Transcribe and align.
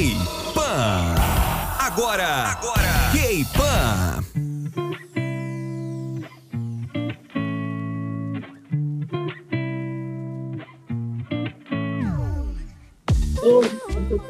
K-Pan. 0.00 1.12
Agora, 1.76 2.56
agora, 2.56 3.12
K-Pan. 3.12 4.29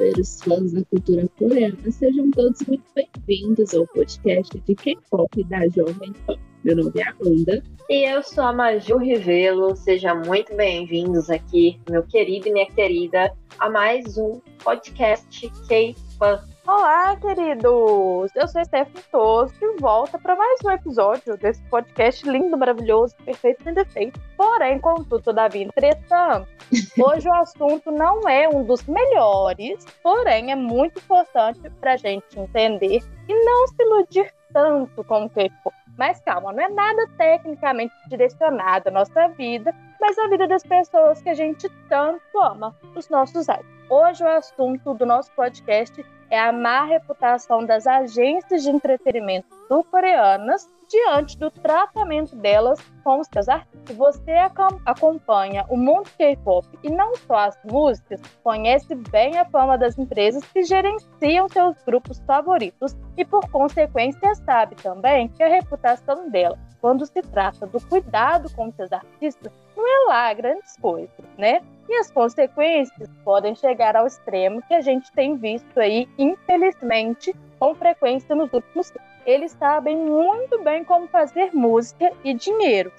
Companheiros 0.01 0.41
fãs 0.43 0.73
da 0.73 0.85
cultura 0.87 1.29
coreana, 1.39 1.77
sejam 1.91 2.30
todos 2.30 2.62
muito 2.66 2.85
bem-vindos 2.95 3.75
ao 3.75 3.87
podcast 3.89 4.59
de 4.59 4.75
K-pop 4.75 5.45
da 5.45 5.69
Jovem 5.69 6.15
Pan. 6.27 6.37
Meu 6.65 6.77
nome 6.77 6.93
é 6.96 7.09
Amanda. 7.09 7.62
E 7.89 8.11
eu 8.11 8.23
sou 8.23 8.45
a 8.45 8.52
Maju 8.52 8.97
Rivelo. 8.97 9.77
Sejam 9.77 10.23
muito 10.23 10.55
bem-vindos 10.57 11.29
aqui, 11.29 11.79
meu 11.91 12.02
querido 12.02 12.48
e 12.48 12.52
minha 12.52 12.71
querida, 12.71 13.30
a 13.59 13.69
mais 13.69 14.16
um 14.16 14.41
podcast 14.65 15.51
K-Pan. 15.69 16.48
Olá, 16.73 17.16
queridos! 17.16 18.30
Eu 18.37 18.47
sou 18.47 18.65
Stephanie 18.65 19.02
Toso 19.10 19.52
e 19.60 19.80
volta 19.80 20.16
para 20.20 20.37
mais 20.37 20.60
um 20.65 20.70
episódio 20.70 21.37
desse 21.37 21.60
podcast 21.65 22.24
lindo, 22.30 22.56
maravilhoso, 22.56 23.16
perfeito 23.24 23.65
sem 23.65 23.74
defeito. 23.74 24.20
Porém, 24.37 24.79
contudo, 24.79 25.20
todavia, 25.20 25.65
entretanto, 25.65 26.48
hoje 26.96 27.29
o 27.29 27.34
assunto 27.34 27.91
não 27.91 28.20
é 28.29 28.48
um 28.48 28.62
dos 28.62 28.84
melhores, 28.84 29.84
porém 30.01 30.52
é 30.52 30.55
muito 30.55 31.01
importante 31.01 31.69
para 31.80 31.95
a 31.95 31.96
gente 31.96 32.38
entender 32.38 33.02
e 33.29 33.45
não 33.45 33.66
se 33.66 33.82
iludir 33.82 34.32
tanto 34.52 35.02
com 35.02 35.24
o 35.24 35.29
K-pop. 35.29 35.77
Mas 35.98 36.21
calma, 36.21 36.52
não 36.52 36.62
é 36.62 36.68
nada 36.68 37.05
tecnicamente 37.18 37.93
direcionado 38.09 38.91
à 38.91 38.93
nossa 38.93 39.27
vida, 39.30 39.74
mas 40.01 40.16
à 40.16 40.29
vida 40.29 40.46
das 40.46 40.62
pessoas 40.62 41.21
que 41.21 41.30
a 41.30 41.34
gente 41.34 41.68
tanto 41.88 42.23
ama, 42.41 42.77
os 42.95 43.09
nossos 43.09 43.48
idols. 43.48 43.66
Hoje 43.91 44.23
o 44.23 44.29
assunto 44.29 44.95
do 44.95 45.05
nosso 45.05 45.32
podcast 45.32 46.01
é 46.30 46.39
a 46.39 46.52
má 46.52 46.84
reputação 46.84 47.66
das 47.66 47.87
agências 47.87 48.62
de 48.62 48.71
entretenimento 48.71 49.49
sul-coreanas 49.68 50.66
diante 50.91 51.38
do 51.38 51.51
tratamento 51.51 52.35
delas 52.37 52.80
com 53.05 53.21
os 53.21 53.29
seus 53.33 53.49
artistas. 53.49 53.71
Se 53.87 53.93
você 53.95 54.33
acompanha 54.85 55.65
o 55.69 55.77
mundo 55.77 56.10
K-pop 56.19 56.66
e 56.82 56.91
não 56.91 57.15
só 57.16 57.37
as 57.37 57.59
músicas, 57.65 58.21
conhece 58.43 58.95
bem 58.95 59.38
a 59.38 59.45
fama 59.45 59.79
das 59.79 59.97
empresas 59.97 60.45
que 60.45 60.65
gerenciam 60.65 61.49
seus 61.49 61.80
grupos 61.85 62.21
favoritos 62.27 62.97
e, 63.16 63.24
por 63.24 63.49
consequência, 63.51 64.34
sabe 64.34 64.75
também 64.77 65.28
que 65.28 65.43
a 65.43 65.49
reputação 65.49 66.28
dela, 66.28 66.59
quando 66.81 67.06
se 67.06 67.22
trata 67.22 67.66
do 67.66 67.81
cuidado 67.87 68.53
com 68.54 68.72
seus 68.72 68.93
artistas, 68.93 69.53
não 69.77 69.87
é 69.87 70.09
lá 70.09 70.34
grandes 70.34 70.77
coisas, 70.77 71.10
né? 71.38 71.60
E 71.88 71.94
as 71.97 72.10
consequências 72.10 73.09
podem 73.25 73.54
chegar 73.54 73.97
ao 73.97 74.06
extremo 74.06 74.62
que 74.62 74.75
a 74.75 74.81
gente 74.81 75.10
tem 75.12 75.37
visto 75.37 75.78
aí, 75.78 76.09
infelizmente, 76.19 77.34
com 77.59 77.75
frequência 77.75 78.34
nos 78.34 78.53
últimos 78.53 78.91
tempos. 78.91 79.09
Eles 79.26 79.53
sabem 79.53 79.97
muito 79.97 80.62
bem 80.62 80.84
como 80.84 81.06
fazer 81.09 81.54
música 81.54 82.12
e 82.25 82.34
dinheiro. 82.34 82.93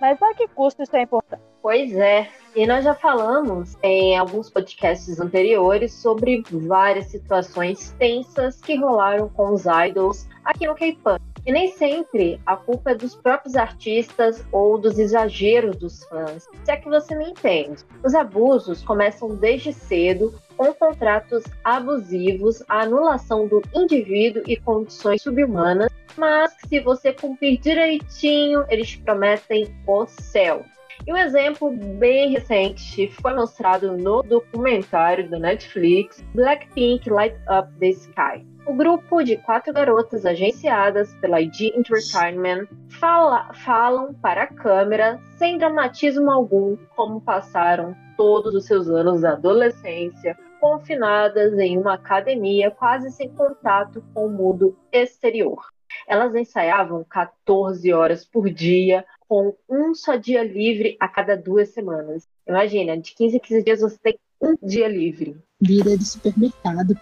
Mas 0.00 0.20
a 0.22 0.34
que 0.34 0.48
custo 0.48 0.82
isso 0.82 0.96
é 0.96 1.02
importante? 1.02 1.47
Pois 1.60 1.92
é, 1.94 2.28
e 2.54 2.66
nós 2.66 2.84
já 2.84 2.94
falamos 2.94 3.76
em 3.82 4.16
alguns 4.16 4.48
podcasts 4.48 5.20
anteriores 5.20 5.92
sobre 5.92 6.42
várias 6.50 7.06
situações 7.06 7.94
tensas 7.98 8.60
que 8.60 8.76
rolaram 8.76 9.28
com 9.28 9.52
os 9.52 9.64
idols 9.86 10.28
aqui 10.44 10.66
no 10.66 10.74
K-Pop. 10.74 11.20
E 11.44 11.52
nem 11.52 11.72
sempre 11.72 12.40
a 12.46 12.56
culpa 12.56 12.92
é 12.92 12.94
dos 12.94 13.14
próprios 13.14 13.56
artistas 13.56 14.44
ou 14.52 14.78
dos 14.78 14.98
exageros 14.98 15.76
dos 15.76 16.04
fãs. 16.04 16.46
Se 16.64 16.70
é 16.70 16.76
que 16.76 16.88
você 16.88 17.14
me 17.16 17.30
entende. 17.30 17.84
Os 18.04 18.14
abusos 18.14 18.82
começam 18.82 19.34
desde 19.34 19.72
cedo, 19.72 20.34
com 20.56 20.72
contratos 20.74 21.44
abusivos, 21.64 22.62
a 22.68 22.82
anulação 22.82 23.46
do 23.46 23.62
indivíduo 23.74 24.42
e 24.46 24.56
condições 24.56 25.22
subhumanas, 25.22 25.90
mas 26.16 26.54
se 26.68 26.80
você 26.80 27.12
cumprir 27.12 27.58
direitinho, 27.58 28.64
eles 28.68 28.96
prometem 28.96 29.74
o 29.86 30.06
céu. 30.06 30.64
E 31.06 31.12
um 31.12 31.16
exemplo 31.16 31.70
bem 31.70 32.30
recente 32.30 33.08
foi 33.22 33.34
mostrado 33.34 33.96
no 33.96 34.22
documentário 34.22 35.28
da 35.30 35.38
Netflix 35.38 36.22
Blackpink 36.34 37.08
Light 37.08 37.36
Up 37.48 37.72
the 37.78 37.88
Sky. 37.88 38.46
O 38.66 38.74
grupo 38.74 39.22
de 39.22 39.36
quatro 39.38 39.72
garotas 39.72 40.26
agenciadas 40.26 41.14
pela 41.14 41.40
ID 41.40 41.72
Entertainment 41.74 42.66
fala, 43.00 43.52
falam 43.54 44.12
para 44.14 44.42
a 44.42 44.46
câmera 44.46 45.18
sem 45.38 45.56
dramatismo 45.56 46.30
algum 46.30 46.76
como 46.94 47.20
passaram 47.20 47.96
todos 48.16 48.54
os 48.54 48.66
seus 48.66 48.88
anos 48.88 49.22
da 49.22 49.32
adolescência 49.32 50.36
confinadas 50.60 51.56
em 51.58 51.78
uma 51.78 51.94
academia 51.94 52.70
quase 52.70 53.10
sem 53.10 53.30
contato 53.30 54.04
com 54.12 54.26
o 54.26 54.30
mundo 54.30 54.76
exterior. 54.92 55.64
Elas 56.06 56.34
ensaiavam 56.34 57.04
14 57.04 57.92
horas 57.92 58.24
por 58.24 58.50
dia, 58.50 59.04
com 59.28 59.54
um 59.68 59.94
só 59.94 60.16
dia 60.16 60.42
livre 60.42 60.96
a 60.98 61.06
cada 61.06 61.36
duas 61.36 61.68
semanas. 61.68 62.26
Imagina, 62.46 62.96
de 62.96 63.14
15 63.14 63.36
em 63.36 63.40
15 63.40 63.62
dias 63.62 63.80
você 63.80 63.98
tem 64.02 64.18
um 64.40 64.54
dia 64.62 64.88
livre. 64.88 65.36
Vida 65.60 65.96
de 65.96 66.04
supermercado. 66.04 66.98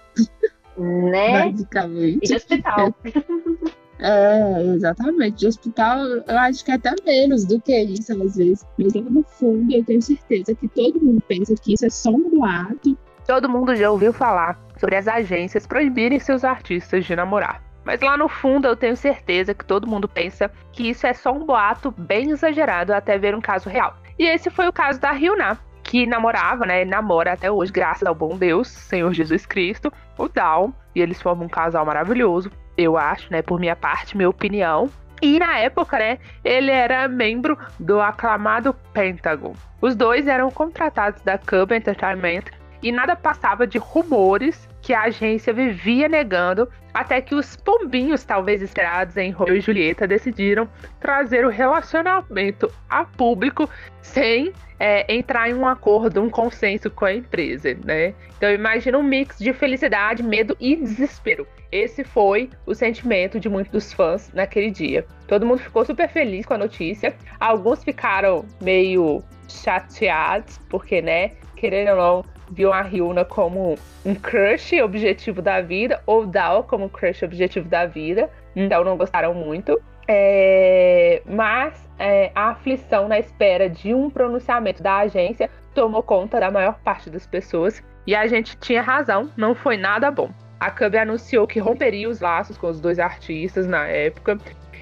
Né? 0.76 1.50
Basicamente. 1.50 2.19
E 2.25 2.28
de 2.28 2.34
hospital. 2.34 2.94
É, 3.98 4.62
exatamente. 4.75 5.38
De 5.38 5.47
hospital, 5.47 5.98
eu 6.06 6.38
acho 6.38 6.62
que 6.62 6.70
é 6.70 6.75
até 6.75 6.94
menos 7.04 7.47
do 7.47 7.59
que 7.59 7.75
isso, 7.81 8.12
às 8.12 8.37
vezes. 8.37 8.66
Mas 8.78 8.93
lá 8.93 9.00
no 9.00 9.22
fundo, 9.22 9.72
eu 9.72 9.82
tenho 9.84 10.03
certeza 10.03 10.54
que 10.54 10.69
todo 10.69 11.00
mundo 11.00 11.22
pensa 11.26 11.54
que 11.54 11.72
isso 11.72 11.87
é 11.87 11.88
só 11.88 12.10
um 12.10 12.28
boato. 12.28 12.97
Todo 13.26 13.48
mundo 13.48 13.75
já 13.75 13.91
ouviu 13.91 14.12
falar 14.12 14.60
sobre 14.78 14.97
as 14.97 15.08
agências 15.08 15.66
proibirem 15.66 16.19
seus 16.19 16.44
artistas 16.44 17.04
de 17.04 17.16
namorar. 17.16 17.66
Mas 17.86 18.00
lá 18.00 18.16
no 18.16 18.28
fundo 18.28 18.66
eu 18.66 18.74
tenho 18.74 18.97
certeza 18.97 19.54
que 19.54 19.64
todo 19.64 19.86
mundo 19.86 20.08
pensa 20.08 20.50
que 20.72 20.91
isso 20.91 21.06
é 21.06 21.14
só 21.14 21.32
um 21.32 21.47
boato 21.47 21.94
bem 21.97 22.30
exagerado 22.30 22.92
até 22.92 23.16
ver 23.16 23.32
um 23.32 23.41
caso 23.41 23.70
real. 23.70 23.97
E 24.19 24.26
esse 24.26 24.50
foi 24.50 24.66
o 24.66 24.72
caso 24.72 25.00
da 25.00 25.12
Ryuna, 25.12 25.56
que 25.84 26.04
namorava, 26.04 26.66
né? 26.66 26.84
Namora 26.84 27.34
até 27.34 27.48
hoje, 27.48 27.70
graças 27.70 28.04
ao 28.04 28.14
bom 28.14 28.36
Deus, 28.36 28.66
Senhor 28.66 29.12
Jesus 29.12 29.46
Cristo, 29.46 29.92
o 30.19 30.26
Dal. 30.26 30.72
E 30.96 31.00
eles 31.00 31.22
formam 31.22 31.46
um 31.46 31.48
casal 31.48 31.86
maravilhoso, 31.86 32.50
eu 32.76 32.96
acho, 32.96 33.30
né? 33.30 33.41
Por 33.41 33.60
minha 33.60 33.76
parte, 33.76 34.16
minha 34.16 34.28
opinião. 34.28 34.91
E 35.22 35.38
na 35.38 35.58
época, 35.58 35.96
né, 35.96 36.19
ele 36.44 36.72
era 36.72 37.06
membro 37.06 37.56
do 37.78 38.00
aclamado 38.00 38.75
Pentagon. 38.92 39.54
Os 39.80 39.94
dois 39.94 40.26
eram 40.26 40.50
contratados 40.50 41.22
da 41.22 41.38
Cub 41.38 41.70
Entertainment 41.70 42.44
e 42.82 42.92
nada 42.92 43.16
passava 43.16 43.66
de 43.66 43.78
rumores 43.78 44.69
que 44.82 44.94
a 44.94 45.03
agência 45.03 45.53
vivia 45.53 46.09
negando, 46.09 46.69
até 46.94 47.20
que 47.20 47.34
os 47.34 47.56
pombinhos, 47.56 48.25
talvez 48.25 48.62
esperados 48.62 49.16
em 49.16 49.31
Romeo 49.31 49.56
e 49.56 49.60
Julieta, 49.60 50.06
decidiram 50.06 50.69
trazer 51.00 51.44
o 51.44 51.48
relacionamento 51.48 52.70
a 52.88 53.04
público 53.04 53.69
sem 54.00 54.53
é, 54.78 55.12
entrar 55.12 55.50
em 55.50 55.54
um 55.54 55.66
acordo, 55.66 56.22
um 56.22 56.31
consenso 56.31 56.91
com 56.91 57.04
a 57.04 57.12
empresa, 57.12 57.76
né? 57.84 58.14
Então 58.37 58.50
imagina 58.50 58.97
um 58.98 59.03
mix 59.03 59.38
de 59.38 59.53
felicidade, 59.53 60.22
medo 60.22 60.56
e 60.60 60.76
desespero. 60.76 61.47
Esse 61.72 62.04
foi 62.04 62.50
o 62.64 62.75
sentimento 62.75 63.41
de 63.41 63.48
muitos 63.48 63.72
dos 63.72 63.93
fãs 63.93 64.31
naquele 64.32 64.70
dia. 64.70 65.04
Todo 65.26 65.44
mundo 65.44 65.58
ficou 65.58 65.84
super 65.84 66.08
feliz 66.08 66.47
com 66.47 66.54
a 66.54 66.58
notícia. 66.58 67.14
Alguns 67.41 67.82
ficaram 67.82 68.44
meio 68.62 69.22
chateados, 69.48 70.58
porque, 70.69 71.03
né, 71.03 71.32
querendo 71.56 71.91
ou 71.91 71.97
não, 71.97 72.35
viu 72.50 72.72
a 72.72 72.82
Ryuna 72.82 73.24
como 73.24 73.76
um 74.04 74.14
crush 74.14 74.80
objetivo 74.82 75.42
da 75.42 75.60
vida, 75.60 76.00
ou 76.06 76.26
Dao 76.26 76.62
como 76.62 76.88
crush 76.88 77.24
objetivo 77.24 77.68
da 77.68 77.86
vida, 77.86 78.30
então 78.54 78.84
não 78.84 78.96
gostaram 78.96 79.34
muito. 79.34 79.80
É, 80.08 81.22
mas 81.26 81.74
é, 81.98 82.30
a 82.34 82.50
aflição 82.50 83.08
na 83.08 83.18
espera 83.18 83.68
de 83.68 83.92
um 83.92 84.08
pronunciamento 84.08 84.82
da 84.82 84.98
agência 84.98 85.50
tomou 85.74 86.02
conta 86.02 86.38
da 86.40 86.50
maior 86.50 86.78
parte 86.84 87.10
das 87.10 87.26
pessoas. 87.26 87.82
E 88.06 88.14
a 88.14 88.26
gente 88.26 88.56
tinha 88.58 88.80
razão, 88.80 89.30
não 89.36 89.54
foi 89.54 89.76
nada 89.76 90.10
bom. 90.10 90.30
A 90.58 90.70
Cub 90.70 90.96
anunciou 90.96 91.46
que 91.46 91.58
romperia 91.58 92.08
os 92.08 92.20
laços 92.20 92.56
com 92.56 92.69
os 92.69 92.81
dois 92.81 92.99
artistas 92.99 93.66
na 93.66 93.87
época 93.87 94.38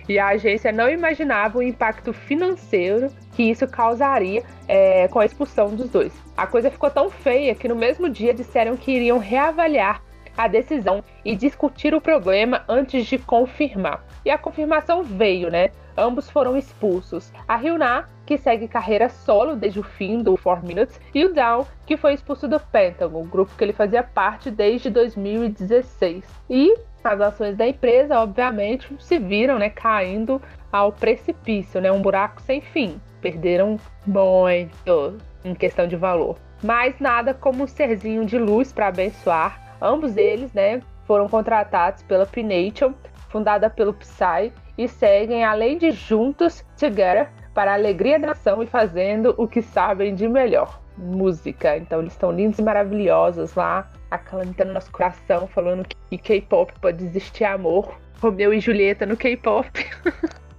e 0.09 0.19
a 0.19 0.29
agência 0.29 0.73
não 0.73 0.89
imaginava 0.89 1.59
o 1.59 1.62
impacto 1.62 2.12
financeiro 2.12 3.11
que 3.33 3.43
isso 3.43 3.67
causaria 3.67 4.43
é, 4.69 5.09
com 5.09 5.19
a 5.19 5.25
expulsão 5.25 5.75
dos 5.75 5.89
dois. 5.89 6.12
A 6.37 6.47
coisa 6.47 6.71
ficou 6.71 6.91
tão 6.91 7.11
feia 7.11 7.55
que 7.55 7.69
no 7.69 7.77
mesmo 7.77 8.09
dia 8.09 8.35
disseram 8.35 8.77
que 8.77 8.93
iriam 8.93 9.19
reavaliar 9.19 10.03
a 10.37 10.49
decisão 10.49 11.03
e 11.25 11.37
discutir 11.37 11.95
o 11.95 12.01
problema 12.01 12.65
antes 12.69 13.06
de 13.06 13.19
confirmar. 13.19 14.05
E 14.25 14.31
a 14.31 14.39
confirmação 14.39 15.03
veio, 15.03 15.51
né? 15.51 15.71
Ambos 15.97 16.29
foram 16.29 16.56
expulsos. 16.56 17.33
A 17.47 17.56
Ryuna, 17.56 18.09
que 18.27 18.37
segue 18.37 18.67
carreira 18.67 19.09
solo 19.09 19.55
desde 19.55 19.79
o 19.79 19.85
fim 19.85 20.23
do 20.23 20.37
4 20.37 20.67
Minutes, 20.67 21.01
e 21.15 21.25
o 21.25 21.33
Down, 21.33 21.65
que 21.87 21.97
foi 21.97 22.15
expulso 22.15 22.49
do 22.49 22.59
Pentagon, 22.59 23.25
grupo 23.25 23.55
que 23.56 23.62
ele 23.62 23.73
fazia 23.73 24.03
parte 24.03 24.51
desde 24.51 24.91
2016. 24.91 26.25
E 26.51 26.75
as 27.05 27.21
ações 27.21 27.56
da 27.56 27.67
empresa, 27.67 28.19
obviamente, 28.21 28.89
se 28.99 29.19
viram 29.19 29.59
né, 29.59 29.71
caindo 29.71 30.41
ao 30.73 30.93
precipício, 30.93 31.81
né, 31.81 31.93
um 31.93 32.01
buraco 32.01 32.41
sem 32.43 32.61
fim. 32.61 33.01
Perderam 33.21 33.79
muito 34.06 35.19
em 35.45 35.55
questão 35.55 35.87
de 35.87 35.97
valor. 35.97 36.37
Mas 36.62 36.99
nada 36.99 37.35
como 37.35 37.65
um 37.65 37.67
serzinho 37.67 38.25
de 38.25 38.39
luz 38.39 38.73
para 38.73 38.89
abençoar 38.89 39.65
Ambos 39.85 40.17
eles, 40.17 40.51
né, 40.55 40.81
foram 41.06 41.29
contratados 41.29 42.03
pela 42.05 42.25
P-Nation, 42.25 42.95
fundada 43.29 43.69
pelo 43.69 43.93
Psy, 43.93 44.51
e 44.79 44.89
seguem 44.89 45.45
além 45.45 45.77
de 45.77 45.91
juntos, 45.91 46.65
together, 46.79 47.29
para 47.53 47.73
a 47.73 47.75
alegria 47.75 48.19
da 48.19 48.29
nação 48.29 48.62
e 48.62 48.67
fazendo 48.67 49.35
o 49.37 49.47
que 49.47 49.61
sabem 49.61 50.15
de 50.15 50.27
melhor, 50.27 50.81
música. 50.97 51.77
Então 51.77 52.01
eles 52.01 52.15
estão 52.15 52.33
lindos 52.33 52.59
e 52.59 52.62
maravilhosos 52.62 53.55
lá, 53.55 53.91
acalentando 54.11 54.73
nosso 54.73 54.91
coração, 54.91 55.47
falando 55.47 55.87
que 55.87 56.19
K-pop 56.19 56.73
pode 56.81 57.05
existir 57.05 57.45
amor. 57.45 57.99
Romeu 58.21 58.55
e 58.55 58.61
Julieta 58.61 59.05
no 59.05 59.17
K-pop. 59.17 59.69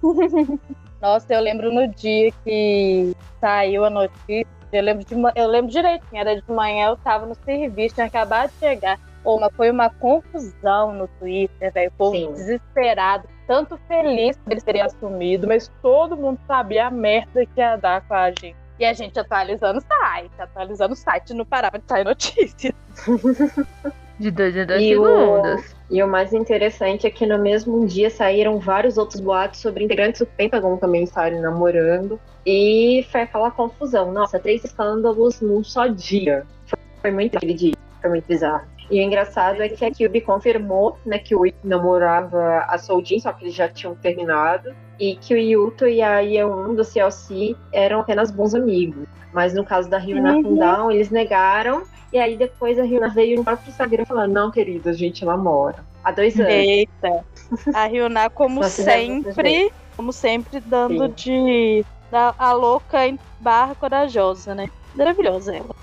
Nossa, 1.00 1.34
eu 1.34 1.40
lembro 1.40 1.72
no 1.72 1.88
dia 1.88 2.30
que 2.44 3.14
saiu 3.40 3.84
a 3.84 3.90
notícia, 3.90 4.46
eu 4.72 4.82
lembro, 4.82 5.04
de, 5.04 5.14
eu 5.34 5.48
lembro 5.48 5.70
direitinho, 5.70 6.20
era 6.20 6.40
de 6.40 6.50
manhã, 6.50 6.88
eu 6.88 6.96
tava 6.96 7.26
no 7.26 7.34
serviço, 7.34 7.94
tinha 7.94 8.06
acabado 8.06 8.50
de 8.50 8.58
chegar. 8.58 8.98
Pô, 9.22 9.38
mas 9.40 9.52
foi 9.56 9.70
uma 9.70 9.90
confusão 9.90 10.92
no 10.92 11.08
Twitter, 11.18 11.72
velho. 11.72 11.90
O 11.90 11.92
povo 11.92 12.32
desesperado, 12.32 13.28
tanto 13.46 13.76
feliz 13.88 14.36
por 14.36 14.52
eles 14.52 14.62
terem 14.62 14.82
assumido, 14.82 15.48
mas 15.48 15.68
todo 15.82 16.16
mundo 16.16 16.38
sabia 16.46 16.86
a 16.86 16.90
merda 16.90 17.44
que 17.44 17.60
ia 17.60 17.76
dar 17.76 18.06
com 18.06 18.14
a 18.14 18.30
gente. 18.30 18.56
E 18.78 18.84
a 18.84 18.92
gente 18.92 19.18
atualizando 19.18 19.78
o 19.78 19.82
site, 19.82 20.32
atualizando 20.38 20.92
o 20.92 20.96
site, 20.96 21.32
não 21.34 21.44
parava 21.44 21.78
de 21.78 21.84
sair 21.86 22.04
notícias. 22.04 22.74
De 24.18 24.30
dois 24.30 24.56
em 24.56 24.64
dois 24.64 24.82
e 24.82 24.88
segundos. 24.88 25.74
O, 25.90 25.94
e 25.94 26.02
o 26.02 26.08
mais 26.08 26.32
interessante 26.32 27.06
é 27.06 27.10
que 27.10 27.26
no 27.26 27.38
mesmo 27.38 27.86
dia 27.86 28.08
saíram 28.08 28.58
vários 28.58 28.96
outros 28.96 29.20
boatos 29.20 29.60
sobre 29.60 29.84
integrantes 29.84 30.20
do 30.20 30.26
Pentagon 30.26 30.76
também 30.78 31.02
estarem 31.04 31.40
namorando. 31.40 32.18
E 32.44 33.06
foi 33.10 33.22
aquela 33.22 33.50
confusão. 33.50 34.12
Nossa, 34.12 34.38
três 34.38 34.64
escândalos 34.64 35.40
num 35.40 35.62
só 35.62 35.86
dia. 35.86 36.46
Foi 37.02 37.10
muito 37.10 37.36
aquele 37.36 37.52
dia. 37.52 37.74
Foi 38.00 38.08
muito 38.08 38.26
bizarro. 38.26 38.66
E 38.90 39.00
o 39.00 39.02
engraçado 39.02 39.62
é 39.62 39.68
que 39.68 39.84
a 39.84 39.90
Kyubi 39.90 40.20
confirmou 40.20 40.96
né, 41.04 41.18
que 41.18 41.34
o 41.34 41.44
Ito 41.44 41.58
namorava 41.64 42.64
a 42.68 42.78
Soljin, 42.78 43.18
só 43.18 43.32
que 43.32 43.44
eles 43.44 43.54
já 43.54 43.68
tinham 43.68 43.94
terminado. 43.96 44.74
E 44.98 45.16
que 45.16 45.34
o 45.34 45.38
Yuto 45.38 45.86
e 45.86 46.02
a 46.02 46.20
Yeon 46.20 46.74
do 46.74 46.84
CLC 46.84 47.54
eram 47.72 48.00
apenas 48.00 48.30
bons 48.30 48.54
amigos. 48.54 49.06
Mas 49.32 49.52
no 49.52 49.64
caso 49.64 49.90
da 49.90 49.98
Ryuna 49.98 50.36
uhum. 50.36 50.42
Fundown, 50.42 50.90
eles 50.90 51.10
negaram 51.10 51.82
e 52.12 52.18
aí 52.18 52.36
depois 52.36 52.78
a 52.78 52.82
Ryuna 52.82 53.08
veio 53.08 53.36
no 53.36 53.44
próprio 53.44 53.68
Instagram 53.68 54.04
falando, 54.04 54.32
não, 54.32 54.50
querido, 54.50 54.88
a 54.88 54.92
gente 54.92 55.24
namora. 55.24 55.84
Há 56.02 56.12
dois 56.12 56.38
anos. 56.38 56.52
Eita. 56.52 57.24
A 57.74 57.86
Ryuna, 57.86 58.30
como 58.30 58.64
sempre, 58.64 59.72
como 59.96 60.12
sempre, 60.12 60.60
dando 60.60 61.06
Sim. 61.08 61.12
de. 61.14 61.84
Da, 62.10 62.34
a 62.38 62.52
louca 62.52 62.98
barra 63.40 63.74
corajosa, 63.74 64.54
né? 64.54 64.70
Maravilhosa 64.94 65.56
ela. 65.56 65.74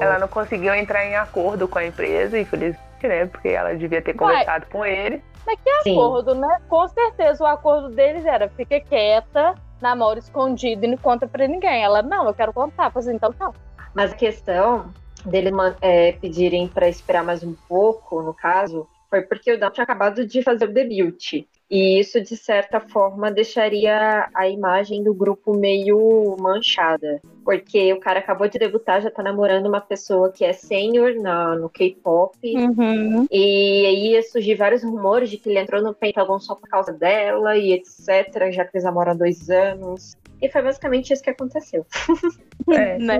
Ela 0.00 0.18
não 0.18 0.28
conseguiu 0.28 0.74
entrar 0.74 1.04
em 1.04 1.14
acordo 1.14 1.68
com 1.68 1.78
a 1.78 1.86
empresa, 1.86 2.38
infelizmente, 2.38 2.80
né? 3.02 3.26
Porque 3.26 3.48
ela 3.48 3.74
devia 3.74 4.00
ter 4.00 4.14
conversado 4.14 4.66
com 4.72 4.84
ele. 4.84 5.22
Mas 5.46 5.60
que 5.60 5.82
Sim. 5.82 5.92
acordo, 5.92 6.34
né? 6.34 6.58
Com 6.68 6.88
certeza 6.88 7.44
o 7.44 7.46
acordo 7.46 7.90
deles 7.90 8.24
era 8.26 8.48
fica 8.48 8.80
quieta, 8.80 9.54
namoro 9.80 10.18
escondido 10.18 10.84
e 10.84 10.88
não 10.88 10.98
conta 10.98 11.28
pra 11.28 11.46
ninguém. 11.46 11.84
Ela, 11.84 12.02
não, 12.02 12.26
eu 12.26 12.34
quero 12.34 12.52
contar. 12.52 12.90
Falei, 12.90 13.14
então 13.14 13.32
não. 13.38 13.54
Mas 13.94 14.12
a 14.12 14.16
questão 14.16 14.92
deles 15.24 15.52
é, 15.80 16.12
pedirem 16.12 16.66
para 16.66 16.88
esperar 16.88 17.24
mais 17.24 17.44
um 17.44 17.54
pouco, 17.68 18.22
no 18.22 18.34
caso, 18.34 18.88
foi 19.08 19.22
porque 19.22 19.52
o 19.52 19.58
Dan 19.58 19.70
tinha 19.70 19.84
acabado 19.84 20.26
de 20.26 20.42
fazer 20.42 20.68
o 20.68 20.72
debut. 20.72 21.46
E 21.68 21.98
isso, 21.98 22.20
de 22.20 22.36
certa 22.36 22.78
forma, 22.80 23.30
deixaria 23.30 24.28
a 24.32 24.48
imagem 24.48 25.02
do 25.02 25.12
grupo 25.12 25.56
meio 25.56 26.36
manchada. 26.38 27.20
Porque 27.44 27.92
o 27.92 28.00
cara 28.00 28.20
acabou 28.20 28.48
de 28.48 28.58
debutar, 28.58 29.02
já 29.02 29.10
tá 29.10 29.22
namorando 29.22 29.66
uma 29.66 29.80
pessoa 29.80 30.30
que 30.30 30.44
é 30.44 30.52
sênior 30.52 31.14
no 31.14 31.68
K-pop. 31.68 32.36
Uhum. 32.44 33.26
E 33.30 33.86
aí 33.86 34.12
ia 34.12 34.22
surgir 34.22 34.54
vários 34.54 34.84
rumores 34.84 35.28
de 35.28 35.38
que 35.38 35.48
ele 35.48 35.58
entrou 35.58 35.82
no 35.82 35.94
Pentagon 35.94 36.38
só 36.38 36.54
por 36.54 36.68
causa 36.68 36.92
dela 36.92 37.56
e 37.56 37.72
etc. 37.72 38.52
Já 38.52 38.64
que 38.64 38.76
eles 38.76 38.84
namoram 38.84 39.12
há 39.12 39.14
dois 39.14 39.50
anos. 39.50 40.16
E 40.40 40.48
foi 40.48 40.62
basicamente 40.62 41.12
isso 41.12 41.22
que 41.22 41.30
aconteceu. 41.30 41.84
é, 42.70 42.98
né? 42.98 43.18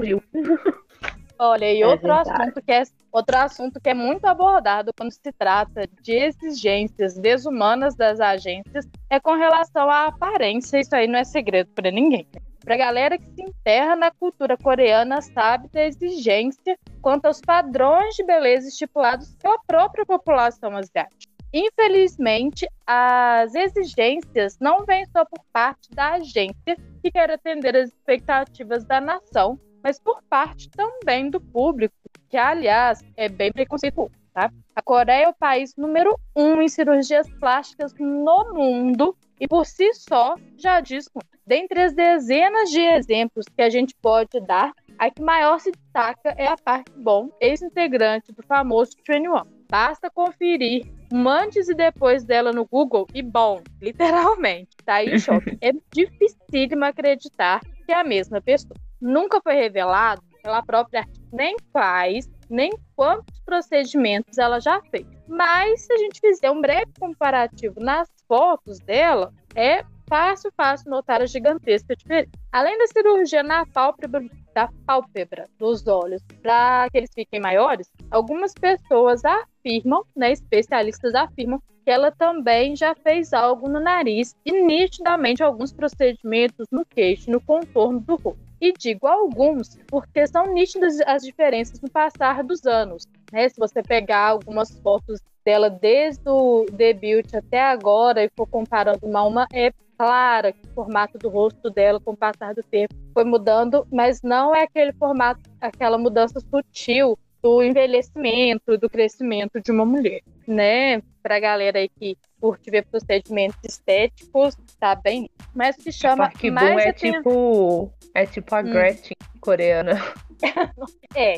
Olha, 1.39 1.71
e 1.71 1.83
é 1.83 1.87
outro 1.87 2.13
assunto 2.13 2.63
que 2.63 2.73
é 2.73 2.83
outro 3.13 3.37
assunto 3.37 3.81
que 3.81 3.91
é 3.91 3.95
muito 3.95 4.25
abordado 4.25 4.91
quando 4.97 5.13
se 5.13 5.33
trata 5.33 5.87
de 6.01 6.13
exigências 6.13 7.15
desumanas 7.15 7.95
das 7.95 8.21
agências 8.21 8.87
é 9.11 9.21
com 9.21 9.35
relação 9.35 9.91
à 9.91 10.07
aparência. 10.07 10.81
Isso 10.81 10.95
aí 10.95 11.07
não 11.07 11.19
é 11.19 11.25
segredo 11.25 11.71
para 11.75 11.91
ninguém. 11.91 12.27
Para 12.65 12.77
galera 12.77 13.19
que 13.19 13.31
se 13.31 13.43
enterra 13.43 13.95
na 13.95 14.11
cultura 14.11 14.57
coreana 14.57 15.21
sabe 15.21 15.69
da 15.69 15.85
exigência 15.85 16.77
quanto 17.01 17.27
aos 17.27 17.41
padrões 17.41 18.17
de 18.17 18.25
beleza 18.25 18.69
estipulados 18.69 19.37
pela 19.37 19.59
própria 19.67 20.05
população 20.05 20.77
asiática. 20.77 21.37
Infelizmente, 21.53 22.67
as 22.87 23.55
exigências 23.55 24.59
não 24.61 24.85
vêm 24.85 25.07
só 25.07 25.25
por 25.25 25.43
parte 25.53 25.91
da 25.93 26.15
agência 26.15 26.77
que 27.03 27.11
quer 27.11 27.31
atender 27.31 27.77
as 27.77 27.91
expectativas 27.91 28.85
da 28.85 29.01
nação, 29.01 29.59
mas 29.87 30.01
por 30.01 30.21
parte 30.29 30.69
também 30.69 31.31
do 31.31 31.41
público, 31.41 31.95
que, 32.29 32.37
aliás, 32.37 33.05
é 33.17 33.29
bem 33.29 33.53
preconceituoso. 33.53 34.11
Tá? 34.35 34.51
A 34.75 34.83
Coreia 34.83 35.27
é 35.27 35.29
o 35.29 35.33
país 35.33 35.77
número 35.77 36.19
um 36.35 36.61
em 36.61 36.67
cirurgias 36.67 37.31
plásticas 37.39 37.95
no 37.95 38.53
mundo 38.53 39.17
e, 39.41 39.47
por 39.47 39.65
si 39.65 39.95
só, 39.95 40.35
já 40.59 40.81
diz 40.81 41.09
muito. 41.15 41.29
Dentre 41.47 41.83
as 41.83 41.93
dezenas 41.93 42.71
de 42.71 42.81
exemplos 42.81 43.47
que 43.47 43.63
a 43.63 43.71
gente 43.71 43.95
pode 44.03 44.41
dar, 44.41 44.73
a 44.99 45.09
que 45.09 45.23
maior 45.23 45.61
se 45.61 45.71
destaca 45.71 46.35
é 46.37 46.49
a 46.49 46.57
Park 46.57 46.89
Bom, 46.97 47.31
ex-integrante 47.41 48.33
do 48.33 48.43
famoso 48.43 48.91
21. 49.09 49.41
Basta 49.71 50.11
conferir 50.11 50.85
um 51.13 51.29
antes 51.29 51.69
e 51.69 51.75
depois 51.75 52.25
dela 52.25 52.53
no 52.53 52.67
Google 52.67 53.07
e 53.15 53.23
bom, 53.23 53.63
literalmente, 53.81 54.77
tá 54.85 54.95
aí 54.95 55.17
choque. 55.17 55.57
É 55.63 55.71
dificílimo 55.93 56.85
acreditar 56.85 57.61
que 57.61 57.93
é 57.93 57.95
a 57.95 58.03
mesma 58.03 58.41
pessoa 58.41 58.75
nunca 59.07 59.41
foi 59.41 59.55
revelado 59.55 60.23
pela 60.43 60.63
própria 60.63 61.07
nem 61.33 61.57
quais, 61.73 62.29
nem 62.51 62.71
quantos 62.95 63.39
procedimentos 63.41 64.39
ela 64.39 64.61
já 64.61 64.81
fez. 64.91 65.07
Mas 65.27 65.83
se 65.83 65.93
a 65.93 65.97
gente 65.97 66.21
fizer 66.21 66.51
um 66.51 66.61
breve 66.61 66.93
comparativo 66.99 67.81
nas 67.81 68.09
fotos 68.29 68.79
dela, 68.81 69.33
é 69.55 69.85
fácil, 70.09 70.53
fácil 70.57 70.91
notar 70.91 71.21
a 71.21 71.27
gigantesca 71.27 71.97
diferença. 71.97 72.31
Além 72.53 72.79
da 72.79 72.87
cirurgia 72.87 73.43
na 73.43 73.67
pálpebra, 73.67 74.25
da 74.55 74.69
pálpebra 74.87 75.45
dos 75.59 75.87
olhos 75.87 76.23
para 76.43 76.89
que 76.91 76.99
eles 76.99 77.11
fiquem 77.15 77.41
maiores, 77.41 77.91
algumas 78.11 78.53
pessoas 78.55 79.23
afirmam, 79.25 80.05
né, 80.17 80.33
especialistas 80.33 81.15
afirmam, 81.15 81.61
que 81.87 81.91
ela 81.93 82.11
também 82.11 82.75
já 82.75 82.97
fez 82.97 83.33
algo 83.33 83.69
no 83.69 83.79
nariz 83.79 84.35
e 84.45 84.51
nitidamente 84.51 85.41
alguns 85.41 85.73
procedimentos 85.73 86.67
no 86.69 86.85
queixo, 86.85 87.31
no 87.31 87.41
contorno 87.41 88.01
do 88.01 88.17
rosto. 88.17 88.41
E 88.61 88.73
digo 88.73 89.07
alguns, 89.07 89.79
porque 89.87 90.27
são 90.27 90.53
nítidas 90.53 90.99
as 91.07 91.23
diferenças 91.23 91.81
no 91.81 91.89
passar 91.89 92.43
dos 92.43 92.67
anos. 92.67 93.07
Né? 93.33 93.49
Se 93.49 93.61
você 93.61 93.85
pegar 93.85 94.31
algumas 94.31 94.77
fotos 94.81 95.21
dela 95.45 95.71
desde 95.71 96.29
o 96.29 96.67
debut 96.73 97.33
até 97.33 97.63
agora 97.63 98.25
e 98.25 98.31
for 98.37 98.49
comparando 98.49 99.07
uma 99.07 99.21
a 99.21 99.25
uma, 99.25 99.47
é 99.53 99.71
clara 99.97 100.51
que 100.51 100.67
o 100.67 100.75
formato 100.75 101.17
do 101.19 101.29
rosto 101.29 101.71
dela, 101.71 102.01
com 102.01 102.11
o 102.11 102.17
passar 102.17 102.53
do 102.53 102.65
tempo, 102.65 102.97
foi 103.15 103.23
mudando, 103.23 103.87
mas 103.93 104.23
não 104.23 104.53
é 104.53 104.65
aquele 104.65 104.93
formato, 104.93 105.41
aquela 105.61 105.97
mudança 105.97 106.41
sutil 106.41 107.17
do 107.41 107.63
envelhecimento, 107.63 108.77
do 108.77 108.91
crescimento 108.91 109.61
de 109.61 109.71
uma 109.71 109.85
mulher, 109.85 110.21
né? 110.49 111.01
Pra 111.27 111.41
galera 111.41 111.81
aí 111.81 111.89
que 111.89 112.17
curte 112.41 112.71
ver 112.71 112.87
procedimentos 112.87 113.59
estéticos, 113.65 114.57
tá 114.79 114.95
bem. 114.95 115.29
Mas 115.53 115.75
se 115.75 115.91
chama 115.91 116.31
que 116.31 116.53
mais 116.53 116.87
é 116.87 116.93
tipo 116.93 117.93
é 118.15 118.25
tipo 118.25 118.55
a 118.55 118.61
hum. 118.61 118.71
Gretchen. 118.71 119.16
Coreana. 119.47 120.03
É, 121.15 121.33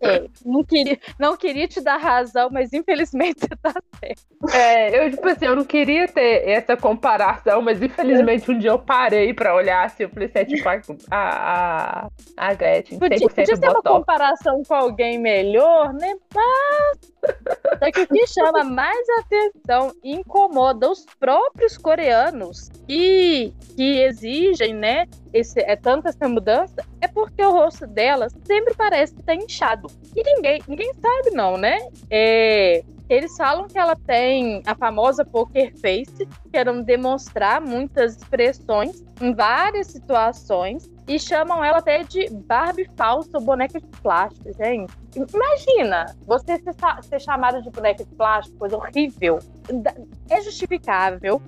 é. 0.00 0.28
Não 0.44 0.64
queria, 0.64 0.98
não 1.16 1.36
queria 1.36 1.68
te 1.68 1.80
dar 1.80 1.96
razão, 1.96 2.50
mas 2.50 2.72
infelizmente 2.72 3.38
você 3.38 3.54
tá 3.62 3.72
certo. 4.00 4.52
É, 4.52 4.98
eu, 4.98 5.10
tipo 5.12 5.28
assim, 5.28 5.46
eu 5.46 5.54
não 5.54 5.64
queria 5.64 6.08
ter 6.08 6.48
essa 6.48 6.76
comparação, 6.76 7.62
mas 7.62 7.80
infelizmente 7.80 8.50
um 8.50 8.58
dia 8.58 8.70
eu 8.70 8.80
parei 8.80 9.32
pra 9.32 9.54
olhar 9.54 9.86
assim, 9.86 10.02
eu 10.02 10.08
falei 10.08 10.26
assim, 10.26 10.38
é 10.40 10.44
tipo 10.44 10.68
a, 10.68 10.80
a, 11.12 12.10
a 12.36 12.54
Gretchen, 12.54 12.98
100% 12.98 13.08
podia, 13.08 13.28
podia 13.28 13.60
ter 13.60 13.68
uma 13.68 13.82
comparação 13.82 14.60
com 14.64 14.74
alguém 14.74 15.20
melhor, 15.20 15.92
né? 15.92 16.16
Mas... 16.34 17.12
Só 17.78 17.92
que 17.92 18.00
o 18.00 18.08
que 18.08 18.26
chama 18.26 18.64
mais 18.64 19.06
atenção 19.20 19.92
e 20.02 20.16
incomoda 20.16 20.90
os 20.90 21.06
próprios 21.20 21.78
coreanos 21.78 22.70
que, 22.88 23.54
que 23.76 24.02
exigem, 24.02 24.74
né, 24.74 25.06
esse, 25.32 25.60
é 25.60 25.76
tanta 25.76 26.08
essa 26.08 26.28
mudança, 26.28 26.84
é 27.00 27.08
porque 27.08 27.42
o 27.42 27.50
rosto 27.50 27.86
dela 27.86 28.28
sempre 28.44 28.74
parece 28.74 29.14
que 29.14 29.22
tá 29.22 29.34
inchado. 29.34 29.88
E 30.14 30.22
ninguém, 30.22 30.62
ninguém 30.68 30.92
sabe, 30.94 31.30
não, 31.30 31.56
né? 31.56 31.78
É, 32.10 32.84
eles 33.12 33.36
falam 33.36 33.68
que 33.68 33.78
ela 33.78 33.94
tem 33.94 34.62
a 34.66 34.74
famosa 34.74 35.24
poker 35.24 35.72
face, 35.78 36.26
que 36.50 36.56
era 36.56 36.72
demonstrar 36.82 37.60
muitas 37.60 38.16
expressões 38.16 39.04
em 39.20 39.34
várias 39.34 39.88
situações 39.88 40.90
e 41.06 41.18
chamam 41.18 41.62
ela 41.62 41.78
até 41.78 42.02
de 42.04 42.28
Barbie 42.30 42.88
falsa 42.96 43.30
ou 43.34 43.44
boneca 43.44 43.80
de 43.80 43.86
plástico, 44.00 44.50
gente. 44.54 44.92
Imagina 45.14 46.06
você 46.26 46.58
ser, 46.58 46.74
ser 47.02 47.20
chamada 47.20 47.60
de 47.60 47.70
boneca 47.70 48.04
de 48.04 48.14
plástico, 48.14 48.58
coisa 48.58 48.76
horrível. 48.76 49.38
É 50.30 50.40
justificável. 50.40 51.42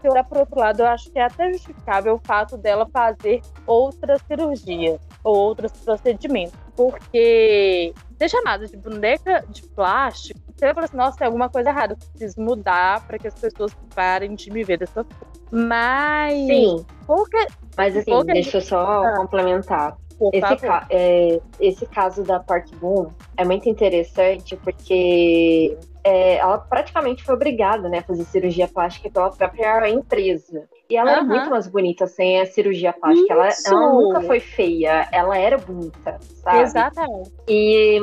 Se 0.00 0.08
olhar 0.08 0.24
por 0.24 0.38
outro 0.38 0.58
lado, 0.58 0.80
eu 0.80 0.86
acho 0.86 1.10
que 1.10 1.18
é 1.18 1.24
até 1.24 1.52
justificável 1.52 2.14
o 2.14 2.20
fato 2.24 2.56
dela 2.56 2.88
fazer 2.90 3.42
outra 3.66 4.18
cirurgia 4.18 4.98
ou 5.22 5.36
outros 5.36 5.72
procedimentos. 5.72 6.65
Porque 6.76 7.94
ser 8.18 8.28
chamada 8.28 8.66
de 8.66 8.76
boneca 8.76 9.44
de 9.48 9.62
plástico, 9.62 10.40
você 10.54 10.66
vai 10.66 10.74
falar 10.74 10.84
assim, 10.86 10.96
nossa, 10.96 11.18
tem 11.18 11.26
alguma 11.26 11.48
coisa 11.48 11.70
errada, 11.70 11.94
eu 11.94 11.96
preciso 11.96 12.40
mudar 12.40 13.06
para 13.06 13.18
que 13.18 13.28
as 13.28 13.34
pessoas 13.34 13.76
parem 13.94 14.34
de 14.34 14.50
me 14.50 14.64
ver 14.64 14.78
dessa 14.78 15.04
forma. 15.04 15.36
Mas. 15.50 16.46
Sim. 16.46 16.86
Porque, 17.06 17.46
Mas 17.76 17.96
assim, 17.96 18.10
porque... 18.10 18.32
deixa 18.32 18.58
eu 18.58 18.62
só 18.62 19.04
ah. 19.04 19.16
complementar. 19.16 19.96
Esse, 20.32 20.56
ca 20.56 20.86
é, 20.88 21.40
esse, 21.60 21.84
caso 21.84 22.22
da 22.22 22.40
Park 22.40 22.70
Boom 22.76 23.10
é 23.36 23.44
muito 23.44 23.68
interessante 23.68 24.56
porque 24.56 25.76
é, 26.06 26.36
ela 26.36 26.58
praticamente 26.58 27.24
foi 27.24 27.34
obrigada 27.34 27.88
né, 27.88 27.98
a 27.98 28.02
fazer 28.02 28.22
cirurgia 28.24 28.68
plástica 28.68 29.10
pela 29.10 29.28
própria 29.30 29.90
empresa. 29.90 30.68
E 30.88 30.96
ela 30.96 31.10
uhum. 31.10 31.16
era 31.16 31.24
muito 31.24 31.50
mais 31.50 31.66
bonita 31.66 32.06
sem 32.06 32.40
a 32.40 32.46
cirurgia 32.46 32.92
plástica. 32.92 33.34
Ela, 33.34 33.48
ela, 33.66 33.92
nunca 33.92 34.20
foi 34.20 34.38
feia, 34.38 35.08
ela 35.10 35.36
era 35.36 35.58
bonita, 35.58 36.16
sabe? 36.44 36.60
Exatamente. 36.60 37.32
E, 37.48 37.98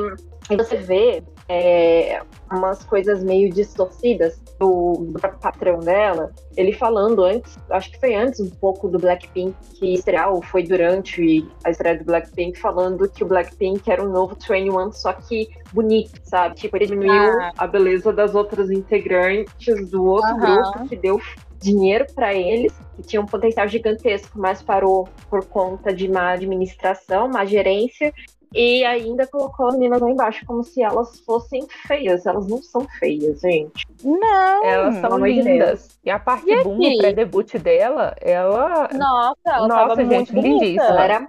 e 0.50 0.56
você 0.56 0.76
vê 0.76 1.22
é, 1.48 2.20
umas 2.52 2.84
coisas 2.84 3.24
meio 3.24 3.50
distorcidas 3.50 4.38
do, 4.64 5.12
do, 5.12 5.20
patrão 5.20 5.80
dela, 5.80 6.32
ele 6.56 6.72
falando 6.72 7.22
antes, 7.22 7.58
acho 7.70 7.90
que 7.90 8.00
foi 8.00 8.14
antes 8.14 8.40
um 8.40 8.50
pouco 8.50 8.88
do 8.88 8.98
Blackpink 8.98 9.54
estrear, 9.82 10.32
ou 10.32 10.42
foi 10.42 10.62
durante 10.62 11.46
a 11.62 11.70
estreia 11.70 11.98
do 11.98 12.04
Blackpink, 12.04 12.58
falando 12.58 13.08
que 13.08 13.22
o 13.22 13.26
Blackpink 13.26 13.90
era 13.90 14.02
um 14.02 14.10
novo 14.10 14.36
21, 14.48 14.92
só 14.92 15.12
que 15.12 15.48
bonito, 15.72 16.18
sabe? 16.24 16.54
Tipo, 16.54 16.76
ele 16.76 16.86
diminuiu 16.86 17.40
ah. 17.40 17.52
a 17.58 17.66
beleza 17.66 18.12
das 18.12 18.34
outras 18.34 18.70
integrantes 18.70 19.90
do 19.90 20.04
outro 20.04 20.30
uhum. 20.32 20.40
grupo, 20.40 20.88
que 20.88 20.96
deu 20.96 21.20
dinheiro 21.60 22.06
para 22.14 22.34
eles, 22.34 22.72
que 22.96 23.02
tinha 23.02 23.20
um 23.20 23.26
potencial 23.26 23.66
gigantesco, 23.68 24.38
mas 24.38 24.62
parou 24.62 25.08
por 25.30 25.44
conta 25.46 25.92
de 25.92 26.08
má 26.08 26.32
administração, 26.32 27.28
má 27.28 27.44
gerência, 27.44 28.12
e 28.54 28.84
ainda 28.84 29.26
colocou 29.26 29.66
as 29.66 29.74
meninas 29.74 30.00
lá 30.00 30.10
embaixo 30.10 30.46
como 30.46 30.62
se 30.62 30.82
elas 30.82 31.18
fossem 31.20 31.66
feias. 31.86 32.24
Elas 32.24 32.46
não 32.46 32.62
são 32.62 32.86
feias, 33.00 33.40
gente. 33.40 33.86
Não! 34.04 34.64
Elas 34.64 34.96
são 34.96 35.18
lindas. 35.18 35.88
E 36.04 36.10
a 36.10 36.18
parte 36.18 36.48
e 36.48 36.62
boom, 36.62 36.78
o 36.78 36.98
pré-debut 36.98 37.54
dela, 37.58 38.14
ela. 38.20 38.88
Nossa, 38.92 39.40
ela 39.46 39.68
Nossa, 39.68 39.88
tava 39.88 40.04
gente, 40.04 40.32
muito 40.32 40.46
lindíssima. 40.46 40.84
Ela 40.84 41.04
era. 41.04 41.28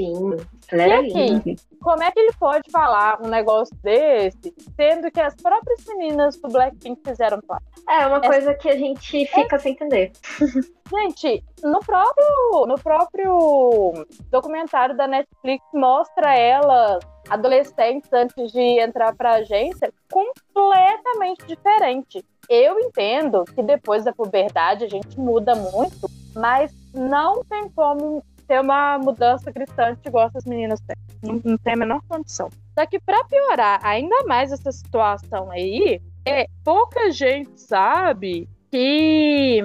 Sim, 0.00 0.36
ela 0.72 0.82
era 0.82 1.00
linda. 1.02 1.54
Como 1.82 2.02
é 2.02 2.10
que 2.10 2.20
ele 2.20 2.32
pode 2.38 2.70
falar 2.70 3.20
um 3.22 3.28
negócio 3.28 3.76
desse, 3.82 4.54
sendo 4.74 5.10
que 5.10 5.20
as 5.20 5.34
próprias 5.34 5.84
meninas 5.88 6.38
do 6.38 6.48
Blackpink 6.48 7.02
fizeram 7.06 7.38
parte? 7.42 7.66
É 7.86 8.06
uma 8.06 8.20
coisa 8.22 8.54
que 8.54 8.68
a 8.70 8.76
gente 8.76 9.26
fica 9.26 9.56
é... 9.56 9.58
sem 9.58 9.72
entender. 9.72 10.12
Gente, 10.90 11.44
no 11.62 11.80
próprio, 11.80 12.66
no 12.66 12.76
próprio 12.76 14.06
documentário 14.30 14.96
da 14.96 15.06
Netflix 15.06 15.62
mostra 15.74 16.34
elas 16.34 17.04
adolescentes 17.28 18.10
antes 18.12 18.50
de 18.52 18.80
entrar 18.80 19.14
para 19.14 19.32
a 19.32 19.36
agência 19.36 19.92
completamente 20.10 21.46
diferente. 21.46 22.24
Eu 22.48 22.80
entendo 22.80 23.44
que 23.44 23.62
depois 23.62 24.04
da 24.04 24.12
puberdade 24.12 24.84
a 24.84 24.88
gente 24.88 25.18
muda 25.20 25.54
muito, 25.54 26.10
mas 26.34 26.72
não 26.92 27.44
tem 27.44 27.68
como 27.70 28.24
ter 28.50 28.60
uma 28.60 28.98
mudança 28.98 29.52
gritante 29.52 30.00
igual 30.08 30.26
essas 30.26 30.44
meninas 30.44 30.80
têm. 30.80 30.96
Não, 31.22 31.40
não 31.44 31.56
tem 31.56 31.74
a 31.74 31.76
menor 31.76 32.00
condição. 32.08 32.48
Só 32.76 32.84
que 32.84 32.98
para 32.98 33.22
piorar 33.24 33.78
ainda 33.80 34.24
mais 34.26 34.50
essa 34.50 34.72
situação 34.72 35.52
aí, 35.52 36.02
é 36.26 36.48
pouca 36.64 37.12
gente 37.12 37.60
sabe 37.60 38.48
que 38.68 39.60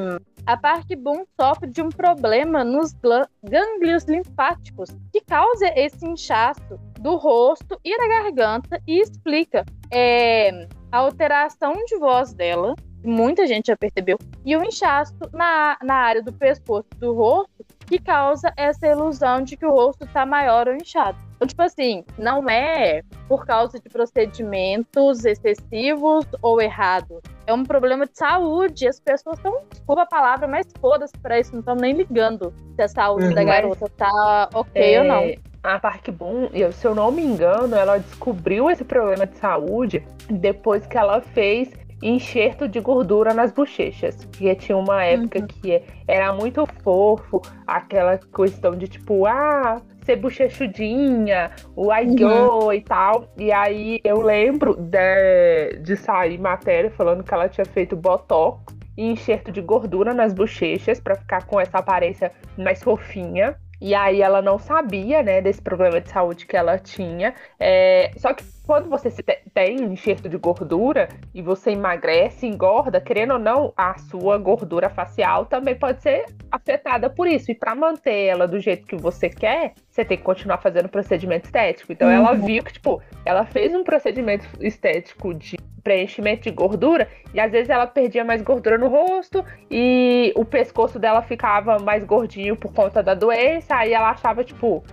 a 0.46 0.56
Park 0.56 0.86
Boom 1.00 1.26
sofre 1.40 1.72
de 1.72 1.82
um 1.82 1.90
problema 1.90 2.64
nos 2.64 2.96
gânglios 3.44 4.04
linfáticos 4.04 4.92
que 5.12 5.20
causa 5.22 5.66
esse 5.76 6.06
inchaço 6.06 6.80
do 7.00 7.16
rosto 7.16 7.80
e 7.84 7.98
da 7.98 8.08
garganta 8.08 8.80
e 8.86 9.02
explica 9.02 9.66
é, 9.90 10.68
a 10.92 10.98
alteração 11.00 11.74
de 11.88 11.98
voz 11.98 12.34
dela, 12.34 12.76
muita 13.04 13.48
gente 13.48 13.68
já 13.68 13.76
percebeu, 13.76 14.20
e 14.46 14.56
o 14.56 14.64
inchaço 14.64 15.16
na, 15.34 15.76
na 15.82 15.96
área 15.96 16.22
do 16.22 16.32
pescoço 16.32 16.88
do 17.00 17.14
rosto 17.14 17.66
que 17.86 18.00
causa 18.00 18.52
essa 18.58 18.88
ilusão 18.88 19.44
de 19.44 19.56
que 19.56 19.66
o 19.66 19.72
rosto 19.72 20.06
está 20.06 20.26
maior 20.26 20.68
ou 20.68 20.76
inchado. 20.76 21.18
Então, 21.36 21.48
tipo 21.48 21.62
assim, 21.62 22.04
não 22.18 22.50
é 22.50 23.04
por 23.28 23.46
causa 23.46 23.80
de 23.80 23.90
procedimentos 23.90 25.26
excessivos 25.26 26.26
ou 26.42 26.62
errados. 26.62 27.22
É 27.46 27.54
um 27.54 27.64
problema 27.64 28.06
de 28.06 28.18
saúde. 28.18 28.88
As 28.88 29.00
pessoas 29.00 29.38
estão, 29.38 29.62
desculpa 29.70 30.04
a 30.04 30.06
palavra, 30.06 30.48
mas 30.48 30.66
foda-se 30.80 31.18
pra 31.20 31.40
isso, 31.40 31.52
não 31.52 31.60
estão 31.60 31.76
nem 31.76 31.94
ligando 31.94 32.54
se 32.76 32.82
a 32.82 32.88
saúde 32.88 33.28
uhum. 33.28 33.34
da 33.34 33.44
garota 33.44 33.92
tá 33.98 34.50
ok 34.54 34.96
é... 34.96 35.02
ou 35.02 35.08
não 35.08 35.56
a 35.66 35.80
Park 35.80 36.10
Boom, 36.12 36.50
se 36.72 36.86
eu 36.86 36.94
não 36.94 37.12
me 37.12 37.24
engano, 37.24 37.76
ela 37.76 37.98
descobriu 37.98 38.70
esse 38.70 38.84
problema 38.84 39.26
de 39.26 39.36
saúde 39.38 40.06
depois 40.30 40.86
que 40.86 40.96
ela 40.96 41.22
fez 41.22 41.70
enxerto 42.10 42.68
de 42.68 42.80
gordura 42.80 43.34
nas 43.34 43.52
bochechas. 43.52 44.26
Porque 44.26 44.54
tinha 44.56 44.78
uma 44.78 45.04
época 45.04 45.40
uhum. 45.40 45.48
que 45.48 45.82
era 46.08 46.32
muito 46.34 46.66
fofo, 46.84 47.42
aquela 47.66 48.18
questão 48.18 48.72
de 48.72 48.88
tipo, 48.88 49.26
ah, 49.26 49.82
ser 50.04 50.18
bochechudinha, 50.18 51.52
o 51.76 51.92
I 51.92 52.24
uhum. 52.24 52.72
e 52.72 52.82
tal. 52.82 53.28
E 53.38 53.52
aí 53.52 54.00
eu 54.04 54.22
lembro 54.22 54.76
de, 54.76 55.80
de 55.82 55.98
sair 55.98 56.40
matéria 56.40 56.92
falando 56.92 57.24
que 57.24 57.34
ela 57.34 57.50
tinha 57.50 57.66
feito 57.66 57.96
botox 57.96 58.76
e 58.98 59.12
enxerto 59.12 59.52
de 59.52 59.62
gordura 59.62 60.14
nas 60.14 60.34
bochechas 60.34 61.00
para 61.00 61.16
ficar 61.16 61.46
com 61.46 61.60
essa 61.60 61.80
aparência 61.80 62.32
mais 62.58 62.82
fofinha. 62.82 63.56
E 63.82 63.94
aí 63.94 64.22
ela 64.22 64.42
não 64.42 64.58
sabia, 64.58 65.22
né, 65.22 65.42
desse 65.42 65.62
problema 65.62 66.00
de 66.00 66.10
saúde 66.10 66.46
que 66.46 66.56
ela 66.56 66.78
tinha. 66.78 67.34
É... 67.60 68.12
Só 68.18 68.34
que 68.34 68.44
quando 68.66 68.90
você 68.90 69.12
tem 69.54 69.76
enxerto 69.84 70.28
de 70.28 70.38
gordura 70.38 71.08
e 71.34 71.42
você 71.42 71.72
emagrece, 71.72 72.48
engorda, 72.48 73.00
querendo 73.00 73.34
ou 73.34 73.40
não, 73.40 73.74
a 73.78 73.98
sua 73.98 74.38
gordura 74.38 74.90
facial 74.90 75.46
também 75.46 75.76
pode 75.76 76.02
ser 76.02 76.26
afetada 76.52 77.10
por 77.10 77.28
isso. 77.28 77.52
E 77.52 77.56
para 77.56 77.76
manter 77.76 78.26
ela 78.26 78.48
do 78.48 78.60
jeito 78.60 78.88
que 78.88 78.96
você 78.96 79.30
quer, 79.30 79.74
você 79.88 80.04
tem 80.04 80.18
que 80.18 80.24
continuar 80.24 80.58
fazendo 80.58 80.90
procedimento 80.90 81.46
estético. 81.46 81.92
Então 81.92 82.08
uhum. 82.08 82.14
ela 82.14 82.34
viu 82.34 82.64
que, 82.64 82.74
tipo, 82.74 83.02
ela 83.24 83.46
fez 83.46 83.74
um 83.74 83.84
procedimento 83.84 84.48
estético 84.60 85.34
de 85.34 85.58
preenchimento 85.86 86.42
de 86.42 86.52
gordura 86.52 87.08
e 87.32 87.40
às 87.40 87.52
vezes 87.52 87.70
ela 87.70 87.86
perdia 87.86 88.26
mais 88.26 88.42
gordura 88.42 88.76
no 88.76 88.88
rosto 88.88 89.46
e 89.70 90.34
o 90.36 90.44
pescoço 90.44 90.98
dela 90.98 91.22
ficava 91.22 91.78
mais 91.78 92.04
gordinho 92.04 92.56
por 92.56 92.74
conta 92.74 93.04
da 93.04 93.14
doença. 93.14 93.76
Aí 93.76 93.94
ela 93.94 94.10
achava, 94.10 94.44
tipo, 94.44 94.84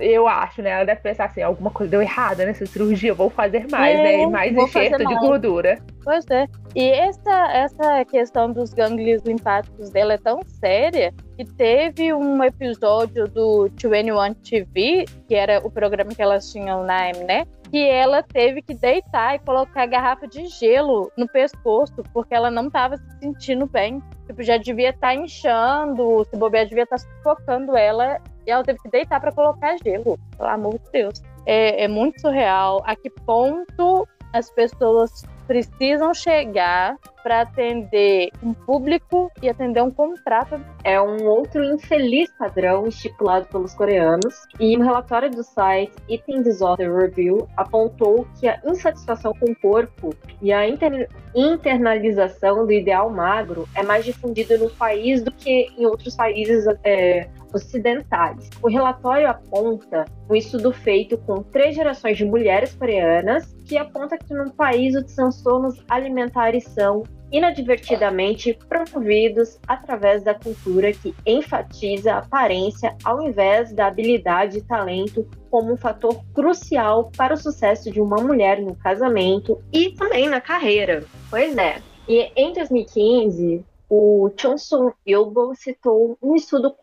eu 0.00 0.28
acho, 0.28 0.62
né? 0.62 0.70
Ela 0.70 0.84
deve 0.84 1.00
pensar 1.00 1.24
assim, 1.24 1.42
alguma 1.42 1.72
coisa 1.72 1.90
deu 1.90 2.00
errada 2.00 2.46
nessa 2.46 2.64
cirurgia, 2.66 3.12
vou 3.12 3.28
fazer 3.28 3.66
mais, 3.68 3.98
é, 3.98 4.02
né? 4.18 4.26
Mais 4.26 4.56
enxerto 4.56 5.04
de 5.04 5.14
gordura. 5.16 5.78
Pois 6.04 6.24
é. 6.30 6.46
E 6.74 6.88
essa, 6.88 7.52
essa 7.52 8.04
questão 8.04 8.52
dos 8.52 8.72
gânglios 8.72 9.22
linfáticos 9.22 9.90
dela 9.90 10.14
é 10.14 10.18
tão 10.18 10.40
séria 10.60 11.12
que 11.36 11.44
teve 11.44 12.12
um 12.14 12.44
episódio 12.44 13.26
do 13.26 13.68
21 13.68 14.34
TV, 14.34 15.04
que 15.26 15.34
era 15.34 15.58
o 15.66 15.70
programa 15.70 16.10
que 16.14 16.22
elas 16.22 16.52
tinham 16.52 16.84
na 16.84 17.12
né? 17.26 17.44
Que 17.70 17.86
ela 17.86 18.22
teve 18.22 18.62
que 18.62 18.74
deitar 18.74 19.34
e 19.34 19.38
colocar 19.38 19.86
garrafa 19.86 20.26
de 20.26 20.46
gelo 20.46 21.12
no 21.16 21.28
pescoço, 21.28 22.02
porque 22.12 22.34
ela 22.34 22.50
não 22.50 22.68
estava 22.68 22.96
se 22.96 23.18
sentindo 23.20 23.66
bem. 23.66 24.02
Tipo, 24.26 24.42
já 24.42 24.56
devia 24.56 24.90
estar 24.90 25.08
tá 25.08 25.14
inchando, 25.14 26.24
se 26.24 26.36
bobear, 26.36 26.66
devia 26.66 26.84
estar 26.84 26.96
tá 26.96 27.02
sufocando 27.02 27.76
ela 27.76 28.20
e 28.46 28.50
ela 28.50 28.64
teve 28.64 28.78
que 28.80 28.88
deitar 28.88 29.20
para 29.20 29.32
colocar 29.32 29.76
gelo. 29.84 30.18
Pelo 30.36 30.48
amor 30.48 30.78
de 30.78 30.90
Deus. 30.92 31.22
É, 31.44 31.84
é 31.84 31.88
muito 31.88 32.20
surreal. 32.20 32.82
A 32.84 32.96
que 32.96 33.10
ponto 33.10 34.06
as 34.32 34.50
pessoas 34.50 35.24
precisam 35.48 36.12
chegar 36.12 36.98
para 37.22 37.40
atender 37.40 38.30
um 38.42 38.52
público 38.52 39.32
e 39.42 39.48
atender 39.48 39.82
um 39.82 39.90
contrato. 39.90 40.60
É 40.84 41.00
um 41.00 41.26
outro 41.26 41.64
infeliz 41.64 42.30
padrão 42.38 42.86
estipulado 42.86 43.46
pelos 43.46 43.74
coreanos. 43.74 44.46
E 44.60 44.76
um 44.76 44.82
relatório 44.82 45.30
do 45.30 45.42
site 45.42 45.92
Eating 46.08 46.42
Disorder 46.42 46.94
Review 46.94 47.48
apontou 47.56 48.26
que 48.38 48.46
a 48.46 48.60
insatisfação 48.64 49.32
com 49.34 49.50
o 49.50 49.56
corpo 49.56 50.14
e 50.40 50.52
a 50.52 50.68
inter 50.68 51.08
internalização 51.34 52.64
do 52.64 52.72
ideal 52.72 53.10
magro 53.10 53.68
é 53.74 53.82
mais 53.82 54.04
difundida 54.04 54.56
no 54.56 54.70
país 54.70 55.22
do 55.22 55.30
que 55.30 55.70
em 55.76 55.86
outros 55.86 56.16
países 56.16 56.64
é, 56.82 57.28
ocidentais. 57.52 58.48
O 58.62 58.68
relatório 58.68 59.28
aponta 59.28 60.04
um 60.28 60.34
estudo 60.34 60.72
feito 60.72 61.16
com 61.18 61.42
três 61.42 61.74
gerações 61.74 62.16
de 62.16 62.24
mulheres 62.24 62.74
coreanas 62.74 63.54
que 63.64 63.76
aponta 63.76 64.16
que 64.16 64.32
no 64.34 64.50
país 64.52 64.94
os 64.94 65.14
transtornos 65.14 65.82
alimentares 65.88 66.64
são 66.64 67.02
inadvertidamente 67.30 68.58
promovidos 68.68 69.58
através 69.66 70.22
da 70.22 70.34
cultura 70.34 70.92
que 70.92 71.14
enfatiza 71.26 72.14
a 72.14 72.18
aparência 72.18 72.96
ao 73.04 73.22
invés 73.22 73.72
da 73.72 73.86
habilidade 73.86 74.58
e 74.58 74.62
talento 74.62 75.28
como 75.50 75.72
um 75.72 75.76
fator 75.76 76.22
crucial 76.34 77.10
para 77.16 77.34
o 77.34 77.36
sucesso 77.36 77.90
de 77.90 78.00
uma 78.00 78.16
mulher 78.16 78.60
no 78.62 78.74
casamento 78.74 79.62
e 79.72 79.90
também 79.92 80.28
na 80.28 80.40
carreira. 80.40 81.04
Pois 81.30 81.56
é. 81.56 81.82
E 82.08 82.32
em 82.34 82.54
2015, 82.54 83.64
o 83.90 84.30
Chonsun 84.36 84.92
Ilbo 85.06 85.54
citou 85.54 86.16
um 86.22 86.34
estudo 86.34 86.74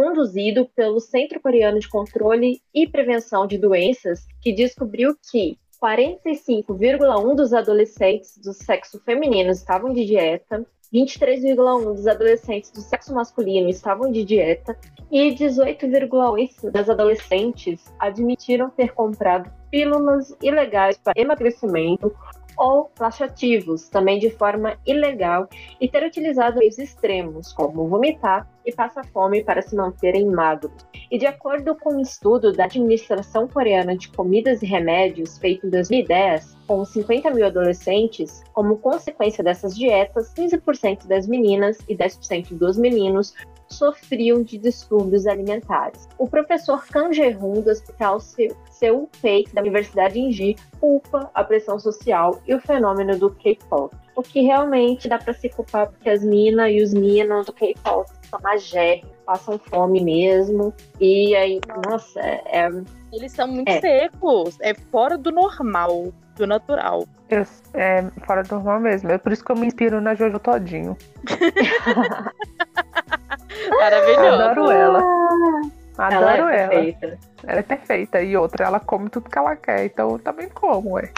conduzido 0.00 0.66
pelo 0.74 0.98
Centro 0.98 1.38
Coreano 1.38 1.78
de 1.78 1.86
Controle 1.86 2.62
e 2.72 2.88
Prevenção 2.88 3.46
de 3.46 3.58
Doenças, 3.58 4.26
que 4.40 4.50
descobriu 4.50 5.14
que 5.30 5.58
45,1% 5.78 7.34
dos 7.34 7.52
adolescentes 7.52 8.38
do 8.38 8.54
sexo 8.54 8.98
feminino 9.04 9.50
estavam 9.50 9.92
de 9.92 10.06
dieta, 10.06 10.64
23,1% 10.90 11.94
dos 11.94 12.06
adolescentes 12.06 12.70
do 12.70 12.80
sexo 12.80 13.14
masculino 13.14 13.68
estavam 13.68 14.10
de 14.10 14.24
dieta 14.24 14.74
e 15.12 15.34
18,8% 15.34 16.70
das 16.70 16.88
adolescentes 16.88 17.84
admitiram 17.98 18.70
ter 18.70 18.94
comprado 18.94 19.52
pílulas 19.70 20.34
ilegais 20.42 20.96
para 20.96 21.12
emagrecimento 21.14 22.10
ou 22.56 22.90
laxativos, 22.98 23.88
também 23.88 24.18
de 24.18 24.30
forma 24.30 24.76
ilegal, 24.86 25.48
e 25.80 25.88
ter 25.88 26.04
utilizado 26.04 26.58
meios 26.58 26.78
extremos, 26.78 27.52
como 27.52 27.88
vomitar 27.88 28.48
e 28.64 28.72
passar 28.72 29.04
fome 29.06 29.42
para 29.42 29.62
se 29.62 29.74
manterem 29.74 30.26
magros. 30.26 30.72
E 31.10 31.18
de 31.18 31.26
acordo 31.26 31.74
com 31.74 31.94
um 31.94 32.00
estudo 32.00 32.52
da 32.52 32.64
Administração 32.64 33.48
Coreana 33.48 33.96
de 33.96 34.08
Comidas 34.10 34.62
e 34.62 34.66
Remédios, 34.66 35.38
feito 35.38 35.66
em 35.66 35.70
2010, 35.70 36.56
com 36.66 36.84
50 36.84 37.30
mil 37.30 37.46
adolescentes, 37.46 38.44
como 38.52 38.78
consequência 38.78 39.42
dessas 39.42 39.76
dietas, 39.76 40.32
15% 40.34 41.06
das 41.06 41.26
meninas 41.26 41.78
e 41.88 41.96
10% 41.96 42.54
dos 42.54 42.76
meninos 42.76 43.34
sofriam 43.72 44.42
de 44.42 44.58
distúrbios 44.58 45.26
alimentares. 45.26 46.08
O 46.18 46.28
professor 46.28 46.84
Kang 46.86 47.14
Jae-hoon, 47.14 47.62
do 47.62 47.70
Hospital 47.70 48.20
Seul 48.20 49.08
Fake 49.12 49.54
da 49.54 49.60
Universidade 49.60 50.14
de 50.14 50.20
Inji, 50.20 50.56
culpa 50.80 51.30
a 51.34 51.44
pressão 51.44 51.78
social 51.78 52.40
e 52.46 52.54
o 52.54 52.60
fenômeno 52.60 53.18
do 53.18 53.30
K-pop. 53.30 53.96
O 54.16 54.22
que 54.22 54.42
realmente 54.42 55.08
dá 55.08 55.18
para 55.18 55.32
se 55.32 55.48
culpar 55.48 55.88
porque 55.88 56.10
as 56.10 56.22
minas 56.22 56.70
e 56.72 56.82
os 56.82 56.92
minos 56.92 57.46
do 57.46 57.52
K-pop 57.52 58.10
são 58.28 58.40
magé, 58.42 59.02
passam 59.24 59.58
fome 59.58 60.02
mesmo. 60.02 60.74
E 61.00 61.34
aí, 61.34 61.60
nossa, 61.88 62.20
é. 62.20 62.68
Eles 63.12 63.32
são 63.32 63.48
muito 63.48 63.68
é. 63.68 63.80
secos, 63.80 64.58
é 64.60 64.74
fora 64.74 65.16
do 65.16 65.32
normal, 65.32 66.12
do 66.40 66.46
natural. 66.46 67.06
Eu, 67.28 67.46
é 67.74 68.02
fora 68.26 68.42
do 68.42 68.54
normal 68.56 68.80
mesmo. 68.80 69.10
É 69.10 69.18
por 69.18 69.32
isso 69.32 69.44
que 69.44 69.52
eu 69.52 69.56
me 69.56 69.66
inspiro 69.66 70.00
na 70.00 70.14
Jojo 70.14 70.38
Todinho. 70.38 70.96
Maravilhoso. 73.78 74.42
Adoro 74.42 74.70
ela. 74.70 75.02
Adoro 75.98 76.48
ela. 76.48 76.74
É 76.74 76.96
ela. 77.02 77.18
ela 77.46 77.58
é 77.60 77.62
perfeita. 77.62 78.22
E 78.22 78.36
outra, 78.36 78.66
ela 78.66 78.80
come 78.80 79.08
tudo 79.10 79.28
que 79.28 79.38
ela 79.38 79.54
quer. 79.54 79.84
Então 79.84 80.10
eu 80.10 80.18
também 80.18 80.48
como, 80.48 80.94
ué. 80.94 81.12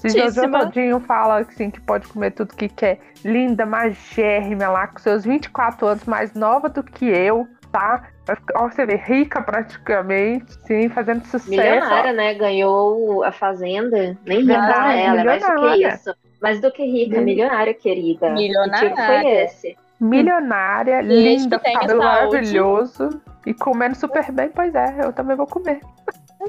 Se 0.00 0.10
Jojo 0.10 0.50
Todinho 0.50 1.00
fala 1.00 1.40
assim 1.40 1.70
que 1.70 1.80
pode 1.80 2.08
comer 2.08 2.32
tudo 2.32 2.54
que 2.54 2.68
quer, 2.68 3.00
linda, 3.24 3.64
magérrima 3.64 4.68
lá, 4.68 4.88
com 4.88 4.98
seus 4.98 5.24
24 5.24 5.86
anos, 5.86 6.04
mais 6.04 6.34
nova 6.34 6.68
do 6.68 6.82
que 6.82 7.06
eu, 7.06 7.48
tá? 7.78 8.36
Ó, 8.56 8.68
você 8.68 8.84
vê, 8.84 8.96
rica 8.96 9.40
praticamente, 9.42 10.52
sim, 10.66 10.88
fazendo 10.88 11.24
sucesso. 11.24 11.50
Milionária, 11.50 12.12
né? 12.12 12.34
Ganhou 12.34 13.24
a 13.24 13.32
Fazenda. 13.32 14.16
Nem 14.24 14.40
rica 14.40 14.58
ah, 14.58 14.94
ela, 14.94 15.24
mais 15.24 15.42
do 15.42 15.54
que 15.54 15.86
isso. 15.86 16.14
Mais 16.40 16.60
do 16.60 16.70
que 16.70 16.84
rica, 16.84 17.20
milionária, 17.20 17.74
querida. 17.74 18.30
Milionária. 18.30 18.90
Que 18.90 18.96
foi 18.96 19.26
esse? 19.26 19.76
milionária, 20.00 21.00
linda, 21.00 21.58
cabelo 21.58 21.98
maravilhoso 21.98 23.20
e 23.44 23.52
comendo 23.52 23.96
super 23.96 24.30
bem, 24.30 24.48
pois 24.48 24.74
é, 24.74 24.96
eu 25.00 25.12
também 25.12 25.36
vou 25.36 25.46
comer. 25.46 25.80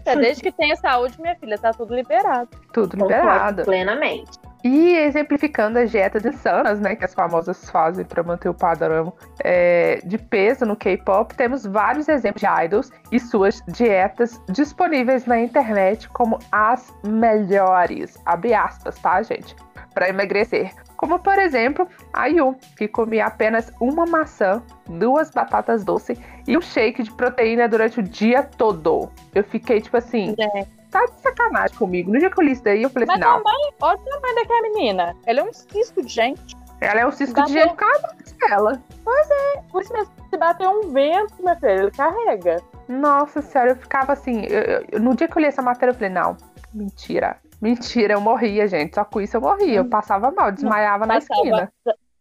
É, 0.06 0.16
desde 0.16 0.44
que 0.44 0.52
tenha 0.52 0.76
saúde, 0.76 1.20
minha 1.20 1.36
filha, 1.36 1.58
tá 1.58 1.72
tudo 1.72 1.96
liberado. 1.96 2.50
Tudo 2.72 2.96
liberado. 2.96 3.64
plenamente. 3.64 4.38
E 4.64 4.96
exemplificando 4.98 5.80
as 5.80 5.90
dietas 5.90 6.26
insanas, 6.26 6.80
né, 6.80 6.96
que 6.96 7.06
as 7.06 7.14
famosas 7.14 7.70
fazem 7.70 8.04
para 8.04 8.22
manter 8.22 8.50
o 8.50 8.54
padrão 8.54 9.14
é, 9.42 10.02
de 10.04 10.18
peso 10.18 10.66
no 10.66 10.76
K-pop, 10.76 11.34
temos 11.34 11.66
vários 11.66 12.10
exemplos 12.10 12.42
de 12.42 12.66
idols 12.66 12.92
e 13.12 13.20
suas 13.20 13.62
dietas 13.70 14.42
disponíveis 14.50 15.26
na 15.26 15.40
internet 15.40 16.10
como 16.10 16.40
as 16.52 16.94
melhores, 17.04 18.18
abre 18.26 18.54
aspas, 18.54 19.00
tá, 19.00 19.22
gente? 19.22 19.56
Para 19.94 20.10
emagrecer. 20.10 20.72
Como, 20.98 21.18
por 21.18 21.40
exemplo, 21.40 21.88
a 22.12 22.28
Yu, 22.28 22.58
que 22.78 22.86
comia 22.86 23.28
apenas 23.28 23.72
uma 23.80 24.06
maçã, 24.06 24.62
duas 24.86 25.32
batatas 25.32 25.86
doces 25.86 26.20
e 26.46 26.58
um 26.58 26.62
shake 26.62 27.04
de 27.04 27.12
proteína 27.14 27.70
durante 27.70 28.02
o 28.02 28.04
dia 28.04 28.44
todo. 28.44 29.10
Eu 29.34 29.46
fiquei 29.46 29.80
tipo 29.80 29.96
assim. 29.96 30.36
É. 30.38 30.79
Tá 30.92 31.06
de 31.06 31.22
sacanagem 31.22 31.78
comigo. 31.78 32.12
No 32.12 32.20
dia 32.20 32.30
que 32.30 32.40
eu 32.40 32.44
li 32.44 32.52
isso 32.52 32.64
daí, 32.64 32.82
eu 32.82 32.90
falei 32.90 33.08
Mas 33.08 33.20
assim: 33.20 33.30
não. 33.30 33.44
Também, 33.44 33.74
olha 33.82 33.98
o 33.98 34.04
tamanho 34.04 34.36
daquela 34.36 34.62
menina. 34.62 35.16
Ela 35.26 35.40
é 35.42 35.44
um 35.44 35.54
cisco 35.54 36.02
de 36.02 36.08
gente. 36.08 36.58
Ela 36.82 37.02
é 37.02 37.06
um 37.06 37.12
cisco 37.12 37.44
de 37.44 37.54
gente 37.54 37.70
por 37.70 37.76
causa 37.76 38.16
dela. 38.40 38.82
Pois 39.04 39.30
é. 39.30 39.62
Por 39.72 39.82
isso 39.82 39.94
mesmo, 39.94 40.12
se 40.30 40.38
bater 40.38 40.68
um 40.68 40.90
vento, 40.92 41.44
meu 41.44 41.56
filho, 41.58 41.72
ele 41.72 41.92
carrega. 41.92 42.62
Nossa 42.88 43.42
senhora, 43.42 43.72
eu 43.72 43.76
ficava 43.76 44.14
assim. 44.14 44.46
Eu, 44.46 44.86
eu, 44.92 45.00
no 45.00 45.16
dia 45.16 45.28
que 45.28 45.38
eu 45.38 45.42
li 45.42 45.48
essa 45.48 45.62
matéria, 45.62 45.92
eu 45.92 45.96
falei: 45.96 46.10
não, 46.10 46.36
mentira. 46.74 47.38
Mentira, 47.62 48.14
eu 48.14 48.22
morria, 48.22 48.68
gente. 48.68 48.96
Só 48.96 49.04
com 49.04 49.22
isso 49.22 49.38
eu 49.38 49.42
morria. 49.42 49.78
Eu 49.78 49.84
hum. 49.84 49.90
passava 49.90 50.32
mal, 50.32 50.52
desmaiava 50.52 51.06
na 51.06 51.18
esquina. 51.18 51.72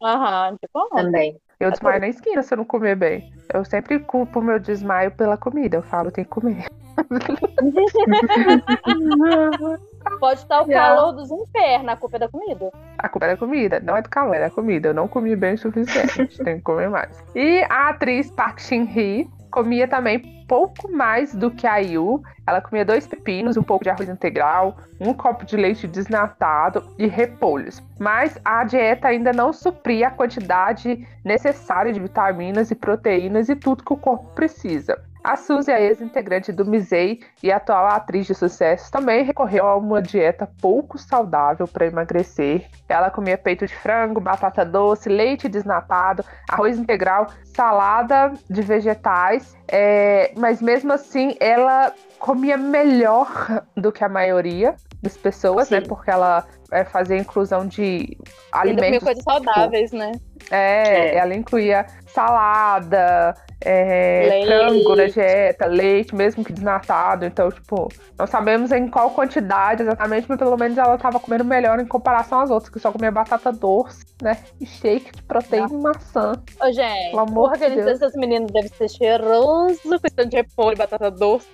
Aham, 0.03 0.57
uhum, 0.75 0.89
também. 0.91 1.41
Eu 1.61 1.73
desmaio 1.73 2.01
na 2.01 2.09
esquina 2.09 2.42
se 2.42 2.55
eu 2.55 2.59
não 2.59 2.64
comer 2.64 2.94
bem. 2.94 3.33
Eu 3.53 3.64
sempre 3.64 3.99
culpo 3.99 4.38
o 4.38 4.42
meu 4.42 4.61
desmaio 4.61 5.11
pela 5.11 5.37
comida. 5.37 5.79
Eu 5.79 5.83
falo, 5.83 6.11
tem 6.11 6.25
que 6.25 6.31
comer. 6.31 6.66
Pode 10.21 10.40
estar 10.40 10.62
o 10.62 10.68
calor 10.68 11.12
dos 11.12 11.31
infernos, 11.31 11.88
a 11.88 11.97
culpa 11.97 12.16
é 12.16 12.21
da 12.21 12.29
comida. 12.29 12.71
A 12.99 13.09
culpa 13.09 13.27
é 13.27 13.31
da 13.31 13.37
comida, 13.37 13.81
não 13.81 13.97
é 13.97 14.03
do 14.03 14.09
calor, 14.09 14.35
é 14.35 14.40
da 14.40 14.51
comida. 14.51 14.88
Eu 14.88 14.94
não 14.94 15.09
comi 15.09 15.37
bem 15.37 15.55
o 15.55 15.59
suficiente, 15.59 16.42
tem 16.42 16.57
que 16.57 16.62
comer 16.62 16.88
mais. 16.88 17.23
E 17.35 17.62
a 17.68 17.90
atriz 17.90 18.31
Park 18.31 18.61
Shin-hee 18.61 19.29
comia 19.59 19.88
também 19.88 20.44
pouco 20.47 20.88
mais 20.90 21.35
do 21.35 21.51
que 21.51 21.66
a 21.66 21.79
Yu. 21.79 22.23
Ela 22.47 22.61
comia 22.61 22.85
dois 22.85 23.09
pepinos, 23.09 23.57
um 23.57 23.62
pouco 23.62 23.83
de 23.83 23.90
arroz 23.90 24.09
integral, 24.09 24.77
um 25.01 25.12
copo 25.12 25.44
de 25.44 25.57
leite 25.57 25.88
desnatado 25.88 26.85
e 26.97 27.09
repolhos. 27.09 27.83
Mas 27.99 28.38
a 28.44 28.62
dieta 28.62 29.09
ainda 29.09 29.33
não 29.33 29.53
supria 29.53 30.09
a 30.09 30.11
quantidade 30.12 31.05
necessária 31.25 31.92
de 31.92 31.99
vitaminas 31.99 32.71
e 32.71 32.77
proteínas 32.77 33.49
e 33.49 33.57
tudo 33.57 33.83
que 33.83 33.92
o 33.92 33.97
corpo 33.97 34.33
precisa. 34.33 34.97
A 35.29 35.37
Suzy, 35.37 35.71
a 35.71 35.79
ex-integrante 35.79 36.51
do 36.51 36.64
Misei 36.64 37.21
e 37.43 37.53
atual 37.53 37.87
atriz 37.87 38.27
de 38.27 38.35
sucesso, 38.35 38.91
também 38.91 39.23
recorreu 39.23 39.67
a 39.67 39.77
uma 39.77 40.01
dieta 40.01 40.49
pouco 40.59 40.97
saudável 40.97 41.69
para 41.69 41.85
emagrecer. 41.85 42.67
Ela 42.88 43.11
comia 43.11 43.37
peito 43.37 43.67
de 43.67 43.77
frango, 43.77 44.23
batata 44.23 44.64
doce, 44.64 45.11
leite 45.11 45.47
desnatado, 45.47 46.25
arroz 46.49 46.79
integral, 46.79 47.27
salada 47.45 48.33
de 48.49 48.62
vegetais, 48.62 49.55
é, 49.71 50.33
mas 50.35 50.62
mesmo 50.62 50.95
assim 50.95 51.37
ela 51.38 51.93
comia 52.19 52.57
melhor 52.57 53.63
do 53.77 53.93
que 53.93 54.05
a 54.05 54.09
maioria 54.09 54.75
das 55.03 55.17
pessoas, 55.17 55.71
né? 55.71 55.79
Sim. 55.79 55.83
né? 55.83 55.89
Porque 55.89 56.11
ela 56.11 56.45
é, 56.71 56.85
fazia 56.85 57.17
inclusão 57.17 57.67
de 57.67 58.17
alimentos. 58.53 59.05
coisas 59.05 59.25
saudáveis, 59.25 59.93
né? 59.93 60.13
É, 60.51 61.15
é, 61.15 61.17
ela 61.17 61.35
incluía 61.35 61.87
salada, 62.07 63.35
é, 63.61 64.45
frango 64.47 64.97
na 64.97 65.07
dieta, 65.07 65.67
leite, 65.67 66.15
mesmo 66.15 66.45
que 66.45 66.53
desnatado. 66.53 67.27
Então, 67.27 67.51
tipo, 67.51 67.89
não 68.19 68.27
sabemos 68.27 68.73
em 68.73 68.89
qual 68.89 69.11
quantidade 69.11 69.83
exatamente, 69.83 70.27
mas 70.29 70.39
pelo 70.39 70.57
menos 70.57 70.79
ela 70.79 70.95
estava 70.95 71.19
comendo 71.21 71.45
melhor 71.45 71.79
em 71.81 71.87
comparação 71.87 72.41
às 72.41 72.51
outras, 72.51 72.71
que 72.71 72.79
só 72.79 72.91
comia 72.93 73.11
batata 73.11 73.53
doce, 73.53 74.07
né? 74.23 74.39
E 74.61 74.67
shake 74.67 75.13
de 75.13 75.23
proteína 75.23 75.69
e 75.71 75.77
maçã. 75.77 76.33
Ô, 76.61 76.73
gente, 76.73 77.11
Pelo 77.11 77.23
amor 77.23 77.53
porra, 77.53 77.69
de 77.69 77.75
Deus. 77.77 77.87
essas 77.89 78.15
meninas 78.15 78.51
devem 78.51 78.71
ser 78.71 78.89
cheiroso 78.89 79.81
com 79.83 79.95
esse 79.95 80.29
de 80.29 80.37
repolho 80.37 80.75
e 80.75 80.79
batata 80.79 81.11
doce. 81.11 81.49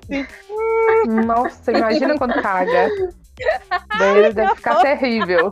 Nossa, 1.26 1.72
imagina 1.72 2.16
quando 2.18 2.40
caga. 2.40 2.88
Daí 3.98 4.32
deve 4.32 4.54
ficar 4.54 4.80
terrível. 4.80 5.50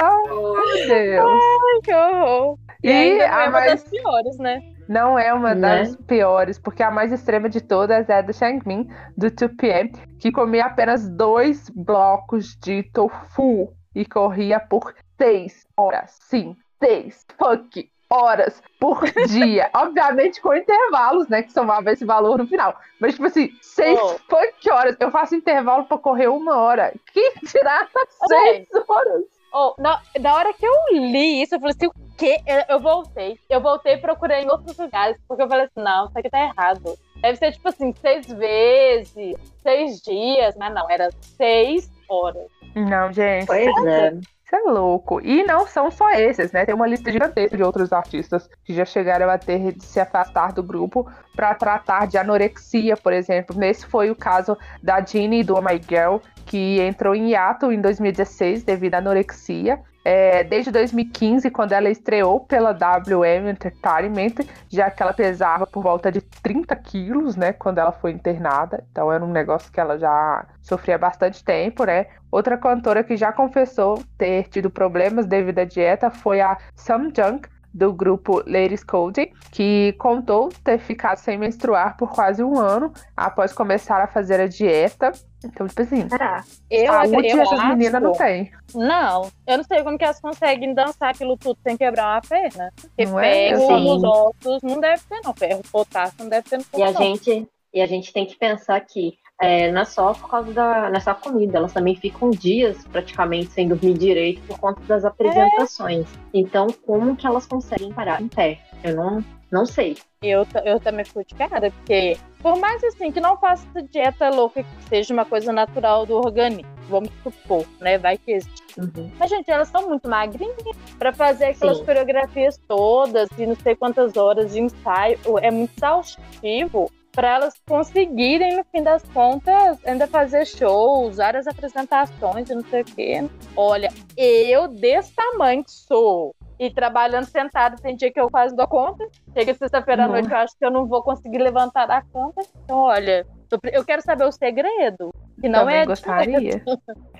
Oh, 0.00 0.54
meu 0.54 0.88
Deus. 0.88 1.30
Ai, 1.30 1.80
que 1.84 1.94
horror. 1.94 2.58
E, 2.82 2.88
e 2.88 3.20
a 3.20 3.24
é 3.24 3.42
uma 3.44 3.50
mais... 3.50 3.82
das 3.82 3.90
piores, 3.90 4.38
né? 4.38 4.60
Não 4.88 5.18
é 5.18 5.32
uma 5.32 5.54
né? 5.54 5.78
das 5.78 5.96
piores, 5.96 6.58
porque 6.58 6.82
a 6.82 6.90
mais 6.90 7.12
extrema 7.12 7.48
de 7.48 7.60
todas 7.60 8.08
é 8.08 8.18
a 8.18 8.22
do 8.22 8.32
Shangmin, 8.32 8.88
do 9.16 9.30
2PM, 9.30 9.92
que 10.18 10.32
comia 10.32 10.66
apenas 10.66 11.08
dois 11.08 11.70
blocos 11.70 12.56
de 12.56 12.82
tofu 12.92 13.72
e 13.94 14.04
corria 14.04 14.58
por 14.58 14.94
seis 15.16 15.64
horas. 15.76 16.18
Sim, 16.22 16.56
seis 16.82 17.24
fuck 17.38 17.88
horas 18.12 18.62
por 18.78 19.02
dia. 19.28 19.70
Obviamente 19.74 20.40
com 20.40 20.54
intervalos, 20.54 21.28
né? 21.28 21.42
Que 21.42 21.52
somava 21.52 21.90
esse 21.92 22.04
valor 22.04 22.38
no 22.38 22.46
final. 22.46 22.76
Mas, 23.00 23.14
tipo 23.14 23.26
assim, 23.26 23.50
seis 23.60 23.98
Oh. 24.00 24.16
fuck 24.28 24.70
horas. 24.70 24.96
Eu 25.00 25.10
faço 25.10 25.34
intervalo 25.34 25.84
pra 25.84 25.96
correr 25.98 26.28
uma 26.28 26.56
hora. 26.58 26.92
Que 27.12 27.32
tirar 27.46 27.88
seis 28.28 28.66
horas? 28.88 29.22
Oh, 29.54 29.74
na, 29.78 30.00
na 30.18 30.34
hora 30.34 30.52
que 30.54 30.64
eu 30.66 30.72
li 30.92 31.42
isso, 31.42 31.54
eu 31.54 31.60
falei 31.60 31.74
assim, 31.76 31.86
o 31.86 31.92
quê? 32.16 32.38
Eu, 32.46 32.76
eu 32.76 32.80
voltei. 32.80 33.38
Eu 33.50 33.60
voltei 33.60 33.94
e 33.94 33.98
procurei 33.98 34.40
em 34.42 34.50
outros 34.50 34.76
lugares, 34.78 35.16
porque 35.28 35.42
eu 35.42 35.48
falei 35.48 35.66
assim, 35.66 35.82
não, 35.82 36.06
isso 36.06 36.18
aqui 36.18 36.30
tá 36.30 36.40
errado. 36.40 36.98
Deve 37.20 37.36
ser, 37.36 37.52
tipo 37.52 37.68
assim, 37.68 37.92
seis 38.00 38.26
vezes, 38.26 39.36
seis 39.62 40.00
dias. 40.00 40.56
Mas 40.56 40.74
não, 40.74 40.90
era 40.90 41.10
seis 41.36 41.90
horas. 42.08 42.46
Não, 42.74 43.12
gente. 43.12 43.46
Pois 43.46 43.86
é. 43.86 44.14
Isso 44.52 44.68
é 44.68 44.70
louco. 44.70 45.18
E 45.22 45.42
não 45.44 45.66
são 45.66 45.90
só 45.90 46.10
esses, 46.10 46.52
né? 46.52 46.66
Tem 46.66 46.74
uma 46.74 46.86
lista 46.86 47.10
gigantesca 47.10 47.56
de 47.56 47.62
outros 47.62 47.90
artistas 47.90 48.46
que 48.62 48.74
já 48.74 48.84
chegaram 48.84 49.30
a 49.30 49.38
ter 49.38 49.72
de 49.72 49.82
se 49.82 49.98
afastar 49.98 50.52
do 50.52 50.62
grupo 50.62 51.10
para 51.34 51.54
tratar 51.54 52.06
de 52.06 52.18
anorexia, 52.18 52.94
por 52.94 53.14
exemplo. 53.14 53.56
Nesse 53.56 53.86
foi 53.86 54.10
o 54.10 54.14
caso 54.14 54.54
da 54.82 55.00
Jeannie 55.00 55.42
do 55.42 55.54
Oh 55.54 55.62
My 55.62 55.80
Girl, 55.88 56.16
que 56.44 56.78
entrou 56.82 57.14
em 57.14 57.30
hiato 57.30 57.72
em 57.72 57.80
2016 57.80 58.62
devido 58.62 58.94
à 58.94 58.98
anorexia. 58.98 59.80
É, 60.04 60.42
desde 60.42 60.70
2015, 60.70 61.50
quando 61.50 61.72
ela 61.72 61.88
estreou 61.88 62.40
pela 62.40 62.72
WM 62.72 63.50
Entertainment, 63.50 64.44
já 64.68 64.90
que 64.90 65.02
ela 65.02 65.12
pesava 65.12 65.66
por 65.66 65.82
volta 65.82 66.10
de 66.10 66.20
30 66.20 66.74
quilos, 66.76 67.36
né, 67.36 67.52
quando 67.52 67.78
ela 67.78 67.92
foi 67.92 68.10
internada. 68.10 68.84
Então 68.90 69.12
era 69.12 69.24
um 69.24 69.30
negócio 69.30 69.70
que 69.70 69.78
ela 69.78 69.98
já 69.98 70.44
sofria 70.60 70.98
bastante 70.98 71.44
tempo, 71.44 71.84
né? 71.84 72.06
Outra 72.30 72.56
cantora 72.56 73.04
que 73.04 73.16
já 73.16 73.32
confessou 73.32 74.02
ter 74.16 74.48
tido 74.48 74.70
problemas 74.70 75.26
devido 75.26 75.58
à 75.60 75.64
dieta 75.64 76.10
foi 76.10 76.40
a 76.40 76.56
Sam 76.74 77.10
Jung, 77.14 77.40
do 77.74 77.92
grupo 77.92 78.42
Ladies 78.46 78.84
Code, 78.84 79.32
que 79.50 79.94
contou 79.98 80.50
ter 80.62 80.78
ficado 80.78 81.16
sem 81.18 81.38
menstruar 81.38 81.96
por 81.96 82.10
quase 82.10 82.42
um 82.44 82.58
ano 82.58 82.92
após 83.16 83.52
começar 83.52 84.00
a 84.02 84.06
fazer 84.06 84.40
a 84.40 84.46
dieta. 84.46 85.12
Então, 85.44 85.66
tipo 85.66 85.82
assim, 85.82 86.06
Caraca. 86.08 86.44
Eu, 86.70 86.86
saúde 86.92 87.28
eu 87.28 87.40
essas 87.40 87.58
acho- 87.58 87.68
meninas 87.68 88.02
não 88.02 88.12
têm. 88.12 88.52
Não, 88.74 89.30
eu 89.46 89.56
não 89.56 89.64
sei 89.64 89.82
como 89.82 89.98
que 89.98 90.04
elas 90.04 90.20
conseguem 90.20 90.72
dançar 90.74 91.10
aquilo 91.10 91.36
tudo 91.36 91.58
sem 91.66 91.76
quebrar 91.76 92.14
uma 92.14 92.20
perna. 92.20 92.72
Porque 92.80 93.04
Não 93.06 93.18
é? 93.18 93.22
ferro 93.48 93.66
Sim. 93.66 93.84
nos 93.88 94.04
ossos 94.04 94.62
não 94.62 94.78
deve 94.80 95.02
ter, 95.08 95.20
não. 95.24 95.34
Ferro, 95.34 95.62
potássio 95.72 96.16
não 96.20 96.28
deve 96.28 96.48
ter 96.48 96.58
no 96.58 96.64
E 96.78 96.82
a 96.82 96.92
gente, 96.92 97.48
e 97.74 97.80
a 97.80 97.86
gente 97.86 98.12
tem 98.12 98.24
que 98.26 98.36
pensar 98.36 98.78
que 98.82 99.14
é, 99.42 99.72
não 99.72 99.80
é 99.80 99.84
só 99.84 100.14
por 100.14 100.30
causa 100.30 100.52
da 100.52 100.88
nessa 100.88 101.12
comida, 101.12 101.58
elas 101.58 101.72
também 101.72 101.96
ficam 101.96 102.30
dias 102.30 102.86
praticamente 102.92 103.50
sem 103.50 103.66
dormir 103.66 103.98
direito 103.98 104.40
por 104.42 104.56
conta 104.60 104.80
das 104.86 105.04
apresentações. 105.04 106.06
Então, 106.32 106.68
como 106.86 107.16
que 107.16 107.26
elas 107.26 107.44
conseguem 107.44 107.92
parar 107.92 108.22
em 108.22 108.28
pé? 108.28 108.60
Eu 108.84 108.94
não, 108.94 109.24
não 109.50 109.66
sei. 109.66 109.96
Eu, 110.22 110.46
eu 110.64 110.78
também 110.78 111.04
fico 111.04 111.24
de 111.24 111.34
cara, 111.34 111.72
porque 111.72 112.16
por 112.40 112.56
mais 112.60 112.84
assim 112.84 113.10
que 113.10 113.20
não 113.20 113.36
faça 113.36 113.66
dieta 113.90 114.30
louca, 114.30 114.62
que 114.62 114.88
seja 114.88 115.12
uma 115.12 115.24
coisa 115.24 115.52
natural 115.52 116.06
do 116.06 116.14
organismo, 116.14 116.70
vamos 116.88 117.10
supor, 117.24 117.66
né? 117.80 117.98
Vai 117.98 118.16
que 118.18 118.30
existe. 118.30 118.62
Uhum. 118.78 119.10
Mas, 119.18 119.28
gente, 119.28 119.50
elas 119.50 119.66
são 119.66 119.88
muito 119.88 120.08
magrinhas 120.08 120.54
pra 121.00 121.12
fazer 121.12 121.46
aquelas 121.46 121.78
Sim. 121.78 121.84
coreografias 121.84 122.60
todas 122.68 123.28
e 123.36 123.44
não 123.44 123.56
sei 123.56 123.74
quantas 123.74 124.16
horas 124.16 124.52
de 124.52 124.60
ensaio. 124.60 125.18
É 125.40 125.50
muito 125.50 125.72
exaustivo 125.76 126.88
para 127.12 127.34
elas 127.36 127.54
conseguirem, 127.68 128.56
no 128.56 128.64
fim 128.64 128.82
das 128.82 129.02
contas, 129.12 129.78
ainda 129.84 130.06
fazer 130.06 130.46
shows, 130.46 131.18
várias 131.18 131.46
apresentações 131.46 132.48
e 132.48 132.54
não 132.54 132.64
sei 132.64 132.80
o 132.80 132.84
quê. 132.84 133.28
Olha, 133.54 133.90
eu 134.16 134.66
desse 134.66 135.14
tamanho 135.14 135.62
que 135.62 135.70
sou 135.70 136.34
e 136.58 136.70
trabalhando 136.70 137.26
sentado, 137.26 137.80
tem 137.80 137.96
dia 137.96 138.10
que 138.10 138.20
eu 138.20 138.30
quase 138.30 138.56
dou 138.56 138.66
conta. 138.66 139.06
Chega 139.34 139.54
sexta-feira 139.54 140.04
à 140.04 140.08
noite, 140.08 140.30
eu 140.30 140.36
acho 140.36 140.56
que 140.56 140.64
eu 140.64 140.70
não 140.70 140.86
vou 140.86 141.02
conseguir 141.02 141.38
levantar 141.38 141.86
da 141.86 142.02
conta. 142.02 142.40
Então, 142.64 142.78
olha, 142.78 143.26
eu 143.72 143.84
quero 143.84 144.00
saber 144.00 144.24
o 144.24 144.32
segredo. 144.32 145.10
Que 145.40 145.48
não 145.48 145.60
Também 145.60 145.76
é 145.76 145.86
gostaria. 145.86 146.64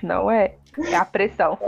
Não 0.03 0.31
é. 0.31 0.57
É 0.91 0.97
a 0.97 1.05
pressão. 1.05 1.59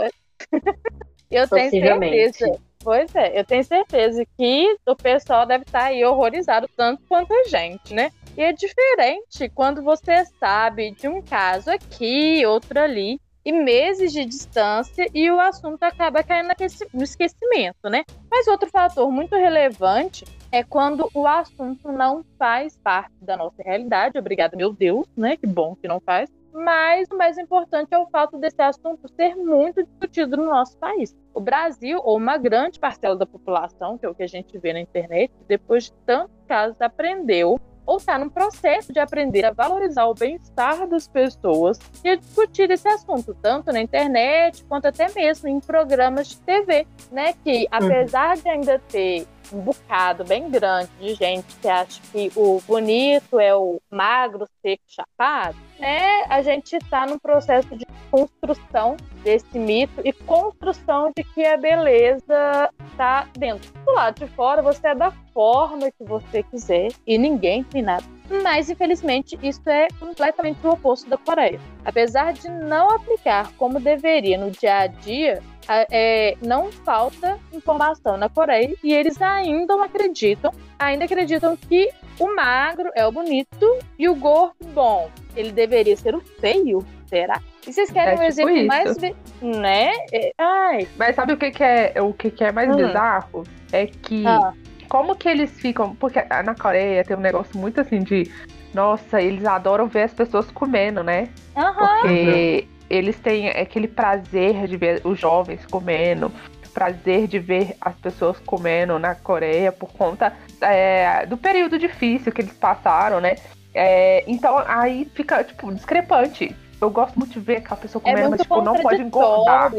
Eu 1.30 1.48
tenho 1.48 1.70
Possivelmente. 1.70 2.38
certeza. 2.38 2.60
Pois 2.84 3.14
é, 3.14 3.40
eu 3.40 3.44
tenho 3.44 3.64
certeza 3.64 4.26
que 4.36 4.76
o 4.86 4.94
pessoal 4.94 5.46
deve 5.46 5.64
estar 5.64 5.84
aí 5.84 6.04
horrorizado 6.04 6.68
tanto 6.76 7.02
quanto 7.08 7.32
a 7.32 7.44
gente, 7.44 7.94
né? 7.94 8.12
E 8.36 8.42
é 8.42 8.52
diferente 8.52 9.48
quando 9.54 9.82
você 9.82 10.26
sabe 10.38 10.90
de 10.90 11.08
um 11.08 11.22
caso 11.22 11.70
aqui, 11.70 12.44
outro 12.44 12.78
ali, 12.78 13.18
e 13.42 13.52
meses 13.52 14.12
de 14.12 14.26
distância, 14.26 15.06
e 15.14 15.30
o 15.30 15.40
assunto 15.40 15.82
acaba 15.82 16.22
caindo 16.22 16.48
no 16.92 17.02
esquecimento, 17.02 17.88
né? 17.88 18.04
Mas 18.30 18.46
outro 18.48 18.68
fator 18.68 19.10
muito 19.10 19.34
relevante 19.34 20.26
é 20.52 20.62
quando 20.62 21.08
o 21.14 21.26
assunto 21.26 21.90
não 21.90 22.22
faz 22.38 22.76
parte 22.76 23.14
da 23.22 23.34
nossa 23.34 23.62
realidade. 23.62 24.18
Obrigada, 24.18 24.56
meu 24.58 24.72
Deus, 24.74 25.06
né? 25.16 25.38
Que 25.38 25.46
bom 25.46 25.74
que 25.74 25.88
não 25.88 26.00
faz. 26.00 26.30
Mas 26.54 27.08
o 27.10 27.18
mais 27.18 27.36
importante 27.36 27.88
é 27.92 27.98
o 27.98 28.06
fato 28.06 28.38
desse 28.38 28.62
assunto 28.62 29.08
ser 29.16 29.34
muito 29.34 29.82
discutido 29.82 30.36
no 30.36 30.44
nosso 30.44 30.78
país. 30.78 31.12
O 31.34 31.40
Brasil, 31.40 32.00
ou 32.04 32.16
uma 32.16 32.38
grande 32.38 32.78
parcela 32.78 33.16
da 33.16 33.26
população, 33.26 33.98
que 33.98 34.06
é 34.06 34.08
o 34.08 34.14
que 34.14 34.22
a 34.22 34.28
gente 34.28 34.56
vê 34.56 34.72
na 34.72 34.80
internet, 34.80 35.32
depois 35.48 35.86
de 35.86 35.92
tantos 36.06 36.36
casos, 36.46 36.80
aprendeu 36.80 37.60
ou 37.86 37.96
está 37.96 38.16
num 38.18 38.28
processo 38.28 38.92
de 38.92 38.98
aprender 38.98 39.44
a 39.44 39.50
valorizar 39.50 40.06
o 40.06 40.14
bem-estar 40.14 40.86
das 40.86 41.06
pessoas 41.06 41.78
e 42.02 42.08
a 42.08 42.16
discutir 42.16 42.70
esse 42.70 42.88
assunto, 42.88 43.36
tanto 43.42 43.72
na 43.72 43.80
internet 43.80 44.64
quanto 44.64 44.86
até 44.86 45.12
mesmo 45.12 45.48
em 45.48 45.60
programas 45.60 46.28
de 46.28 46.40
TV, 46.40 46.86
né? 47.10 47.34
Que 47.44 47.66
apesar 47.70 48.36
de 48.36 48.48
ainda 48.48 48.78
ter 48.78 49.26
um 49.52 49.60
bocado 49.60 50.24
bem 50.24 50.50
grande 50.50 50.90
de 51.00 51.14
gente 51.14 51.54
que 51.60 51.68
acha 51.68 52.00
que 52.12 52.30
o 52.36 52.60
bonito 52.66 53.38
é 53.38 53.54
o 53.54 53.80
magro, 53.90 54.48
seco, 54.62 54.82
chapado, 54.86 55.56
né? 55.78 56.24
A 56.28 56.42
gente 56.42 56.76
está 56.76 57.06
num 57.06 57.18
processo 57.18 57.76
de 57.76 57.86
construção 58.10 58.96
desse 59.22 59.58
mito 59.58 60.00
e 60.04 60.12
construção 60.12 61.10
de 61.16 61.24
que 61.24 61.44
a 61.44 61.56
beleza 61.56 62.70
está 62.90 63.28
dentro. 63.36 63.72
Do 63.84 63.92
lado 63.92 64.24
de 64.24 64.26
fora, 64.34 64.62
você 64.62 64.88
é 64.88 64.94
da 64.94 65.10
forma 65.32 65.90
que 65.90 66.04
você 66.04 66.42
quiser 66.42 66.88
e 67.06 67.18
ninguém 67.18 67.64
tem 67.64 67.82
nada. 67.82 68.13
Mas, 68.42 68.70
infelizmente, 68.70 69.38
isso 69.42 69.60
é 69.68 69.88
completamente 70.00 70.58
o 70.66 70.70
oposto 70.70 71.08
da 71.08 71.16
Coreia. 71.16 71.60
Apesar 71.84 72.32
de 72.32 72.48
não 72.48 72.90
aplicar 72.90 73.52
como 73.58 73.78
deveria 73.78 74.38
no 74.38 74.50
dia 74.50 74.78
a 74.78 74.86
dia, 74.86 75.42
é, 75.68 76.36
não 76.42 76.70
falta 76.72 77.38
informação 77.52 78.16
na 78.16 78.28
Coreia 78.28 78.74
e 78.82 78.92
eles 78.94 79.20
ainda 79.20 79.74
não 79.76 79.82
acreditam, 79.82 80.52
ainda 80.78 81.04
acreditam 81.04 81.56
que 81.56 81.90
o 82.18 82.34
magro 82.34 82.90
é 82.94 83.06
o 83.06 83.12
bonito 83.12 83.78
e 83.98 84.08
o 84.08 84.14
gordo 84.14 84.54
bom. 84.72 85.10
Ele 85.36 85.50
deveria 85.52 85.96
ser 85.96 86.14
o 86.14 86.20
feio, 86.20 86.84
será? 87.06 87.40
E 87.66 87.72
vocês 87.72 87.90
querem 87.90 88.12
É 88.12 88.14
um 88.14 88.18
tipo 88.18 88.28
exemplo 88.28 88.56
isso. 88.56 88.66
mais, 88.66 88.96
né? 89.42 89.92
É, 90.12 90.32
ai, 90.38 90.88
Mas 90.96 91.16
sabe 91.16 91.32
o 91.32 91.36
que, 91.36 91.50
que 91.50 91.62
é 91.64 91.94
o 92.00 92.12
que, 92.12 92.30
que 92.30 92.44
é 92.44 92.52
mais 92.52 92.70
Hum. 92.70 92.76
bizarro? 92.76 93.44
É 93.72 93.86
que 93.86 94.24
ah, 94.26 94.52
como 94.94 95.16
que 95.16 95.28
eles 95.28 95.50
ficam. 95.50 95.92
Porque 95.96 96.22
na 96.22 96.54
Coreia 96.54 97.02
tem 97.02 97.16
um 97.16 97.20
negócio 97.20 97.58
muito 97.58 97.80
assim 97.80 98.00
de. 98.00 98.30
Nossa, 98.72 99.20
eles 99.20 99.44
adoram 99.44 99.88
ver 99.88 100.02
as 100.02 100.14
pessoas 100.14 100.48
comendo, 100.52 101.02
né? 101.02 101.28
aham, 101.56 101.74
Porque 101.74 102.68
eles 102.88 103.18
têm 103.18 103.48
aquele 103.48 103.88
prazer 103.88 104.68
de 104.68 104.76
ver 104.76 105.00
os 105.04 105.18
jovens 105.18 105.66
comendo, 105.66 106.30
prazer 106.72 107.26
de 107.26 107.40
ver 107.40 107.76
as 107.80 107.94
pessoas 107.96 108.38
comendo 108.38 108.96
na 109.00 109.16
Coreia 109.16 109.72
por 109.72 109.92
conta 109.92 110.32
é, 110.60 111.26
do 111.26 111.36
período 111.36 111.76
difícil 111.76 112.30
que 112.30 112.42
eles 112.42 112.52
passaram, 112.52 113.20
né? 113.20 113.34
É, 113.74 114.22
então 114.28 114.56
aí 114.64 115.10
fica, 115.12 115.42
tipo, 115.42 115.74
discrepante. 115.74 116.54
Eu 116.80 116.90
gosto 116.90 117.18
muito 117.18 117.32
de 117.32 117.40
ver 117.40 117.56
aquela 117.56 117.80
pessoa 117.80 118.00
é 118.04 118.10
comendo, 118.10 118.30
mas 118.30 118.38
muito 118.38 118.42
tipo, 118.42 118.62
não 118.62 118.76
pode 118.76 119.02
engordar. 119.02 119.72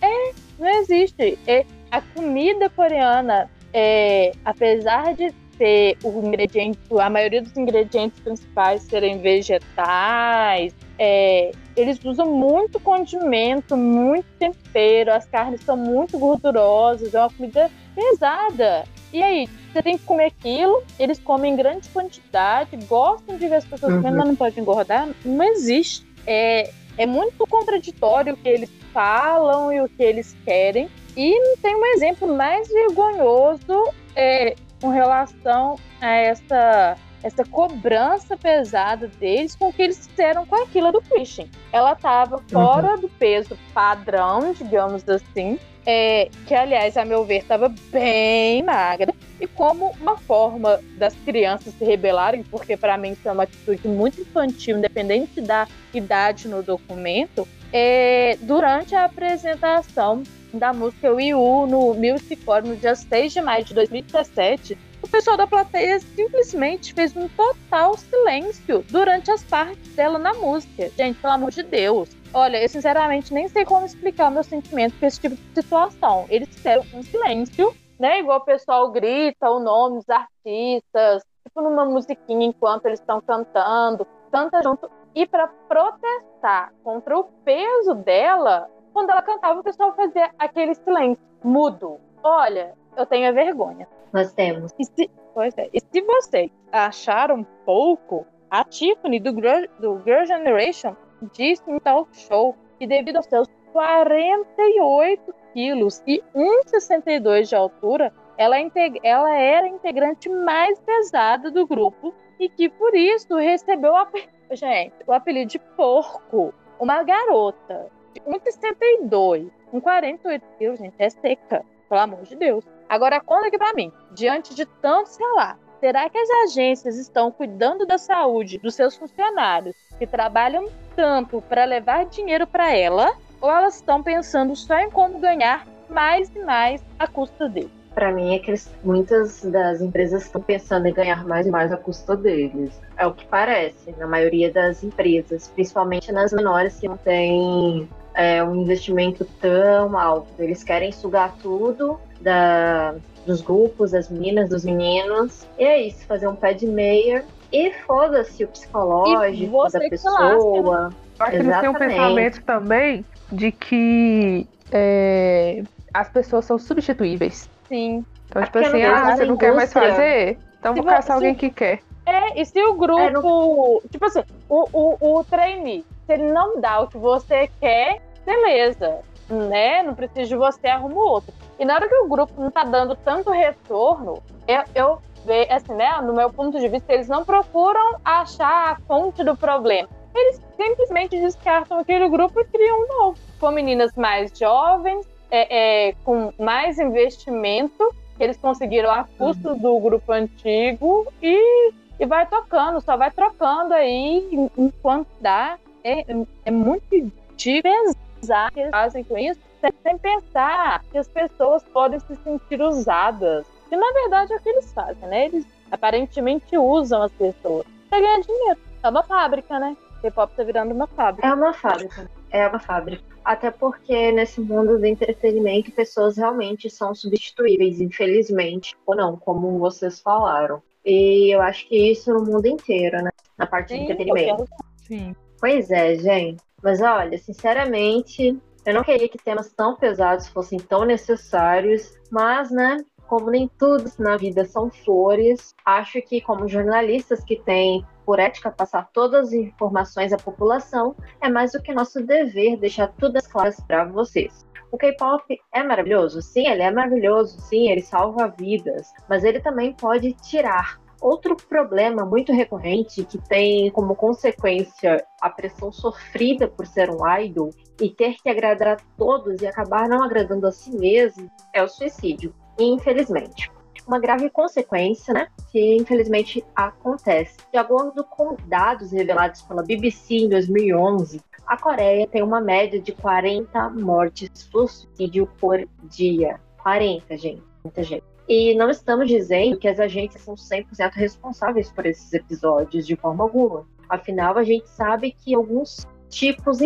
É, 0.00 0.32
não 0.56 0.68
existe. 0.68 1.36
É, 1.48 1.64
a 1.90 2.00
comida 2.00 2.70
coreana, 2.70 3.50
é, 3.72 4.32
apesar 4.44 5.14
de 5.14 5.32
ter 5.58 5.96
o 6.02 6.26
ingrediente, 6.26 6.78
a 6.98 7.10
maioria 7.10 7.42
dos 7.42 7.56
ingredientes 7.56 8.18
principais 8.20 8.82
serem 8.82 9.18
vegetais, 9.18 10.74
é, 10.98 11.50
eles 11.76 11.98
usam 12.04 12.32
muito 12.32 12.78
condimento, 12.80 13.76
muito 13.76 14.26
tempero, 14.38 15.12
as 15.12 15.26
carnes 15.26 15.60
são 15.62 15.76
muito 15.76 16.18
gordurosas, 16.18 17.14
é 17.14 17.20
uma 17.20 17.30
comida 17.30 17.70
pesada. 17.94 18.84
E 19.12 19.22
aí, 19.22 19.48
você 19.72 19.82
tem 19.82 19.98
que 19.98 20.04
comer 20.04 20.26
aquilo, 20.26 20.82
eles 20.98 21.18
comem 21.18 21.52
em 21.52 21.56
grande 21.56 21.88
quantidade, 21.90 22.76
gostam 22.86 23.36
de 23.36 23.46
ver 23.48 23.56
as 23.56 23.64
pessoas 23.64 23.92
Uhum. 23.92 23.98
comendo, 24.02 24.16
mas 24.18 24.28
não 24.28 24.36
pode 24.36 24.58
engordar. 24.60 25.08
Não 25.24 25.44
existe. 25.44 26.06
É, 26.26 26.70
é 26.96 27.06
muito 27.06 27.46
contraditório 27.46 28.34
o 28.34 28.36
que 28.36 28.48
eles 28.48 28.70
falam 28.92 29.72
e 29.72 29.80
o 29.80 29.88
que 29.88 30.02
eles 30.02 30.36
querem. 30.44 30.88
E 31.16 31.38
não 31.38 31.56
tem 31.58 31.74
um 31.74 31.84
exemplo 31.86 32.34
mais 32.34 32.68
vergonhoso 32.68 33.92
é, 34.16 34.54
com 34.80 34.88
relação 34.88 35.78
a 36.00 36.10
essa 36.10 36.96
essa 37.22 37.44
cobrança 37.44 38.36
pesada 38.36 39.06
deles 39.06 39.54
com 39.54 39.68
o 39.68 39.72
que 39.72 39.82
eles 39.82 40.06
fizeram 40.08 40.44
com 40.44 40.56
aquilo 40.56 40.90
do 40.90 41.00
Christian. 41.00 41.46
Ela 41.72 41.92
estava 41.92 42.38
fora 42.50 42.94
uhum. 42.94 43.02
do 43.02 43.08
peso 43.08 43.56
padrão, 43.72 44.52
digamos 44.52 45.08
assim, 45.08 45.58
é, 45.86 46.28
que 46.46 46.54
aliás, 46.54 46.96
a 46.96 47.04
meu 47.04 47.24
ver, 47.24 47.38
estava 47.38 47.72
bem 47.90 48.62
magra. 48.62 49.14
E 49.40 49.46
como 49.46 49.90
uma 50.00 50.16
forma 50.16 50.80
das 50.96 51.14
crianças 51.24 51.74
se 51.74 51.84
rebelarem, 51.84 52.42
porque 52.44 52.76
para 52.76 52.96
mim 52.96 53.12
isso 53.12 53.28
é 53.28 53.32
uma 53.32 53.42
atitude 53.44 53.86
muito 53.88 54.20
infantil, 54.20 54.78
independente 54.78 55.40
da 55.40 55.66
idade 55.92 56.48
no 56.48 56.62
documento, 56.62 57.46
é, 57.72 58.36
durante 58.42 58.94
a 58.94 59.04
apresentação 59.04 60.22
da 60.54 60.72
música 60.72 61.12
Wii 61.12 61.34
U 61.34 61.66
no 61.66 61.94
Music 61.94 62.36
Core 62.44 62.68
no 62.68 62.76
dia 62.76 62.94
6 62.94 63.32
de 63.32 63.40
maio 63.40 63.64
de 63.64 63.74
2017, 63.74 64.78
o 65.02 65.08
pessoal 65.08 65.36
da 65.36 65.46
plateia 65.46 65.98
simplesmente 65.98 66.94
fez 66.94 67.16
um 67.16 67.28
total 67.28 67.96
silêncio 67.98 68.84
durante 68.88 69.30
as 69.30 69.42
partes 69.42 69.94
dela 69.94 70.18
na 70.18 70.32
música. 70.34 70.90
Gente, 70.96 71.18
pelo 71.18 71.32
amor 71.32 71.50
de 71.50 71.62
Deus. 71.62 72.08
Olha, 72.32 72.62
eu 72.62 72.68
sinceramente 72.68 73.34
nem 73.34 73.48
sei 73.48 73.64
como 73.64 73.84
explicar 73.84 74.28
o 74.28 74.30
meu 74.30 74.44
sentimento 74.44 74.94
com 74.98 75.04
esse 75.04 75.20
tipo 75.20 75.34
de 75.34 75.42
situação. 75.54 76.24
Eles 76.28 76.48
fizeram 76.48 76.84
um 76.94 77.02
silêncio, 77.02 77.74
né? 77.98 78.20
Igual 78.20 78.38
o 78.38 78.44
pessoal 78.44 78.90
grita 78.90 79.50
o 79.50 79.58
nome 79.58 79.96
dos 79.96 80.08
artistas, 80.08 81.24
tipo 81.42 81.60
numa 81.60 81.84
musiquinha 81.84 82.46
enquanto 82.46 82.86
eles 82.86 83.00
estão 83.00 83.20
cantando, 83.20 84.06
canta 84.30 84.62
junto. 84.62 84.90
E 85.14 85.26
para 85.26 85.48
protestar 85.68 86.72
contra 86.82 87.18
o 87.18 87.24
peso 87.44 87.94
dela, 87.96 88.70
quando 88.92 89.10
ela 89.10 89.22
cantava, 89.22 89.60
o 89.60 89.64
pessoal 89.64 89.94
fazia 89.94 90.30
aquele 90.38 90.74
silêncio 90.74 91.22
mudo. 91.42 91.98
Olha, 92.22 92.74
eu 92.96 93.06
tenho 93.06 93.28
a 93.28 93.32
vergonha. 93.32 93.88
Nós 94.12 94.32
temos. 94.32 94.72
E 94.78 94.84
se, 94.84 95.10
pois 95.34 95.56
é, 95.56 95.68
e 95.72 95.80
se 95.80 96.02
vocês 96.02 96.50
acharam 96.70 97.44
pouco, 97.64 98.26
a 98.50 98.64
Tiffany 98.64 99.18
do 99.18 99.30
Girl, 99.34 99.64
do 99.80 100.02
Girl 100.04 100.24
Generation 100.26 100.94
disse 101.32 101.62
em 101.68 101.78
tal 101.78 102.06
show 102.12 102.54
que 102.78 102.86
devido 102.86 103.16
aos 103.16 103.26
seus 103.26 103.48
48 103.72 105.34
quilos 105.54 106.02
e 106.06 106.22
1,62 106.34 107.48
de 107.48 107.56
altura, 107.56 108.12
ela, 108.36 108.56
ela 109.02 109.34
era 109.34 109.66
a 109.66 109.68
integrante 109.68 110.28
mais 110.28 110.78
pesada 110.80 111.50
do 111.50 111.66
grupo 111.66 112.14
e 112.38 112.48
que 112.48 112.68
por 112.68 112.94
isso 112.94 113.36
recebeu 113.36 113.96
a, 113.96 114.06
gente, 114.50 114.94
o 115.06 115.12
apelido 115.12 115.52
de 115.52 115.58
porco. 115.58 116.52
Uma 116.78 117.02
garota 117.04 117.90
1,62 118.20 119.50
com 119.70 119.80
48 119.80 120.44
quilos, 120.58 120.78
gente, 120.78 120.94
é 120.98 121.10
seca, 121.10 121.64
pelo 121.88 122.00
amor 122.00 122.22
de 122.22 122.36
Deus. 122.36 122.64
Agora 122.88 123.20
conta 123.20 123.48
aqui 123.48 123.58
para 123.58 123.74
mim, 123.74 123.92
diante 124.12 124.54
de 124.54 124.66
tanto 124.66 125.10
lá, 125.34 125.58
será 125.80 126.08
que 126.08 126.18
as 126.18 126.30
agências 126.44 126.96
estão 126.96 127.32
cuidando 127.32 127.84
da 127.86 127.98
saúde 127.98 128.58
dos 128.58 128.74
seus 128.74 128.96
funcionários 128.96 129.74
que 129.98 130.06
trabalham 130.06 130.68
tanto 130.94 131.42
para 131.42 131.64
levar 131.64 132.06
dinheiro 132.06 132.46
para 132.46 132.72
ela, 132.76 133.16
ou 133.40 133.50
elas 133.50 133.76
estão 133.76 134.02
pensando 134.02 134.54
só 134.54 134.78
em 134.78 134.90
como 134.90 135.18
ganhar 135.18 135.66
mais 135.88 136.30
e 136.34 136.38
mais 136.38 136.84
à 136.98 137.06
custa 137.06 137.48
deles? 137.48 137.70
Para 137.94 138.10
mim 138.10 138.34
é 138.34 138.38
que 138.38 138.54
muitas 138.82 139.42
das 139.42 139.80
empresas 139.80 140.22
estão 140.22 140.40
pensando 140.40 140.86
em 140.86 140.94
ganhar 140.94 141.26
mais 141.26 141.46
e 141.46 141.50
mais 141.50 141.72
à 141.72 141.76
custa 141.76 142.16
deles. 142.16 142.80
É 142.96 143.06
o 143.06 143.12
que 143.12 143.26
parece 143.26 143.92
na 143.98 144.06
maioria 144.06 144.50
das 144.50 144.82
empresas, 144.82 145.48
principalmente 145.48 146.10
nas 146.10 146.32
menores 146.32 146.78
que 146.78 146.88
não 146.88 146.96
têm 146.96 147.88
é, 148.14 148.42
um 148.42 148.56
investimento 148.56 149.24
tão 149.40 149.98
alto. 149.98 150.28
Eles 150.38 150.62
querem 150.62 150.92
sugar 150.92 151.34
tudo 151.42 151.98
da, 152.20 152.94
dos 153.26 153.40
grupos, 153.40 153.92
das 153.92 154.08
meninas, 154.08 154.48
dos 154.48 154.64
meninos. 154.64 155.46
E 155.58 155.64
é 155.64 155.82
isso, 155.82 156.06
fazer 156.06 156.28
um 156.28 156.36
pé 156.36 156.52
de 156.52 156.66
meia 156.66 157.24
e 157.52 157.72
foda-se 157.86 158.44
o 158.44 158.48
psicológico 158.48 159.70
da 159.70 159.80
pessoa. 159.80 160.92
Acho 161.18 161.30
que 161.30 161.36
eles 161.36 161.60
têm 161.60 161.68
um 161.68 161.74
pensamento 161.74 162.42
também 162.42 163.04
de 163.30 163.52
que 163.52 164.46
é, 164.70 165.62
as 165.92 166.08
pessoas 166.08 166.44
são 166.44 166.58
substituíveis. 166.58 167.48
Sim. 167.68 168.04
Então, 168.28 168.42
tipo 168.42 168.58
assim, 168.58 168.82
ah, 168.82 169.14
você 169.14 169.24
não 169.24 169.36
quer 169.36 169.54
mais 169.54 169.72
fazer? 169.72 170.38
Então 170.58 170.74
vou 170.74 170.84
caçar 170.84 171.16
alguém 171.16 171.34
que 171.34 171.50
quer. 171.50 171.80
É, 172.06 172.40
e 172.40 172.44
se 172.44 172.60
o 172.62 172.74
grupo. 172.74 173.00
É, 173.00 173.10
não... 173.10 173.80
Tipo 173.90 174.06
assim, 174.06 174.22
o, 174.48 174.68
o, 174.72 175.18
o 175.18 175.24
trainee, 175.24 175.84
se 176.12 176.20
ele 176.20 176.30
não 176.30 176.60
dá 176.60 176.80
o 176.80 176.88
que 176.88 176.98
você 176.98 177.48
quer, 177.60 178.02
beleza. 178.24 179.00
Né? 179.28 179.82
Não 179.82 179.94
precisa 179.94 180.28
de 180.28 180.36
você, 180.36 180.68
arruma 180.68 181.00
outro. 181.00 181.32
E 181.58 181.64
na 181.64 181.74
hora 181.74 181.88
que 181.88 181.94
o 181.94 182.08
grupo 182.08 182.32
não 182.40 182.50
tá 182.50 182.64
dando 182.64 182.94
tanto 182.96 183.30
retorno, 183.30 184.22
eu, 184.46 184.64
eu 184.74 185.02
assim, 185.48 185.72
né, 185.74 186.00
no 186.02 186.12
meu 186.12 186.30
ponto 186.30 186.58
de 186.58 186.68
vista, 186.68 186.92
eles 186.92 187.08
não 187.08 187.24
procuram 187.24 188.00
achar 188.04 188.72
a 188.72 188.76
fonte 188.86 189.22
do 189.24 189.36
problema. 189.36 189.88
Eles 190.14 190.40
simplesmente 190.56 191.18
descartam 191.18 191.78
aquele 191.78 192.08
grupo 192.08 192.40
e 192.40 192.44
criam 192.44 192.82
um 192.82 192.88
novo. 192.88 193.18
Com 193.40 193.50
meninas 193.52 193.94
mais 193.94 194.36
jovens, 194.36 195.06
é, 195.30 195.88
é, 195.88 195.94
com 196.04 196.32
mais 196.38 196.78
investimento, 196.78 197.94
eles 198.20 198.36
conseguiram 198.36 198.90
a 198.90 199.04
custo 199.16 199.50
uhum. 199.50 199.58
do 199.58 199.80
grupo 199.80 200.12
antigo 200.12 201.10
e, 201.22 201.72
e 201.98 202.04
vai 202.04 202.26
tocando, 202.26 202.80
só 202.80 202.96
vai 202.96 203.10
trocando 203.10 203.72
aí 203.72 204.28
enquanto 204.58 205.08
dá. 205.20 205.58
É, 205.84 206.04
é 206.44 206.50
muito 206.50 207.12
de 207.36 207.62
pesar 207.62 208.50
que 208.50 208.60
eles 208.60 208.70
fazem 208.70 209.04
com 209.04 209.18
isso, 209.18 209.40
sem 209.82 209.98
pensar 209.98 210.82
que 210.90 210.98
as 210.98 211.08
pessoas 211.08 211.62
podem 211.64 211.98
se 212.00 212.14
sentir 212.16 212.60
usadas 212.60 213.46
que 213.72 213.76
na 213.78 213.90
verdade 213.90 214.34
é 214.34 214.36
o 214.36 214.40
que 214.40 214.50
eles 214.50 214.70
fazem, 214.74 215.08
né? 215.08 215.24
Eles 215.24 215.46
aparentemente 215.70 216.58
usam 216.58 217.00
as 217.00 217.12
pessoas 217.12 217.64
pra 217.88 218.00
ganhar 218.00 218.20
dinheiro. 218.20 218.60
É 218.82 218.88
uma 218.90 219.02
fábrica, 219.02 219.58
né? 219.58 219.74
K-pop 220.02 220.36
tá 220.36 220.42
virando 220.42 220.74
uma 220.74 220.86
fábrica. 220.86 221.26
É 221.26 221.32
uma 221.32 221.54
fábrica. 221.54 222.10
É 222.30 222.46
uma 222.46 222.58
fábrica. 222.58 223.02
Até 223.24 223.50
porque 223.50 224.12
nesse 224.12 224.42
mundo 224.42 224.78
do 224.78 224.84
entretenimento, 224.84 225.72
pessoas 225.72 226.18
realmente 226.18 226.68
são 226.68 226.94
substituíveis, 226.94 227.80
infelizmente, 227.80 228.76
ou 228.84 228.94
não, 228.94 229.16
como 229.16 229.58
vocês 229.58 230.00
falaram. 230.00 230.62
E 230.84 231.34
eu 231.34 231.40
acho 231.40 231.66
que 231.66 231.92
isso 231.92 232.12
no 232.12 232.26
mundo 232.26 232.44
inteiro, 232.44 233.00
né? 233.00 233.10
Na 233.38 233.46
parte 233.46 233.72
Sim, 233.72 233.86
de 233.86 233.92
entretenimento. 233.92 234.44
Sim. 234.86 235.16
Pois 235.42 235.72
é, 235.72 235.96
gente. 235.96 236.40
Mas 236.62 236.80
olha, 236.80 237.18
sinceramente, 237.18 238.38
eu 238.64 238.74
não 238.74 238.84
queria 238.84 239.08
que 239.08 239.18
temas 239.18 239.52
tão 239.52 239.74
pesados 239.74 240.28
fossem 240.28 240.56
tão 240.56 240.84
necessários, 240.84 241.98
mas, 242.12 242.52
né, 242.52 242.76
como 243.08 243.28
nem 243.28 243.50
tudo 243.58 243.90
na 243.98 244.16
vida 244.16 244.44
são 244.44 244.70
flores, 244.70 245.52
acho 245.66 246.00
que 246.02 246.20
como 246.20 246.46
jornalistas 246.46 247.24
que 247.24 247.42
têm 247.42 247.84
por 248.06 248.20
ética 248.20 248.52
passar 248.52 248.88
todas 248.92 249.28
as 249.28 249.32
informações 249.32 250.12
à 250.12 250.16
população, 250.16 250.94
é 251.20 251.28
mais 251.28 251.50
do 251.50 251.60
que 251.60 251.74
nosso 251.74 252.00
dever 252.06 252.56
deixar 252.56 252.92
tudo 252.92 253.16
as 253.16 253.26
claras 253.26 253.58
para 253.66 253.84
vocês. 253.84 254.46
O 254.70 254.78
K-pop 254.78 255.24
é 255.52 255.64
maravilhoso? 255.64 256.22
Sim, 256.22 256.46
ele 256.46 256.62
é 256.62 256.70
maravilhoso, 256.70 257.40
sim, 257.40 257.68
ele 257.68 257.82
salva 257.82 258.32
vidas, 258.38 258.92
mas 259.08 259.24
ele 259.24 259.40
também 259.40 259.72
pode 259.72 260.12
tirar. 260.12 260.80
Outro 261.02 261.36
problema 261.36 262.04
muito 262.04 262.32
recorrente 262.32 263.04
que 263.04 263.18
tem 263.18 263.68
como 263.72 263.96
consequência 263.96 265.04
a 265.20 265.28
pressão 265.28 265.72
sofrida 265.72 266.46
por 266.46 266.64
ser 266.64 266.90
um 266.90 267.00
idol 267.18 267.50
e 267.80 267.90
ter 267.90 268.14
que 268.22 268.28
agradar 268.30 268.68
a 268.68 268.76
todos 268.96 269.42
e 269.42 269.46
acabar 269.48 269.88
não 269.88 270.00
agradando 270.00 270.46
a 270.46 270.52
si 270.52 270.70
mesmo 270.70 271.28
é 271.52 271.60
o 271.60 271.66
suicídio 271.66 272.32
infelizmente. 272.56 273.50
Uma 273.84 273.98
grave 273.98 274.30
consequência, 274.30 275.12
né, 275.12 275.26
que 275.50 275.74
infelizmente 275.74 276.44
acontece. 276.54 277.36
De 277.50 277.58
acordo 277.58 278.04
com 278.04 278.36
dados 278.46 278.92
revelados 278.92 279.42
pela 279.42 279.64
BBC 279.64 280.14
em 280.14 280.28
2011, 280.28 281.20
a 281.48 281.56
Coreia 281.56 282.06
tem 282.06 282.22
uma 282.22 282.40
média 282.40 282.80
de 282.80 282.92
40 282.92 283.70
mortes 283.70 284.48
por 284.52 284.70
suicídio 284.70 285.26
por 285.40 285.68
dia. 285.82 286.40
40, 286.62 287.16
gente. 287.16 287.42
Muita 287.64 287.82
gente. 287.82 288.11
E 288.28 288.54
não 288.54 288.70
estamos 288.70 289.08
dizendo 289.08 289.58
que 289.58 289.68
as 289.68 289.80
agências 289.80 290.22
são 290.22 290.34
100% 290.34 290.92
responsáveis 290.94 291.70
por 291.70 291.86
esses 291.86 292.12
episódios 292.12 292.86
de 292.86 292.96
forma 292.96 293.24
alguma. 293.24 293.66
Afinal, 293.88 294.38
a 294.38 294.42
gente 294.42 294.68
sabe 294.68 295.12
que 295.12 295.34
alguns 295.34 295.86
tipos 296.12 296.58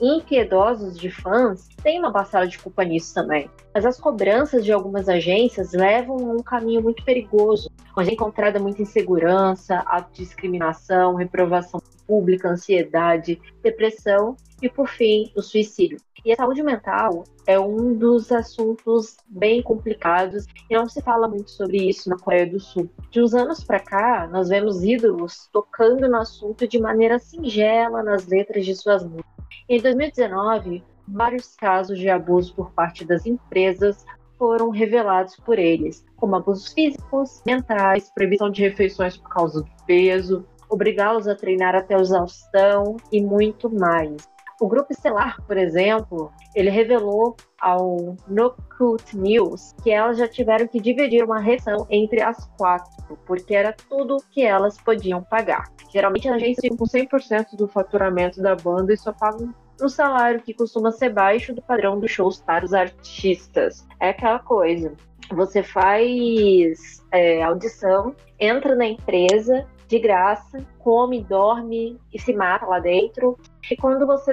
impiedosos 0.00 0.98
de 0.98 1.10
fãs 1.10 1.66
têm 1.82 1.98
uma 1.98 2.12
parcela 2.12 2.46
de 2.46 2.58
culpa 2.58 2.84
nisso 2.84 3.14
também. 3.14 3.50
Mas 3.74 3.86
as 3.86 3.98
cobranças 3.98 4.64
de 4.64 4.70
algumas 4.70 5.08
agências 5.08 5.72
levam 5.72 6.16
a 6.30 6.34
um 6.34 6.42
caminho 6.42 6.82
muito 6.82 7.02
perigoso, 7.02 7.70
onde 7.96 8.10
é 8.10 8.12
encontrada 8.12 8.60
muita 8.60 8.82
insegurança, 8.82 9.82
autodiscriminação, 9.86 11.14
reprovação 11.14 11.80
pública, 12.06 12.50
ansiedade, 12.50 13.40
depressão 13.62 14.36
e, 14.60 14.68
por 14.68 14.88
fim, 14.88 15.32
o 15.34 15.40
suicídio. 15.40 15.98
E 16.24 16.32
a 16.32 16.36
saúde 16.36 16.62
mental 16.62 17.24
é 17.46 17.58
um 17.58 17.94
dos 17.94 18.30
assuntos 18.30 19.16
bem 19.26 19.60
complicados 19.60 20.46
e 20.70 20.74
não 20.74 20.88
se 20.88 21.02
fala 21.02 21.26
muito 21.26 21.50
sobre 21.50 21.88
isso 21.88 22.08
na 22.08 22.16
Coreia 22.16 22.46
do 22.46 22.60
Sul. 22.60 22.88
De 23.10 23.20
uns 23.20 23.34
anos 23.34 23.64
para 23.64 23.80
cá, 23.80 24.28
nós 24.30 24.48
vemos 24.48 24.84
ídolos 24.84 25.48
tocando 25.52 26.08
no 26.08 26.18
assunto 26.18 26.68
de 26.68 26.80
maneira 26.80 27.18
singela 27.18 28.04
nas 28.04 28.26
letras 28.28 28.64
de 28.64 28.74
suas 28.74 29.02
músicas. 29.02 29.32
Em 29.68 29.80
2019, 29.80 30.84
vários 31.08 31.56
casos 31.56 31.98
de 31.98 32.08
abuso 32.08 32.54
por 32.54 32.70
parte 32.70 33.04
das 33.04 33.26
empresas 33.26 34.04
foram 34.38 34.70
revelados 34.70 35.36
por 35.36 35.58
eles, 35.58 36.04
como 36.16 36.36
abusos 36.36 36.72
físicos, 36.72 37.42
mentais, 37.44 38.10
proibição 38.14 38.50
de 38.50 38.62
refeições 38.62 39.16
por 39.16 39.28
causa 39.28 39.60
do 39.60 39.70
peso, 39.86 40.46
obrigá-los 40.68 41.28
a 41.28 41.34
treinar 41.34 41.74
até 41.74 41.94
exaustão 41.94 42.96
e 43.10 43.20
muito 43.20 43.68
mais. 43.68 44.31
O 44.62 44.68
grupo 44.68 44.92
Estelar, 44.92 45.42
por 45.44 45.56
exemplo, 45.56 46.30
ele 46.54 46.70
revelou 46.70 47.34
ao 47.60 48.14
Nocult 48.28 49.16
News 49.16 49.74
que 49.82 49.90
elas 49.90 50.16
já 50.16 50.28
tiveram 50.28 50.68
que 50.68 50.80
dividir 50.80 51.24
uma 51.24 51.40
refeição 51.40 51.84
entre 51.90 52.22
as 52.22 52.46
quatro, 52.56 53.18
porque 53.26 53.56
era 53.56 53.72
tudo 53.72 54.22
que 54.30 54.44
elas 54.44 54.80
podiam 54.80 55.20
pagar. 55.20 55.64
Geralmente 55.92 56.28
a 56.28 56.36
agência 56.36 56.70
com 56.70 56.84
100% 56.84 57.56
do 57.56 57.66
faturamento 57.66 58.40
da 58.40 58.54
banda 58.54 58.92
e 58.92 58.96
só 58.96 59.12
pagam 59.12 59.52
um 59.82 59.88
salário 59.88 60.40
que 60.40 60.54
costuma 60.54 60.92
ser 60.92 61.08
baixo 61.08 61.52
do 61.52 61.60
padrão 61.60 61.98
dos 61.98 62.12
shows 62.12 62.40
para 62.40 62.64
os 62.64 62.72
artistas. 62.72 63.84
É 63.98 64.10
aquela 64.10 64.38
coisa. 64.38 64.92
Você 65.32 65.64
faz 65.64 67.02
é, 67.10 67.42
audição, 67.42 68.14
entra 68.38 68.76
na 68.76 68.86
empresa 68.86 69.66
de 69.92 69.98
graça, 69.98 70.64
come, 70.78 71.22
dorme 71.22 72.00
e 72.10 72.18
se 72.18 72.32
mata 72.32 72.64
lá 72.64 72.80
dentro. 72.80 73.38
E 73.70 73.76
quando 73.76 74.06
você 74.06 74.32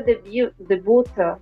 debuta, 0.57 1.37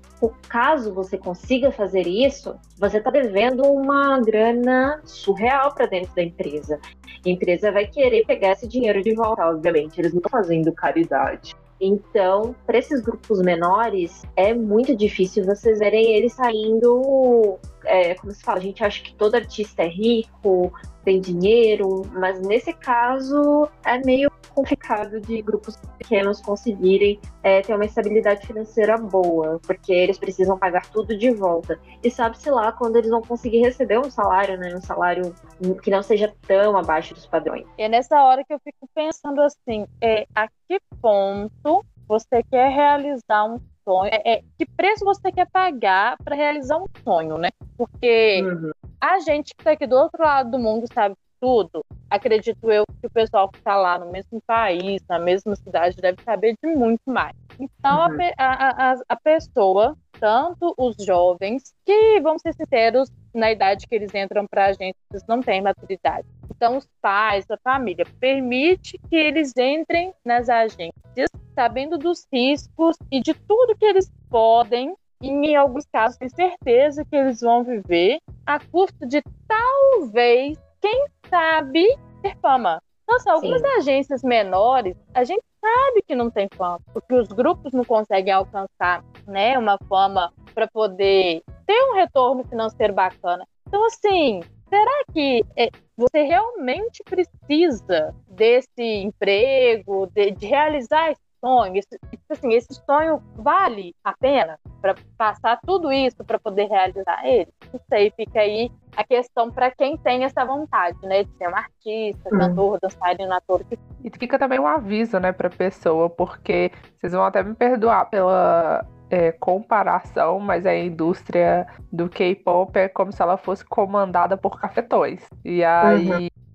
caso 0.49 0.91
você 0.91 1.19
consiga 1.19 1.71
fazer 1.71 2.07
isso, 2.07 2.55
você 2.79 2.97
está 2.97 3.11
devendo 3.11 3.61
uma 3.61 4.19
grana 4.19 4.99
surreal 5.05 5.71
para 5.75 5.85
dentro 5.85 6.15
da 6.15 6.23
empresa. 6.23 6.79
A 7.23 7.29
empresa 7.29 7.71
vai 7.71 7.85
querer 7.85 8.25
pegar 8.25 8.53
esse 8.53 8.67
dinheiro 8.67 9.03
de 9.03 9.13
volta, 9.13 9.45
obviamente. 9.45 10.01
Eles 10.01 10.13
não 10.13 10.17
estão 10.17 10.31
fazendo 10.31 10.73
caridade. 10.73 11.55
Então, 11.79 12.55
para 12.65 12.79
esses 12.79 13.01
grupos 13.01 13.39
menores, 13.39 14.25
é 14.35 14.51
muito 14.51 14.95
difícil 14.95 15.45
vocês 15.45 15.77
verem 15.77 16.15
eles 16.15 16.33
saindo. 16.33 17.59
É, 17.85 18.15
como 18.15 18.31
se 18.33 18.41
fala, 18.41 18.57
a 18.57 18.61
gente 18.61 18.83
acha 18.83 19.03
que 19.03 19.13
todo 19.13 19.35
artista 19.35 19.83
é 19.83 19.87
rico, 19.87 20.73
tem 21.07 21.21
dinheiro, 21.21 22.01
mas 22.11 22.41
nesse 22.41 22.73
caso 22.73 23.69
é 23.85 23.97
meio 23.99 24.29
complicado 24.53 25.21
de 25.21 25.41
grupos 25.41 25.77
pequenos 25.97 26.41
conseguirem 26.41 27.17
é, 27.41 27.61
ter 27.61 27.73
uma 27.73 27.85
estabilidade 27.85 28.45
financeira 28.45 28.97
boa, 28.97 29.57
porque 29.65 29.93
eles 29.93 30.17
precisam 30.17 30.59
pagar 30.59 30.85
tudo 30.89 31.17
de 31.17 31.31
volta. 31.31 31.79
E 32.03 32.11
sabe-se 32.11 32.51
lá 32.51 32.73
quando 32.73 32.97
eles 32.97 33.09
vão 33.09 33.21
conseguir 33.21 33.59
receber 33.59 33.97
um 33.99 34.11
salário, 34.11 34.57
né? 34.57 34.75
Um 34.75 34.81
salário 34.81 35.33
que 35.81 35.89
não 35.89 36.03
seja 36.03 36.33
tão 36.45 36.75
abaixo 36.75 37.13
dos 37.13 37.25
padrões. 37.25 37.65
E 37.77 37.83
é 37.83 37.87
nessa 37.87 38.21
hora 38.21 38.43
que 38.43 38.53
eu 38.53 38.59
fico 38.59 38.89
pensando 38.93 39.41
assim, 39.41 39.87
é, 40.01 40.27
a 40.35 40.49
que 40.67 40.77
ponto 41.01 41.85
você 42.05 42.43
quer 42.51 42.69
realizar 42.69 43.45
um 43.45 43.61
sonho? 43.87 44.09
É, 44.11 44.33
é 44.33 44.41
que 44.57 44.65
preço 44.65 45.05
você 45.05 45.31
quer 45.31 45.47
pagar 45.49 46.17
para 46.23 46.35
realizar 46.35 46.77
um 46.77 46.85
sonho, 47.03 47.37
né? 47.37 47.49
Porque 47.77 48.41
uhum. 48.43 48.71
A 48.99 49.19
gente 49.19 49.53
que 49.53 49.61
está 49.61 49.71
aqui 49.71 49.85
do 49.85 49.95
outro 49.95 50.23
lado 50.23 50.49
do 50.49 50.59
mundo 50.59 50.87
sabe 50.91 51.15
tudo. 51.39 51.85
Acredito 52.09 52.71
eu 52.71 52.83
que 52.99 53.05
o 53.05 53.09
pessoal 53.11 53.47
que 53.47 53.59
está 53.59 53.75
lá 53.75 53.99
no 53.99 54.11
mesmo 54.11 54.41
país, 54.41 55.03
na 55.07 55.19
mesma 55.19 55.55
cidade, 55.55 55.97
deve 55.97 56.21
saber 56.23 56.55
de 56.61 56.75
muito 56.75 57.03
mais. 57.05 57.35
Então, 57.59 58.07
uhum. 58.07 58.17
a, 58.37 58.91
a, 58.91 58.95
a 59.07 59.15
pessoa, 59.15 59.95
tanto 60.19 60.73
os 60.77 60.95
jovens, 61.05 61.75
que, 61.85 62.19
vamos 62.21 62.41
ser 62.41 62.53
sinceros, 62.53 63.11
na 63.35 63.51
idade 63.51 63.85
que 63.87 63.93
eles 63.93 64.13
entram 64.15 64.47
para 64.47 64.65
a 64.65 64.73
gente, 64.73 64.95
eles 65.11 65.23
não 65.27 65.41
têm 65.41 65.61
maturidade. 65.61 66.27
Então, 66.49 66.77
os 66.77 66.87
pais, 66.99 67.45
a 67.51 67.57
família, 67.57 68.05
permite 68.19 68.99
que 69.09 69.15
eles 69.15 69.53
entrem 69.55 70.11
nas 70.25 70.49
agências, 70.49 71.29
sabendo 71.57 71.97
dos 71.97 72.27
riscos 72.31 72.95
e 73.11 73.19
de 73.19 73.33
tudo 73.33 73.75
que 73.75 73.83
eles 73.83 74.11
podem 74.29 74.95
e 75.19 75.27
em 75.27 75.55
alguns 75.55 75.87
casos 75.87 76.15
tem 76.15 76.29
certeza 76.29 77.03
que 77.03 77.15
eles 77.15 77.41
vão 77.41 77.63
viver 77.63 78.19
a 78.45 78.59
custo 78.59 79.07
de 79.07 79.23
talvez, 79.47 80.55
quem 80.79 81.07
sabe, 81.27 81.83
ter 82.21 82.37
fama. 82.37 82.79
Nossa, 83.09 83.31
algumas 83.31 83.59
Sim. 83.61 83.67
agências 83.79 84.21
menores, 84.21 84.95
a 85.15 85.23
gente 85.23 85.43
sabe 85.59 86.03
que 86.05 86.13
não 86.13 86.29
tem 86.29 86.47
fama, 86.55 86.79
porque 86.93 87.15
os 87.15 87.29
grupos 87.29 87.73
não 87.73 87.83
conseguem 87.83 88.31
alcançar 88.31 89.03
né, 89.25 89.57
uma 89.57 89.79
fama 89.89 90.31
para 90.53 90.67
poder 90.67 91.41
ter 91.65 91.83
um 91.89 91.95
retorno 91.95 92.43
financeiro 92.43 92.93
bacana. 92.93 93.47
Então, 93.67 93.83
assim, 93.87 94.41
será 94.69 95.03
que 95.11 95.43
é, 95.55 95.69
você 95.97 96.21
realmente 96.21 97.03
precisa 97.03 98.13
desse 98.27 98.83
emprego, 98.83 100.05
de, 100.13 100.29
de 100.29 100.45
realizar 100.45 101.11
esse 101.11 101.26
sonho, 101.39 101.75
esse, 101.75 101.99
tipo 102.09 102.23
assim, 102.29 102.53
esse 102.53 102.73
sonho 102.85 103.21
vale 103.35 103.95
a 104.03 104.13
pena 104.13 104.59
para 104.81 104.95
passar 105.17 105.59
tudo 105.65 105.91
isso 105.91 106.23
para 106.23 106.39
poder 106.39 106.67
realizar 106.67 107.25
ele? 107.25 107.51
Não 107.71 107.79
sei, 107.89 108.11
fica 108.11 108.39
aí 108.39 108.71
a 108.95 109.03
questão 109.03 109.51
para 109.51 109.71
quem 109.71 109.97
tem 109.97 110.23
essa 110.23 110.45
vontade, 110.45 110.97
né, 111.03 111.23
de 111.23 111.31
ser 111.37 111.49
um 111.49 111.55
artista, 111.55 112.29
uhum. 112.31 112.39
cantor, 112.39 112.79
dançarino, 112.81 113.33
ator. 113.33 113.65
E 114.03 114.09
fica 114.17 114.39
também 114.39 114.59
um 114.59 114.67
aviso, 114.67 115.19
né, 115.19 115.31
para 115.31 115.49
pessoa, 115.49 116.09
porque 116.09 116.71
vocês 116.99 117.13
vão 117.13 117.23
até 117.23 117.43
me 117.43 117.53
perdoar 117.53 118.09
pela 118.09 118.85
é, 119.09 119.31
comparação, 119.31 120.39
mas 120.39 120.65
a 120.65 120.75
indústria 120.75 121.67
do 121.91 122.09
K-pop 122.09 122.77
é 122.77 122.87
como 122.87 123.11
se 123.11 123.21
ela 123.21 123.37
fosse 123.37 123.63
comandada 123.65 124.35
por 124.37 124.59
cafetões. 124.59 125.21
E 125.43 125.63
aí 125.63 126.09
uhum 126.09 126.46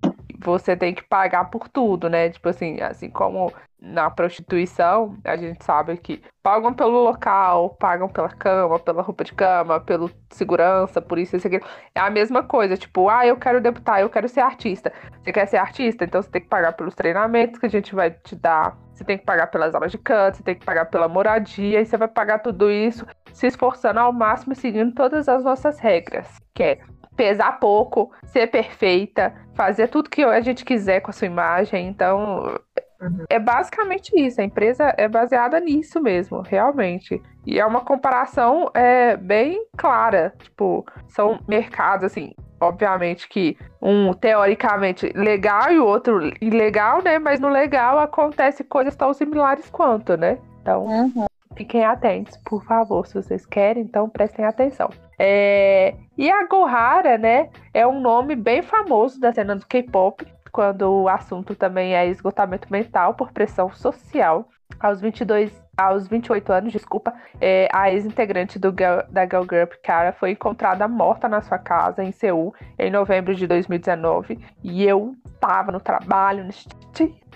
você 0.43 0.77
tem 0.77 0.95
que 0.95 1.03
pagar 1.03 1.45
por 1.47 1.69
tudo, 1.69 2.09
né? 2.09 2.31
Tipo 2.31 2.49
assim, 2.49 2.81
assim 2.81 3.09
como 3.09 3.53
na 3.83 4.09
prostituição, 4.09 5.17
a 5.25 5.37
gente 5.37 5.65
sabe 5.65 5.97
que 5.97 6.23
pagam 6.41 6.73
pelo 6.73 7.03
local, 7.03 7.71
pagam 7.71 8.09
pela 8.09 8.29
cama, 8.29 8.79
pela 8.79 9.03
roupa 9.03 9.25
de 9.25 9.33
cama, 9.33 9.81
pelo 9.81 10.09
segurança, 10.31 11.03
por 11.03 11.19
isso, 11.19 11.37
isso 11.37 11.49
aqui. 11.49 11.61
É 11.93 12.01
a 12.01 12.09
mesma 12.09 12.45
coisa, 12.45 12.77
tipo, 12.77 13.09
ah, 13.09 13.27
eu 13.27 13.37
quero 13.37 13.61
debutar, 13.61 14.01
eu 14.01 14.09
quero 14.09 14.29
ser 14.29 14.41
artista. 14.41 14.93
Você 15.21 15.33
quer 15.33 15.47
ser 15.47 15.57
artista? 15.57 16.05
Então 16.05 16.23
você 16.23 16.31
tem 16.31 16.41
que 16.41 16.49
pagar 16.49 16.75
pelos 16.75 16.95
treinamentos 16.95 17.59
que 17.59 17.67
a 17.67 17.71
gente 17.71 17.93
vai 17.93 18.13
te 18.13 18.37
dar. 18.37 18.79
Você 18.95 19.03
tem 19.03 19.19
que 19.19 19.25
pagar 19.25 19.49
pelas 19.49 19.75
aulas 19.75 19.91
de 19.91 19.99
canto, 19.99 20.37
você 20.37 20.43
tem 20.45 20.55
que 20.55 20.65
pagar 20.65 20.85
pela 20.85 21.09
moradia, 21.09 21.81
e 21.81 21.85
você 21.85 21.97
vai 21.97 22.09
pagar 22.09 22.39
tudo 22.39 22.71
isso 22.71 23.05
se 23.33 23.49
esforçando 23.49 23.99
ao 23.99 24.13
máximo, 24.13 24.55
seguindo 24.55 24.95
todas 24.95 25.29
as 25.29 25.43
nossas 25.43 25.81
regras. 25.81 26.29
Que 26.55 26.63
é 26.63 26.79
pesar 27.23 27.61
pouco, 27.61 28.11
ser 28.25 28.49
perfeita, 28.49 29.33
fazer 29.55 29.87
tudo 29.87 30.11
que 30.11 30.25
a 30.25 30.41
gente 30.41 30.65
quiser 30.65 31.01
com 31.01 31.11
a 31.11 31.15
sua 31.15 31.27
imagem. 31.27 31.87
Então, 31.87 32.59
uhum. 33.01 33.25
é 33.31 33.39
basicamente 33.39 34.11
isso. 34.21 34.41
A 34.41 34.45
empresa 34.45 34.93
é 34.99 35.07
baseada 35.07 35.61
nisso 35.61 36.03
mesmo, 36.03 36.41
realmente. 36.41 37.23
E 37.47 37.61
é 37.61 37.65
uma 37.65 37.81
comparação 37.83 38.69
é, 38.75 39.17
bem 39.17 39.65
clara. 39.77 40.35
Tipo, 40.37 40.85
são 41.07 41.39
mercados, 41.47 42.07
assim, 42.07 42.35
obviamente 42.61 43.29
que 43.29 43.57
um 43.81 44.13
teoricamente 44.13 45.13
legal 45.15 45.71
e 45.71 45.79
o 45.79 45.87
outro 45.87 46.33
ilegal, 46.41 47.05
né? 47.05 47.21
Mas 47.21 47.39
no 47.39 47.49
legal 47.49 48.01
acontece 48.01 48.65
coisas 48.65 48.97
tão 48.97 49.15
similares 49.15 49.71
quanto, 49.71 50.17
né? 50.17 50.39
Então, 50.61 50.87
uhum. 50.87 51.27
Fiquem 51.57 51.85
atentos, 51.85 52.37
por 52.38 52.65
favor, 52.65 53.07
se 53.07 53.15
vocês 53.15 53.47
querem, 53.47 53.83
então 53.83 54.09
prestem 54.09 54.45
atenção. 54.45 54.91
É... 55.19 55.95
E 56.17 56.31
a 56.31 56.47
Gohara, 56.47 57.17
né, 57.19 57.49
é 57.73 57.87
um 57.87 58.01
nome 58.01 58.35
bem 58.35 58.62
famoso 58.62 59.21
da 59.21 59.33
cena 59.33 59.57
do 59.57 59.67
K-pop, 59.67 60.27
quando 60.51 60.83
o 60.83 61.09
assunto 61.09 61.55
também 61.55 61.95
é 61.95 62.07
esgotamento 62.07 62.71
mental 62.71 63.15
por 63.15 63.33
pressão 63.33 63.73
social. 63.73 64.49
Aos 64.81 65.01
22 65.01 65.62
aos 65.77 66.07
28 66.07 66.53
anos, 66.53 66.73
desculpa, 66.73 67.15
é, 67.41 67.69
a 67.73 67.91
ex-integrante 67.91 68.59
do 68.59 68.71
da 68.73 69.25
Girl 69.25 69.45
Group, 69.45 69.73
Cara, 69.83 70.12
foi 70.12 70.33
encontrada 70.33 70.87
morta 70.87 71.29
na 71.29 71.41
sua 71.41 71.59
casa 71.59 72.05
em 72.05 72.12
Seul 72.12 72.55
em 72.79 72.91
novembro 72.91 73.35
de 73.35 73.47
2019. 73.47 74.38
E 74.62 74.85
eu 74.85 75.15
tava 75.41 75.73
no 75.73 75.81
trabalho. 75.81 76.47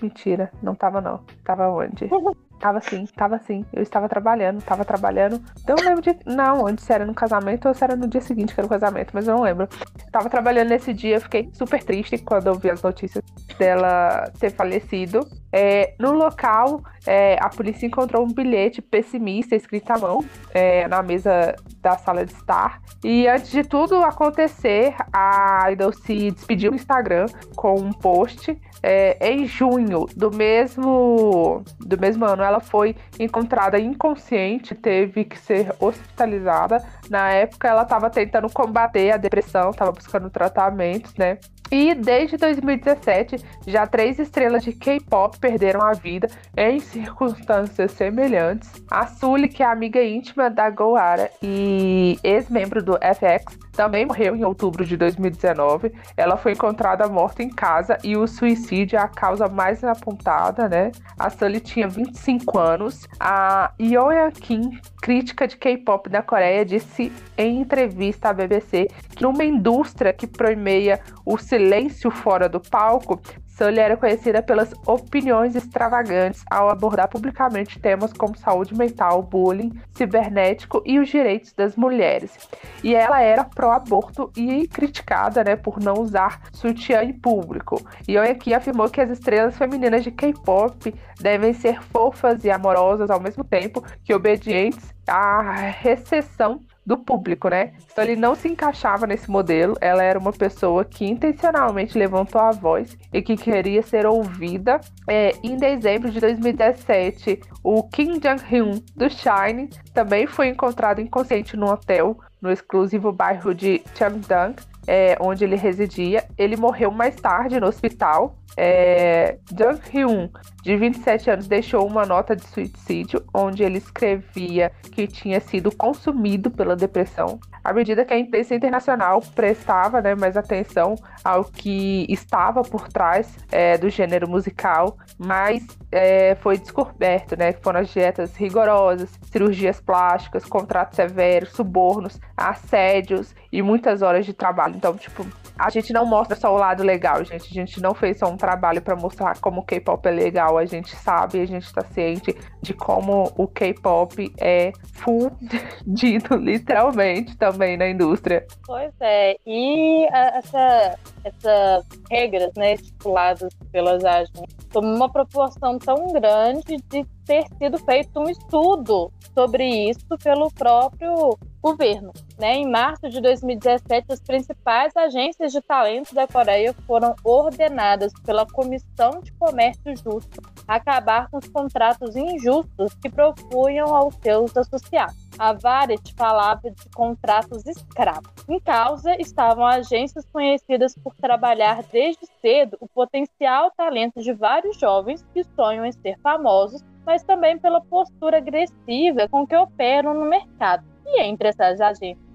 Mentira, 0.01 0.51
não 0.63 0.75
tava 0.75 1.01
não. 1.01 1.25
Tava 1.45 1.69
onde? 1.69 2.09
Tava 2.59 2.81
sim, 2.81 3.07
tava 3.15 3.39
sim. 3.39 3.65
Eu 3.73 3.83
estava 3.83 4.09
trabalhando, 4.09 4.63
tava 4.63 4.85
trabalhando. 4.85 5.41
Eu 5.67 5.77
não 5.77 5.85
lembro 5.85 6.03
de. 6.03 6.17
Não, 6.25 6.65
onde 6.65 6.83
se 6.83 6.93
era 6.93 7.05
no 7.05 7.15
casamento 7.15 7.69
ou 7.69 7.75
se 7.75 7.85
era 7.85 7.95
no 7.95 8.09
dia 8.09 8.21
seguinte 8.21 8.55
que 8.55 8.61
era 8.61 8.67
o 8.67 8.71
casamento, 8.71 9.11
mas 9.13 9.29
eu 9.29 9.37
não 9.37 9.43
lembro. 9.43 9.69
Tava 10.11 10.31
trabalhando 10.31 10.69
nesse 10.69 10.93
dia, 10.93 11.21
fiquei 11.21 11.51
super 11.53 11.83
triste 11.83 12.19
quando 12.19 12.47
eu 12.47 12.55
vi 12.55 12.71
as 12.71 12.83
notícias 12.83 13.23
dela 13.59 14.31
ter 14.39 14.51
falecido. 14.51 15.21
É, 15.53 15.95
no 15.99 16.13
local, 16.13 16.83
é, 17.07 17.37
a 17.41 17.49
polícia 17.49 17.87
encontrou 17.87 18.25
um 18.25 18.33
bilhete 18.33 18.83
pessimista 18.83 19.55
escrito 19.55 19.91
à 19.91 19.99
mão 19.99 20.25
é, 20.53 20.89
na 20.89 21.03
mesa 21.03 21.55
da 21.81 21.97
sala 21.97 22.25
de 22.25 22.33
estar. 22.33 22.81
E 23.05 23.29
antes 23.29 23.51
de 23.51 23.63
tudo 23.63 23.97
acontecer, 24.03 24.95
a 25.13 25.71
Idol 25.71 25.93
se 25.93 26.31
despediu 26.31 26.71
no 26.71 26.77
Instagram 26.77 27.27
com 27.55 27.75
um 27.79 27.93
post 27.93 28.59
é, 28.83 29.33
em 29.33 29.47
junho 29.47 30.07
do 30.17 30.31
mesmo, 30.31 31.65
do 31.81 31.99
mesmo 31.99 32.25
ano, 32.25 32.43
ela 32.43 32.61
foi 32.61 32.95
encontrada 33.19 33.79
inconsciente, 33.79 34.75
teve 34.75 35.25
que 35.25 35.39
ser 35.39 35.75
hospitalizada. 35.81 36.85
Na 37.11 37.31
época, 37.31 37.69
ela 37.69 37.83
estava 37.83 38.11
tentando 38.11 38.49
combater 38.53 39.13
a 39.13 39.17
depressão, 39.17 39.71
estava 39.71 39.93
buscando 39.93 40.31
tratamentos, 40.31 41.15
né? 41.15 41.39
E 41.71 41.95
desde 41.95 42.37
2017, 42.37 43.37
já 43.67 43.87
três 43.87 44.19
estrelas 44.19 44.63
de 44.63 44.73
K-pop 44.73 45.39
perderam 45.39 45.83
a 45.83 45.93
vida 45.93 46.29
em 46.57 46.79
circunstâncias 46.97 47.93
semelhantes. 47.93 48.71
A 48.91 49.07
Sully, 49.07 49.49
que 49.49 49.63
é 49.63 49.67
amiga 49.67 50.03
íntima 50.03 50.49
da 50.49 50.71
Goara 50.71 51.31
e 51.43 52.19
ex-membro 52.23 52.83
do 52.83 52.95
FX, 52.95 53.59
também 53.77 54.07
morreu 54.07 54.35
em 54.35 54.43
outubro 54.43 54.85
de 54.85 54.97
2019. 54.97 55.93
Ela 56.17 56.37
foi 56.37 56.53
encontrada 56.53 57.07
morta 57.09 57.43
em 57.43 57.51
casa 57.51 57.99
e 58.03 58.17
o 58.17 58.27
suicídio 58.27 58.97
é 58.97 59.01
a 59.01 59.07
causa 59.07 59.47
mais 59.49 59.85
apontada, 59.85 60.69
né? 60.69 60.91
A 61.19 61.29
Sully 61.29 61.61
tinha 61.61 61.87
25 61.87 62.59
anos. 62.59 63.07
A 63.21 63.73
Yeoya 63.79 64.33
Kim, 64.33 64.81
crítica 65.03 65.47
de 65.47 65.57
K-pop 65.57 66.09
da 66.09 66.23
Coreia, 66.23 66.65
disse 66.65 67.13
em 67.37 67.61
entrevista 67.61 68.31
à 68.31 68.33
BBC 68.33 68.89
que 69.15 69.23
numa 69.23 69.45
indústria 69.45 70.13
que 70.13 70.27
promeia 70.27 70.99
o 71.25 71.37
silêncio 71.37 72.11
fora 72.11 72.49
do 72.49 72.61
palco, 72.61 73.21
Sully 73.57 73.79
era 73.79 73.97
conhecida 73.97 74.43
pelas 74.43 74.75
opiniões 74.87 75.57
extravagantes 75.57 76.45
ao 76.51 76.69
abordar 76.69 77.09
publicamente 77.09 77.81
temas 77.81 78.13
como 78.13 78.37
saúde 78.37 78.75
mental, 78.75 79.23
bullying, 79.23 79.73
cibernético 79.95 80.83
e 80.85 80.99
os 80.99 81.09
direitos 81.09 81.55
das 81.55 81.75
mulheres. 81.75 82.37
E 82.85 82.95
ela 82.95 83.23
era 83.23 83.45
pró-aborto 83.67 84.31
e 84.37 84.69
criticada 84.69 85.43
né, 85.43 85.57
por 85.57 85.81
não 85.81 85.95
usar 85.95 86.41
sutiã 86.53 87.03
em 87.03 87.13
público. 87.13 87.85
E 88.07 88.17
aqui 88.17 88.55
afirmou 88.55 88.89
que 88.89 89.01
as 89.01 89.11
estrelas 89.11 89.59
femininas 89.59 90.05
de 90.05 90.13
K-pop 90.13 90.95
devem 91.21 91.53
ser 91.53 91.83
fofas 91.83 92.45
e 92.45 92.51
amorosas 92.51 93.11
ao 93.11 93.21
mesmo 93.21 93.43
tempo 93.43 93.83
que 94.05 94.15
obedientes 94.15 94.95
à 95.07 95.53
recessão 95.53 96.61
do 96.87 96.97
público, 96.97 97.49
né? 97.49 97.73
Então 97.91 98.05
ele 98.05 98.15
não 98.15 98.37
se 98.37 98.49
encaixava 98.49 99.09
nesse 99.09 99.29
modelo. 99.29 99.75
Ela 99.81 100.05
era 100.05 100.19
uma 100.19 100.33
pessoa 100.33 100.85
que 100.85 101.05
intencionalmente 101.05 101.99
levantou 101.99 102.41
a 102.41 102.53
voz 102.53 102.97
e 103.13 103.21
que 103.21 103.37
queria 103.37 103.83
ser 103.83 104.07
ouvida. 104.07 104.81
É, 105.09 105.33
em 105.43 105.57
dezembro 105.57 106.11
de 106.11 106.21
2017, 106.21 107.41
o 107.65 107.83
Kim 107.89 108.21
Jong-hyun 108.21 108.81
do 108.95 109.11
Shine 109.11 109.69
também 109.93 110.29
foi 110.29 110.49
encontrado 110.49 111.01
inconsciente 111.01 111.57
no 111.57 111.67
hotel 111.67 112.17
no 112.41 112.51
exclusivo 112.51 113.13
bairro 113.13 113.55
de 113.55 113.83
Cheongdong, 113.95 114.55
é, 114.87 115.17
onde 115.21 115.45
ele 115.45 115.57
residia. 115.57 116.25
Ele 116.39 116.57
morreu 116.57 116.91
mais 116.91 117.17
tarde 117.17 117.59
no 117.59 117.67
hospital. 117.67 118.37
É, 118.57 119.39
Jung 119.51 119.81
Hyun, 119.93 120.31
de 120.63 120.77
27 120.77 121.31
anos, 121.31 121.49
deixou 121.49 121.87
uma 121.87 122.07
nota 122.07 122.35
de 122.35 122.47
suicídio 122.47 123.23
onde 123.35 123.63
ele 123.63 123.79
escrevia 123.79 124.73
que 124.93 125.07
tinha 125.07 125.41
sido 125.41 125.75
consumido 125.75 126.51
pela 126.51 126.75
depressão. 126.75 127.39
À 127.67 127.73
medida 127.73 128.05
que 128.05 128.15
a 128.15 128.19
imprensa 128.19 128.55
internacional 128.55 129.21
prestava 129.35 130.01
né, 130.01 130.15
mais 130.15 130.37
atenção 130.37 130.95
ao 131.25 131.43
que 131.43 132.07
estava 132.09 132.63
por 132.63 132.87
trás 132.87 133.37
é, 133.51 133.77
do 133.77 133.91
gênero 133.91 134.31
musical, 134.31 134.97
mais 135.19 135.67
é, 135.91 136.37
foi 136.37 136.59
descoberto, 136.59 137.37
né? 137.37 137.53
Foram 137.55 137.81
as 137.81 137.89
dietas 137.89 138.37
rigorosas, 138.37 139.11
cirurgias 139.33 139.81
plásticas, 139.81 140.45
contratos 140.45 140.95
severos, 140.95 141.51
subornos, 141.51 142.21
assédios 142.37 143.35
e 143.51 143.61
muitas 143.63 144.01
horas 144.01 144.25
de 144.25 144.33
trabalho. 144.33 144.77
Então, 144.77 144.97
tipo, 144.97 145.27
a 145.59 145.71
gente 145.71 145.93
não 145.93 146.05
mostra 146.05 146.37
só 146.37 146.55
o 146.55 146.59
lado 146.59 146.83
legal, 146.83 147.25
gente. 147.25 147.49
A 147.51 147.55
gente 147.55 147.81
não 147.81 147.95
fez 147.95 148.19
só 148.19 148.27
um 148.27 148.37
trabalho 148.37 148.83
para 148.83 148.95
mostrar 148.95 149.39
como 149.41 149.61
o 149.61 149.65
K-pop 149.65 150.07
é 150.07 150.11
legal. 150.11 150.59
A 150.59 150.65
gente 150.65 150.95
sabe, 150.97 151.41
a 151.41 151.47
gente 151.47 151.73
tá 151.73 151.83
ciente 151.83 152.37
de 152.61 152.75
como 152.75 153.33
o 153.37 153.47
K-pop 153.47 154.33
é 154.39 154.73
fundido, 154.93 156.37
literalmente, 156.39 157.37
também 157.37 157.77
na 157.77 157.89
indústria. 157.89 158.47
Pois 158.67 158.93
é, 159.01 159.37
e 159.47 160.07
essa, 160.13 160.99
essas 161.25 161.87
regras, 162.11 162.53
né, 162.57 162.75
estipuladas 162.75 163.53
pelas 163.73 164.05
agências, 164.05 164.67
tomam 164.71 164.95
uma 164.95 165.11
proporção 165.11 165.79
tão 165.79 166.13
grande 166.13 166.77
de 166.89 167.05
ter 167.25 167.45
sido 167.59 167.79
feito 167.79 168.21
um 168.21 168.29
estudo 168.29 169.11
sobre 169.35 169.65
isso 169.89 170.07
pelo 170.23 170.51
próprio 170.51 171.39
governo. 171.67 172.13
Né? 172.39 172.59
Em 172.59 172.71
março 172.71 173.09
de 173.09 173.21
2017, 173.21 174.13
as 174.13 174.21
principais 174.21 174.97
agências 174.97 175.51
de 175.51 175.61
talentos 175.61 176.13
da 176.13 176.27
Coreia 176.27 176.73
foram 176.87 177.15
ordenadas 177.25 178.13
pela 178.25 178.47
Comissão 178.47 179.21
de 179.21 179.33
Comércio 179.33 179.97
Justo 179.97 180.41
a 180.69 180.77
acabar 180.77 181.29
com 181.29 181.39
os 181.39 181.49
contratos 181.49 182.15
injustos 182.15 182.95
que 183.03 183.11
propunham 183.11 183.95
aos 183.95 184.15
seus 184.23 184.57
associados. 184.57 185.17
A 185.39 185.53
Variety 185.53 186.15
falava 186.15 186.71
de 186.71 186.89
contratos 186.95 187.67
escravos. 187.67 188.33
Em 188.49 188.61
causa 188.61 189.21
estavam 189.21 189.67
agências 189.67 190.25
conhecidas 190.33 190.95
por 190.95 191.15
trabalhar 191.17 191.83
desde 191.91 192.27
cedo 192.41 192.77
o 192.81 192.89
potencial 192.89 193.73
talento 193.77 194.23
de 194.23 194.33
vários 194.33 194.79
jovens 194.79 195.27
que 195.35 195.43
sonham 195.57 195.85
em 195.85 195.93
ser 195.93 196.17
famosos 196.21 196.83
mas 197.05 197.23
também 197.23 197.57
pela 197.57 197.81
postura 197.81 198.39
agressiva 198.39 199.29
com 199.29 199.47
que 199.47 199.55
operam 199.55 200.13
no 200.13 200.29
mercado. 200.29 200.96
E 201.07 201.23
entre 201.23 201.49
essas 201.49 201.81
agências 201.81 202.27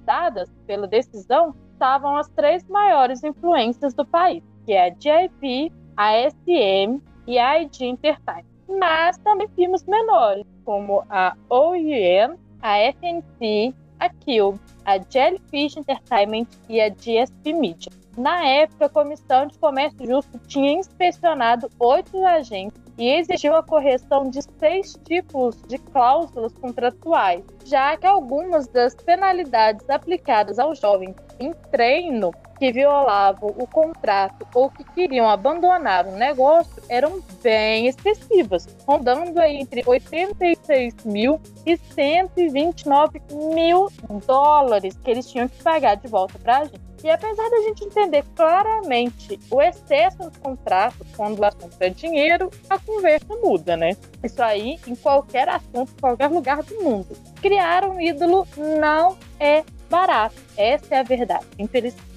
pela 0.65 0.88
decisão 0.88 1.53
estavam 1.74 2.17
as 2.17 2.28
três 2.30 2.67
maiores 2.67 3.24
influências 3.24 3.93
do 3.93 4.05
país, 4.05 4.43
que 4.65 4.74
é 4.74 4.88
a 4.88 4.89
JP, 4.89 5.72
a 5.95 6.30
SM 6.30 7.01
e 7.28 7.38
a 7.38 7.61
ID 7.61 7.82
Entertainment. 7.82 8.45
Mas 8.67 9.17
também 9.19 9.47
firmas 9.49 9.84
menores, 9.86 10.45
como 10.63 11.03
a 11.09 11.36
OEM, 11.49 12.38
a 12.61 12.78
FNC, 12.78 13.74
a 13.99 14.09
Cube, 14.09 14.59
a 14.86 14.97
Jellyfish 14.97 15.78
Entertainment 15.78 16.47
e 16.69 16.82
a 16.82 16.89
GSP 16.89 17.53
Media. 17.53 18.00
Na 18.18 18.45
época, 18.45 18.86
a 18.86 18.89
Comissão 18.89 19.47
de 19.47 19.57
Comércio 19.57 20.05
Justo 20.05 20.38
tinha 20.47 20.74
inspecionado 20.74 21.70
oito 21.80 22.26
agências 22.26 22.82
e 22.97 23.09
exigiu 23.09 23.55
a 23.55 23.64
correção 23.64 24.30
de 24.30 24.41
seis 24.59 24.99
tipos 25.05 25.59
de 25.64 25.78
cláusulas 25.78 26.53
contratuais, 26.53 27.43
já 27.66 27.95
que 27.95 28.05
algumas 28.05 28.68
das 28.68 28.93
penalidades 28.93 29.89
aplicadas 29.89 30.59
aos 30.59 30.80
jovens 30.80 31.16
em 31.39 31.53
treino 31.72 32.32
que 32.59 32.72
violavam 32.72 33.55
o 33.57 33.66
contrato 33.66 34.45
ou 34.53 34.70
que 34.70 34.84
queriam 34.84 35.28
abandonar 35.28 36.05
o 36.05 36.12
negócio 36.12 36.84
eram 36.88 37.20
bem 37.41 37.88
excessivas, 37.88 38.68
rondando 38.86 39.41
entre 39.41 39.82
86 39.84 41.05
mil 41.05 41.41
e 41.66 41.76
129 41.78 43.20
mil 43.55 43.88
dólares 44.28 44.95
que 45.03 45.09
eles 45.09 45.28
tinham 45.28 45.47
que 45.47 45.64
pagar 45.64 45.95
de 45.95 46.07
volta 46.07 46.38
para 46.38 46.59
a 46.59 46.66
gente. 46.66 46.90
E 47.03 47.09
apesar 47.09 47.49
da 47.49 47.61
gente 47.61 47.83
entender 47.83 48.23
claramente 48.35 49.39
o 49.49 49.61
excesso 49.61 50.17
dos 50.17 50.37
contratos 50.37 51.07
quando 51.15 51.39
o 51.39 51.45
assunto 51.45 51.75
é 51.79 51.89
dinheiro, 51.89 52.49
a 52.69 52.77
conversa 52.77 53.35
muda, 53.41 53.75
né? 53.75 53.97
Isso 54.23 54.41
aí 54.41 54.79
em 54.85 54.95
qualquer 54.95 55.49
assunto, 55.49 55.91
em 55.91 55.99
qualquer 55.99 56.27
lugar 56.27 56.61
do 56.63 56.83
mundo. 56.83 57.17
Criar 57.41 57.85
um 57.85 57.99
ídolo 57.99 58.47
não 58.77 59.17
é 59.39 59.63
barato. 59.89 60.35
Essa 60.55 60.95
é 60.95 60.99
a 60.99 61.03
verdade. 61.03 61.45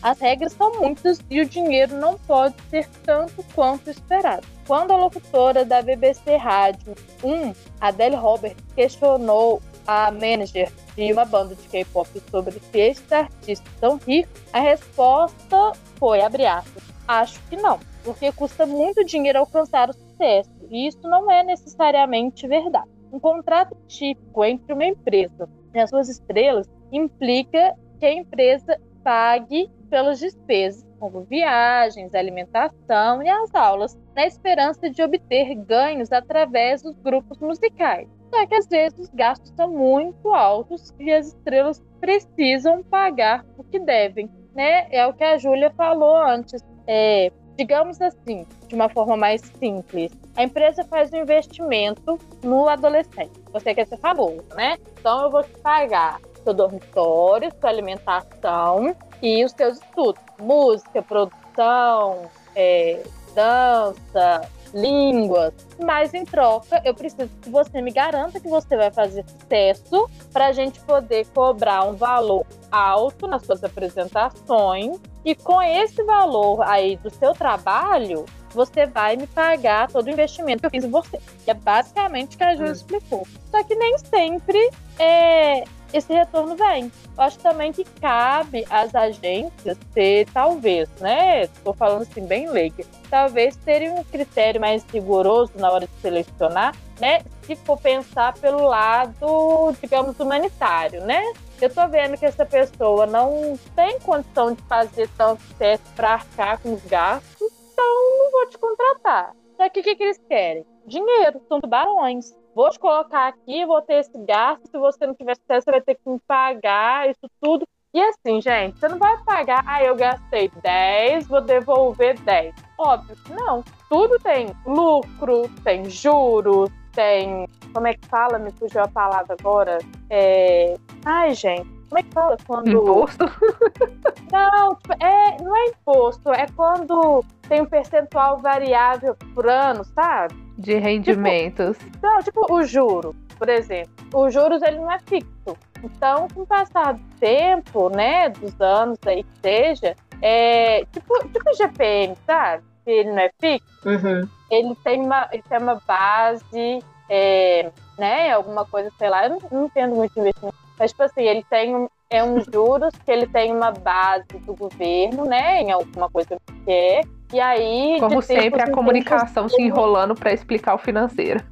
As 0.03 0.21
regras 0.21 0.53
são 0.53 0.81
muitas 0.81 1.19
e 1.29 1.41
o 1.41 1.47
dinheiro 1.47 1.97
não 1.97 2.17
pode 2.19 2.55
ser 2.71 2.87
tanto 3.05 3.45
quanto 3.55 3.91
esperado. 3.91 4.47
Quando 4.67 4.93
a 4.93 4.97
locutora 4.97 5.65
da 5.65 5.83
BBC 5.83 6.37
Rádio 6.37 6.95
1, 7.23 7.53
Adele 7.81 8.17
Robert, 8.17 8.57
questionou 8.75 9.61
a 9.87 10.11
manager 10.11 10.71
de 10.97 11.13
uma 11.13 11.25
banda 11.25 11.55
de 11.55 11.69
K-pop 11.69 12.09
sobre 12.31 12.59
se 12.59 12.79
esses 12.79 13.13
artistas 13.13 13.73
são 13.79 13.97
ricos, 13.97 14.41
a 14.53 14.61
resposta 14.61 15.73
foi, 15.97 16.21
abre 16.21 16.47
aspas, 16.47 16.83
acho 17.07 17.41
que 17.49 17.57
não, 17.57 17.79
porque 18.03 18.31
custa 18.33 18.67
muito 18.67 19.05
dinheiro 19.05 19.39
alcançar 19.39 19.91
o 19.91 19.93
sucesso, 19.93 20.51
e 20.71 20.87
isso 20.87 21.01
não 21.03 21.31
é 21.31 21.43
necessariamente 21.43 22.47
verdade. 22.47 22.89
Um 23.13 23.21
contrato 23.21 23.77
típico 23.87 24.45
entre 24.45 24.73
uma 24.73 24.87
empresa 24.87 25.49
e 25.75 25.79
as 25.79 25.91
suas 25.91 26.09
estrelas 26.09 26.69
implica 26.91 27.75
que 27.99 28.07
a 28.07 28.13
empresa 28.13 28.79
pague 29.03 29.71
pelas 29.95 30.19
despesas, 30.19 30.85
como 30.99 31.21
viagens, 31.21 32.17
alimentação 32.17 33.23
e 33.23 33.29
as 33.29 33.55
aulas, 33.55 33.97
na 34.13 34.27
esperança 34.27 34.91
de 34.91 35.01
obter 35.01 35.55
ganhos 35.55 36.11
através 36.11 36.83
dos 36.83 36.97
grupos 36.97 37.39
musicais. 37.39 38.09
Só 38.29 38.45
que 38.45 38.57
às 38.57 38.67
vezes 38.67 38.99
os 38.99 39.09
gastos 39.11 39.53
são 39.55 39.71
muito 39.71 40.35
altos 40.35 40.93
e 40.99 41.13
as 41.13 41.29
estrelas 41.29 41.81
precisam 42.01 42.83
pagar 42.83 43.47
o 43.57 43.63
que 43.63 43.79
devem, 43.79 44.29
né? 44.53 44.89
É 44.91 45.07
o 45.07 45.15
que 45.15 45.23
a 45.23 45.39
Júlia 45.39 45.71
falou 45.77 46.17
antes. 46.17 46.61
É, 46.89 47.31
digamos 47.57 48.03
assim, 48.03 48.45
de 48.67 48.75
uma 48.75 48.89
forma 48.89 49.17
mais 49.17 49.43
simples, 49.43 50.11
a 50.35 50.43
empresa 50.43 50.83
faz 50.83 51.13
um 51.13 51.19
investimento 51.19 52.19
no 52.43 52.69
adolescente. 52.69 53.31
Você 53.53 53.73
quer 53.73 53.87
ser 53.87 53.99
famoso, 53.99 54.43
né? 54.57 54.77
Então 54.99 55.23
eu 55.23 55.31
vou 55.31 55.45
te 55.45 55.57
pagar 55.61 56.19
seu 56.45 56.55
dormitório, 56.55 57.51
sua 57.61 57.71
alimentação 57.71 58.95
e 59.23 59.45
os 59.45 59.53
seus 59.53 59.79
estudos. 59.79 60.23
Música, 60.39 61.03
produção, 61.03 62.31
é, 62.55 63.03
dança, 63.35 64.49
línguas, 64.75 65.55
mas 65.85 66.13
em 66.13 66.25
troca 66.25 66.83
eu 66.85 66.95
preciso 66.95 67.31
que 67.41 67.49
você 67.49 67.81
me 67.81 67.93
garanta 67.93 68.41
que 68.41 68.49
você 68.49 68.77
vai 68.77 68.91
fazer 68.91 69.25
sucesso 69.29 70.11
para 70.33 70.47
a 70.47 70.53
gente 70.53 70.81
poder 70.81 71.27
cobrar 71.29 71.85
um 71.85 71.95
valor 71.95 72.45
alto 72.73 73.29
nas 73.29 73.47
suas 73.47 73.63
apresentações 73.63 74.99
e 75.25 75.35
com 75.35 75.63
esse 75.63 76.03
valor 76.03 76.61
aí 76.63 76.97
do 76.97 77.09
seu 77.09 77.33
trabalho 77.33 78.25
você 78.55 78.87
vai 78.87 79.17
me 79.17 79.27
pagar 79.27 79.91
todo 79.91 80.07
o 80.07 80.11
investimento 80.11 80.61
que 80.61 80.67
eu 80.67 80.71
fiz 80.71 80.85
em 80.85 80.91
você. 80.91 81.21
Que 81.45 81.51
é 81.51 81.55
basicamente 81.55 82.37
o 82.37 82.39
que 82.39 82.45
a 82.45 82.55
Júlia 82.55 82.71
hum. 82.71 82.75
explicou. 82.75 83.27
Só 83.51 83.63
que 83.65 83.75
nem 83.75 83.99
sempre 83.99 84.71
é, 84.99 85.65
esse 85.97 86.13
retorno 86.13 86.57
vem. 86.57 86.91
Eu 87.17 87.23
acho 87.23 87.39
também 87.39 87.73
que 87.73 87.85
cabe 87.85 88.67
às 88.69 88.95
agências 88.95 89.79
ter, 89.95 90.27
talvez, 90.33 90.89
né? 91.01 91.45
Estou 91.45 91.73
falando 91.73 92.03
assim, 92.03 92.27
bem 92.27 92.49
leiga, 92.51 92.85
talvez 93.09 93.55
terem 93.57 93.91
um 93.91 94.03
critério 94.03 94.61
mais 94.61 94.85
rigoroso 94.93 95.53
na 95.55 95.71
hora 95.71 95.87
de 95.87 95.93
selecionar, 96.01 96.75
né? 97.01 97.23
Se 97.43 97.55
for 97.55 97.79
pensar 97.79 98.35
pelo 98.35 98.67
lado, 98.67 99.73
digamos, 99.81 100.19
humanitário, 100.19 101.01
né? 101.03 101.23
Eu 101.61 101.73
tô 101.73 101.87
vendo 101.89 102.19
que 102.19 102.27
essa 102.27 102.45
pessoa 102.45 103.07
não 103.07 103.57
tem 103.77 104.01
condição 104.01 104.53
de 104.53 104.63
fazer 104.63 105.09
tanto 105.17 105.43
teste 105.57 105.87
para 105.95 106.15
arcar 106.15 106.61
com 106.61 106.75
os 106.75 106.85
gastos, 106.85 107.53
então 107.73 108.19
não 108.19 108.31
vou 108.33 108.47
te 108.49 108.59
contratar. 108.59 109.33
Só 109.57 109.69
que 109.69 109.81
o 109.81 109.83
que, 109.85 109.95
que 109.95 110.03
eles 110.03 110.21
querem? 110.29 110.67
Dinheiro, 110.87 111.41
são 111.49 111.61
tubarões 111.61 112.35
vou 112.55 112.71
te 112.71 112.79
colocar 112.79 113.29
aqui, 113.29 113.67
vou 113.67 113.83
ter 113.83 113.95
esse 113.95 114.19
gasto, 114.19 114.67
se 114.69 114.79
você 114.79 115.07
não 115.07 115.15
tiver 115.15 115.37
sucesso, 115.37 115.65
você 115.65 115.71
vai 115.71 115.81
ter 115.81 115.95
que 115.95 116.09
me 116.09 116.19
pagar, 116.27 117.11
isso 117.11 117.29
tudo. 117.41 117.67
E 117.93 118.01
assim, 118.01 118.41
gente, 118.41 118.79
você 118.79 118.89
não 118.89 118.99
vai 118.99 119.17
pagar, 119.25 119.63
ah, 119.67 119.83
eu 119.83 119.95
gastei 119.95 120.51
10, 120.63 121.29
vou 121.29 121.41
devolver 121.41 122.19
10. 122.21 122.55
Óbvio 122.79 123.17
que 123.25 123.33
não. 123.33 123.63
Tudo 123.89 124.19
tem 124.19 124.49
lucro, 124.67 125.49
tem 125.63 125.85
juros, 125.89 126.71
tem. 126.93 127.49
Como 127.73 127.87
é 127.87 127.95
que 127.95 128.07
fala? 128.09 128.39
Me 128.39 128.51
fugiu 128.53 128.83
a 128.83 128.89
palavra 128.89 129.37
agora. 129.39 129.79
É... 130.11 130.75
Ai, 131.05 131.35
gente. 131.35 131.74
Como 131.89 131.99
é 131.99 132.03
que 132.03 132.13
fala 132.13 132.37
quando. 132.47 132.69
Imposto? 132.69 133.25
Não, 134.33 134.77
é, 134.99 135.41
não 135.41 135.57
é 135.57 135.67
imposto, 135.67 136.33
é 136.33 136.47
quando 136.57 137.25
tem 137.49 137.61
um 137.61 137.67
percentual 137.67 138.39
variável 138.39 139.17
por 139.33 139.49
ano, 139.49 139.85
sabe? 139.85 140.35
De 140.59 140.75
rendimentos. 140.75 141.79
Tipo, 141.79 141.99
não, 142.03 142.19
tipo 142.21 142.53
o 142.53 142.63
juro, 142.65 143.15
por 143.39 143.49
exemplo. 143.49 143.93
Os 144.13 144.35
juros 144.35 144.61
ele 144.63 144.79
não 144.79 144.91
é 144.91 144.99
fixo. 144.99 145.57
Então, 145.85 146.27
com 146.35 146.43
o 146.43 146.47
passar 146.47 146.95
do 146.95 147.05
tempo, 147.21 147.89
né, 147.91 148.29
dos 148.31 148.61
anos 148.61 148.99
aí 149.07 149.23
que 149.23 149.39
seja, 149.41 149.95
é 150.21 150.85
tipo, 150.87 151.15
tipo 151.29 151.51
o 151.51 151.55
GPM, 151.55 152.17
sabe? 152.27 152.65
Que 152.85 152.91
ele 152.91 153.11
não 153.13 153.19
é 153.21 153.31
fixo. 153.41 153.89
Uhum. 153.89 154.29
Ele 154.51 154.75
tem 154.83 155.01
uma, 155.01 155.29
ele 155.31 155.43
tem 155.49 155.59
uma 155.59 155.81
base, 155.87 156.83
é, 157.09 157.71
né, 157.99 158.33
alguma 158.33 158.65
coisa, 158.65 158.91
sei 158.99 159.11
lá, 159.11 159.27
eu 159.27 159.31
não, 159.31 159.39
não 159.53 159.67
entendo 159.67 159.95
muito 159.95 160.19
investimento. 160.19 160.64
Mas, 160.79 160.91
tipo 160.91 161.03
assim, 161.03 161.23
ele 161.23 161.45
tem 161.49 161.75
um, 161.75 161.89
é 162.11 162.23
um 162.23 162.41
juros 162.41 162.95
que 163.05 163.11
ele 163.11 163.27
tem 163.27 163.53
uma 163.55 163.71
base 163.71 164.27
do 164.45 164.55
governo, 164.55 165.25
né, 165.25 165.63
em 165.63 165.71
alguma 165.71 166.11
coisa 166.11 166.37
que 166.65 166.71
é, 166.71 167.01
e 167.33 167.41
aí. 167.41 167.97
Como 167.99 168.23
sempre, 168.23 168.63
a 168.63 168.71
comunicação 168.71 169.49
se 169.49 169.61
enrolando 169.61 170.15
para 170.15 170.33
explicar 170.33 170.75
o 170.75 170.79
financeiro. 170.79 171.43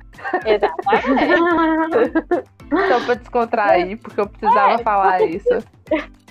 Exatamente. 0.46 2.12
Só 2.88 3.04
para 3.04 3.14
descontrair, 3.14 3.98
porque 3.98 4.20
eu 4.20 4.28
precisava 4.28 4.74
é, 4.74 4.78
falar 4.78 5.18
porque, 5.18 5.36
isso. 5.36 5.48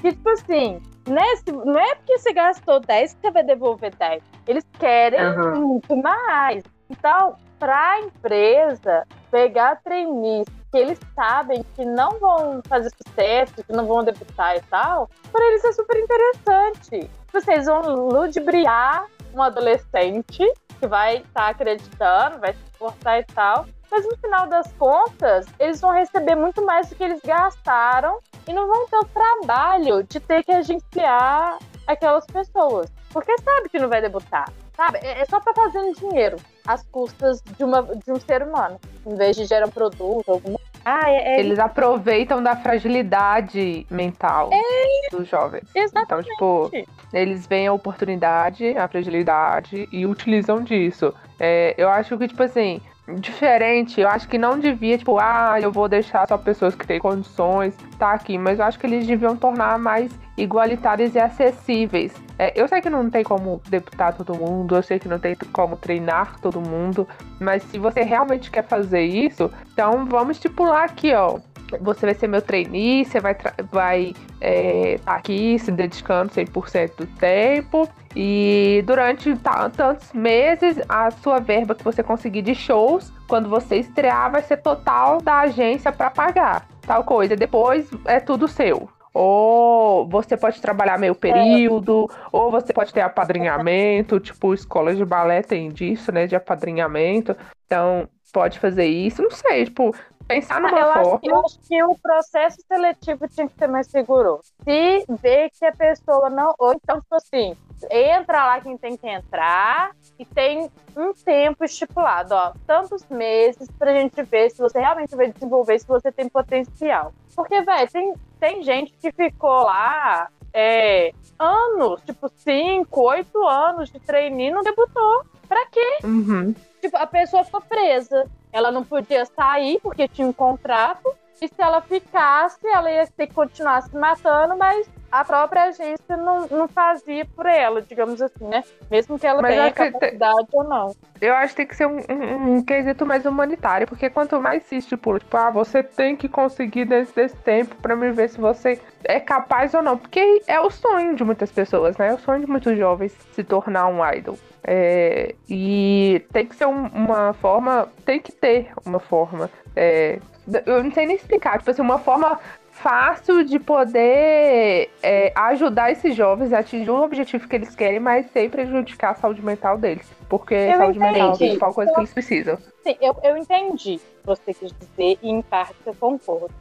Que, 0.02 0.12
tipo 0.14 0.30
assim, 0.30 0.82
né, 1.08 1.24
não 1.48 1.78
é 1.78 1.96
porque 1.96 2.18
você 2.18 2.34
gastou 2.34 2.80
10 2.80 3.14
que 3.14 3.22
você 3.22 3.32
vai 3.32 3.44
devolver 3.44 3.94
10. 3.96 4.24
Eles 4.48 4.66
querem 4.80 5.20
uhum. 5.22 5.62
muito 5.68 5.96
mais. 5.98 6.64
Então, 6.90 7.36
para 7.60 7.92
a 7.92 8.00
empresa 8.00 9.06
pegar 9.30 9.82
trainees 9.84 10.48
que 10.72 10.78
eles 10.78 11.00
sabem 11.14 11.64
que 11.76 11.84
não 11.84 12.18
vão 12.20 12.62
fazer 12.68 12.90
sucesso, 12.92 13.64
que 13.64 13.74
não 13.74 13.86
vão 13.86 14.04
debutar 14.04 14.56
e 14.56 14.62
tal, 14.62 15.10
para 15.32 15.46
eles 15.46 15.64
é 15.66 15.74
super 15.74 15.98
interessante. 15.98 17.10
Vocês 17.32 17.66
vão 17.66 17.82
ludibriar 18.08 19.06
um 19.34 19.42
adolescente 19.42 20.44
que 20.80 20.88
vai 20.88 21.18
estar 21.18 21.32
tá 21.34 21.48
acreditando, 21.50 22.40
vai 22.40 22.54
se 22.54 22.60
esforçar 22.72 23.20
e 23.20 23.24
tal. 23.26 23.66
Mas 23.92 24.06
no 24.06 24.18
final 24.18 24.48
das 24.48 24.72
contas, 24.74 25.46
eles 25.60 25.82
vão 25.82 25.92
receber 25.92 26.36
muito 26.36 26.66
mais 26.66 26.88
do 26.88 26.96
que 26.96 27.04
eles 27.04 27.22
gastaram 27.22 28.20
e 28.48 28.54
não 28.54 28.68
vão 28.68 28.88
ter 28.88 28.98
o 28.98 29.06
trabalho 29.06 30.04
de 30.04 30.20
ter 30.20 30.44
que 30.44 30.52
agenciar 30.52 31.60
aquelas 31.86 32.26
pessoas. 32.26 32.90
Porque 33.12 33.38
sabe 33.40 33.68
que 33.68 33.80
não 33.80 33.90
vai 33.90 34.02
debutar. 34.02 34.52
Sabe? 34.76 35.00
É, 35.02 35.22
é 35.22 35.26
só 35.26 35.40
para 35.40 35.54
fazer 35.54 35.92
dinheiro 35.94 36.38
às 36.66 36.84
custas 36.88 37.42
de, 37.42 37.64
uma, 37.64 37.84
de 37.84 38.12
um 38.12 38.20
ser 38.20 38.44
humano, 38.44 38.80
em 39.06 39.16
vez 39.16 39.36
de 39.36 39.46
gerar 39.46 39.68
um 39.68 39.72
produto, 39.72 40.30
alguma 40.32 40.60
ah, 40.84 41.10
é, 41.10 41.36
é... 41.36 41.40
Eles 41.40 41.60
aproveitam 41.60 42.42
da 42.42 42.56
fragilidade 42.56 43.86
mental 43.90 44.50
é... 44.52 45.16
dos 45.16 45.28
jovens. 45.28 45.64
Exatamente. 45.76 46.30
Então, 46.34 46.70
tipo, 46.70 46.72
eles 47.14 47.46
veem 47.46 47.68
a 47.68 47.74
oportunidade, 47.74 48.76
a 48.78 48.88
fragilidade 48.88 49.88
e 49.92 50.06
utilizam 50.06 50.64
disso. 50.64 51.14
É, 51.40 51.76
eu 51.78 51.90
acho 51.90 52.18
que, 52.18 52.28
tipo 52.28 52.42
assim, 52.42 52.82
diferente. 53.20 54.00
Eu 54.00 54.08
acho 54.08 54.28
que 54.28 54.38
não 54.38 54.60
devia, 54.60 54.98
tipo, 54.98 55.18
ah, 55.20 55.60
eu 55.62 55.72
vou 55.72 55.88
deixar 55.88 56.28
só 56.28 56.38
pessoas 56.38 56.76
que 56.76 56.86
têm 56.86 57.00
condições 57.00 57.76
tá 57.98 58.14
aqui, 58.14 58.38
mas 58.38 58.60
eu 58.60 58.66
acho 58.66 58.80
que 58.80 58.88
eles 58.88 59.06
deviam 59.06 59.36
tornar 59.36 59.78
mais 59.78 60.12
igualitários 60.38 61.14
e 61.14 61.20
acessíveis. 61.20 62.14
É, 62.40 62.60
eu 62.60 62.68
sei 62.68 62.82
que 62.82 62.90
não 62.90 63.10
tem 63.10 63.24
como 63.24 63.62
deputar 63.70 64.14
todo 64.16 64.34
mundo, 64.34 64.76
eu 64.76 64.82
sei 64.82 64.98
que 64.98 65.08
não 65.08 65.20
tem 65.20 65.36
como 65.52 65.76
treinar 65.76 66.40
todo 66.40 66.60
mundo, 66.60 67.08
mas 67.40 67.62
se 67.64 67.78
você 67.78 68.02
realmente 68.02 68.50
quer 68.50 68.64
fazer 68.64 69.04
isso, 69.04 69.52
então 69.72 70.06
vamos 70.06 70.38
estipular 70.38 70.86
aqui, 70.86 71.14
ó 71.14 71.40
você 71.80 72.06
vai 72.06 72.16
ser 72.16 72.28
meu 72.28 72.42
trainee, 72.42 73.06
você 73.06 73.20
vai 73.20 73.32
estar 73.34 73.54
vai, 73.72 74.14
é, 74.40 75.00
tá 75.04 75.14
aqui 75.14 75.58
se 75.60 75.72
dedicando 75.72 76.32
100% 76.32 76.96
do 76.98 77.08
tempo. 77.08 77.88
E 78.16 78.84
durante 78.86 79.34
tantos 79.38 80.12
meses, 80.14 80.78
a 80.90 81.12
sua 81.12 81.40
verba 81.40 81.76
que 81.76 81.84
você 81.84 82.04
conseguir 82.04 82.42
de 82.42 82.54
shows, 82.54 83.12
quando 83.28 83.48
você 83.48 83.78
estrear, 83.78 84.32
vai 84.32 84.42
ser 84.42 84.58
total 84.58 85.22
da 85.22 85.40
agência 85.40 85.92
para 85.92 86.10
pagar 86.10 86.68
tal 86.86 87.04
coisa. 87.04 87.36
Depois 87.36 87.90
é 88.06 88.20
tudo 88.20 88.48
seu. 88.48 88.90
Ou 89.14 90.08
você 90.08 90.38
pode 90.38 90.62
trabalhar 90.62 90.98
meio 90.98 91.14
período, 91.14 92.10
ou 92.32 92.50
você 92.50 92.72
pode 92.72 92.94
ter 92.94 93.02
apadrinhamento, 93.02 94.20
tipo, 94.20 94.54
escolas 94.54 94.98
de 94.98 95.04
balé 95.04 95.42
tem 95.42 95.70
disso, 95.70 96.12
né? 96.12 96.28
De 96.28 96.36
apadrinhamento. 96.36 97.36
Então, 97.66 98.08
pode 98.32 98.58
fazer 98.60 98.86
isso. 98.86 99.22
Não 99.22 99.32
sei, 99.32 99.66
tipo, 99.66 99.94
pensar 100.28 100.62
numa 100.62 100.78
eu 100.78 100.94
forma. 100.94 101.02
Acho 101.02 101.20
que, 101.20 101.30
eu 101.30 101.40
acho 101.46 101.60
que 101.68 101.84
o 101.84 101.96
processo 101.98 102.58
seletivo 102.68 103.28
tinha 103.28 103.48
que 103.48 103.58
ser 103.58 103.68
mais 103.68 103.88
seguro. 103.88 104.40
Se 104.64 105.06
vê 105.22 105.50
que 105.50 105.66
a 105.66 105.72
pessoa 105.72 106.30
não. 106.30 106.54
Ou 106.58 106.74
então, 106.74 107.00
tipo 107.00 107.16
assim, 107.16 107.56
entra 107.90 108.46
lá 108.46 108.62
quem 108.62 108.78
tem 108.78 108.98
que 108.98 109.08
entrar 109.08 109.92
e 110.20 110.26
tem 110.26 110.70
um 110.96 111.14
tempo 111.14 111.64
estipulado, 111.64 112.34
ó, 112.34 112.54
tantos 112.68 113.08
meses 113.10 113.70
pra 113.80 113.94
gente 113.94 114.22
ver 114.24 114.52
se 114.52 114.58
você 114.58 114.80
realmente 114.80 115.16
vai 115.16 115.32
desenvolver, 115.32 115.80
se 115.80 115.88
você 115.88 116.12
tem 116.12 116.28
potencial. 116.30 117.14
Porque, 117.36 117.62
velho, 117.62 117.92
tem, 117.92 118.14
tem 118.40 118.64
gente 118.64 118.94
que 118.94 119.12
ficou 119.12 119.64
lá 119.64 120.30
é, 120.54 121.14
anos, 121.40 122.02
tipo, 122.04 122.30
cinco, 122.36 123.02
oito 123.10 123.48
anos 123.48 123.90
de 123.90 124.00
e 124.00 124.52
não 124.52 124.62
debutou. 124.62 125.26
Pra 125.48 125.66
quê? 125.68 125.98
Uhum. 126.04 126.54
Tipo, 126.80 126.98
a 126.98 127.06
pessoa 127.06 127.44
ficou 127.44 127.62
presa. 127.62 128.26
Ela 128.52 128.72
não 128.72 128.84
podia 128.84 129.26
sair 129.26 129.80
porque 129.82 130.08
tinha 130.08 130.28
um 130.28 130.34
contrato. 130.34 131.16
E 131.42 131.48
se 131.48 131.56
ela 131.58 131.82
ficasse, 131.82 132.60
ela 132.68 132.92
ia 132.92 133.08
ter 133.08 133.28
que 133.28 133.34
continuar 133.34 133.82
se 133.82 133.98
matando, 133.98 134.56
mas 134.56 134.88
a 135.12 135.26
própria 135.26 135.64
agência 135.64 136.16
não, 136.16 136.48
não 136.48 136.68
fazia 136.68 137.26
por 137.26 137.46
ela, 137.46 137.82
digamos 137.82 138.22
assim, 138.22 138.46
né? 138.46 138.64
Mesmo 138.90 139.20
que 139.20 139.28
ela 139.28 139.42
Mas 139.42 139.56
tenha 139.56 139.72
capacidade 139.72 140.48
ou 140.54 140.64
não. 140.64 140.96
Eu 141.20 141.34
acho 141.34 141.50
que 141.50 141.58
tem 141.58 141.68
que 141.68 141.76
ser 141.76 141.86
um, 141.86 141.98
um, 142.10 142.56
um, 142.56 142.64
quesito 142.64 143.06
mais 143.06 143.26
humanitário, 143.26 143.88
porque 143.88 144.10
quanto 144.10 144.40
mais 144.40 144.64
se 144.64 144.78
estipula, 144.78 145.20
tipo, 145.20 145.36
ah, 145.36 145.50
você 145.50 145.84
tem 145.84 146.16
que 146.16 146.30
conseguir 146.30 146.86
desse, 146.86 147.14
desse 147.14 147.36
tempo 147.38 147.76
para 147.76 147.96
me 147.96 148.12
ver 148.12 148.30
se 148.30 148.40
você 148.40 148.80
é 149.04 149.20
capaz 149.20 149.74
ou 149.74 149.82
não. 149.82 149.98
Porque 149.98 150.42
é 150.48 150.60
o 150.60 150.70
sonho 150.70 151.16
de 151.16 151.24
muitas 151.24 151.52
pessoas, 151.52 151.98
né? 151.98 152.10
É 152.10 152.14
o 152.14 152.20
sonho 152.20 152.40
de 152.40 152.48
muitos 152.48 152.78
jovens 152.78 153.12
se 153.34 153.44
tornar 153.44 153.88
um 153.88 154.06
idol. 154.14 154.38
É, 154.64 155.36
e 155.50 156.24
tem 156.32 156.46
que 156.46 156.56
ser 156.56 156.68
um, 156.68 156.88
uma 156.88 157.34
forma, 157.34 157.90
tem 158.06 158.20
que 158.20 158.32
ter 158.32 158.72
uma 158.86 159.00
forma. 159.00 159.50
É, 159.76 160.20
eu 160.66 160.84
não 160.84 160.92
sei 160.92 161.06
nem 161.06 161.16
explicar, 161.16 161.58
tipo 161.58 161.72
assim, 161.72 161.82
uma 161.82 162.00
forma 162.00 162.40
fácil 162.72 163.44
de 163.44 163.60
poder 163.60 164.90
é, 165.04 165.32
ajudar 165.36 165.92
esses 165.92 166.16
jovens 166.16 166.52
a 166.52 166.60
atingir 166.60 166.90
o 166.90 167.04
objetivo 167.04 167.48
que 167.48 167.56
eles 167.56 167.76
querem, 167.76 168.00
mas 168.00 168.30
sem 168.32 168.50
prejudicar 168.50 169.12
a 169.12 169.16
saúde 169.16 169.42
mental 169.42 169.78
deles. 169.78 170.12
Porque 170.28 170.56
eu 170.56 170.78
saúde 170.78 170.98
entendi. 170.98 171.14
mental 171.14 171.30
é 171.30 171.34
a 171.34 171.38
principal 171.38 171.74
coisa 171.74 171.94
que 171.94 172.00
eles 172.00 172.14
precisam. 172.14 172.58
Sim, 172.84 172.98
eu, 173.00 173.16
eu 173.24 173.38
entendi 173.38 173.96
o 173.96 174.00
que 174.00 174.26
você 174.26 174.54
quis 174.54 174.74
dizer 174.74 175.20
e 175.22 175.30
em 175.30 175.42
parte 175.42 175.76
eu 175.86 175.94
concordo. 175.94 176.52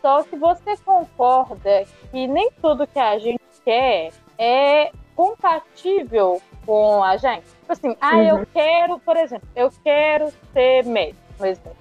Só 0.00 0.22
que 0.22 0.36
você 0.36 0.76
concorda 0.84 1.84
que 2.12 2.28
nem 2.28 2.50
tudo 2.62 2.86
que 2.86 2.98
a 2.98 3.18
gente 3.18 3.40
quer 3.64 4.12
é 4.38 4.92
compatível 5.16 6.40
com 6.66 7.02
a 7.02 7.16
gente. 7.16 7.46
Tipo 7.46 7.72
assim, 7.72 7.96
ah, 8.00 8.18
eu 8.22 8.36
uhum. 8.36 8.46
quero, 8.52 8.98
por 8.98 9.16
exemplo, 9.16 9.48
eu 9.54 9.70
quero 9.82 10.30
ser 10.52 10.84
médico 10.84 11.26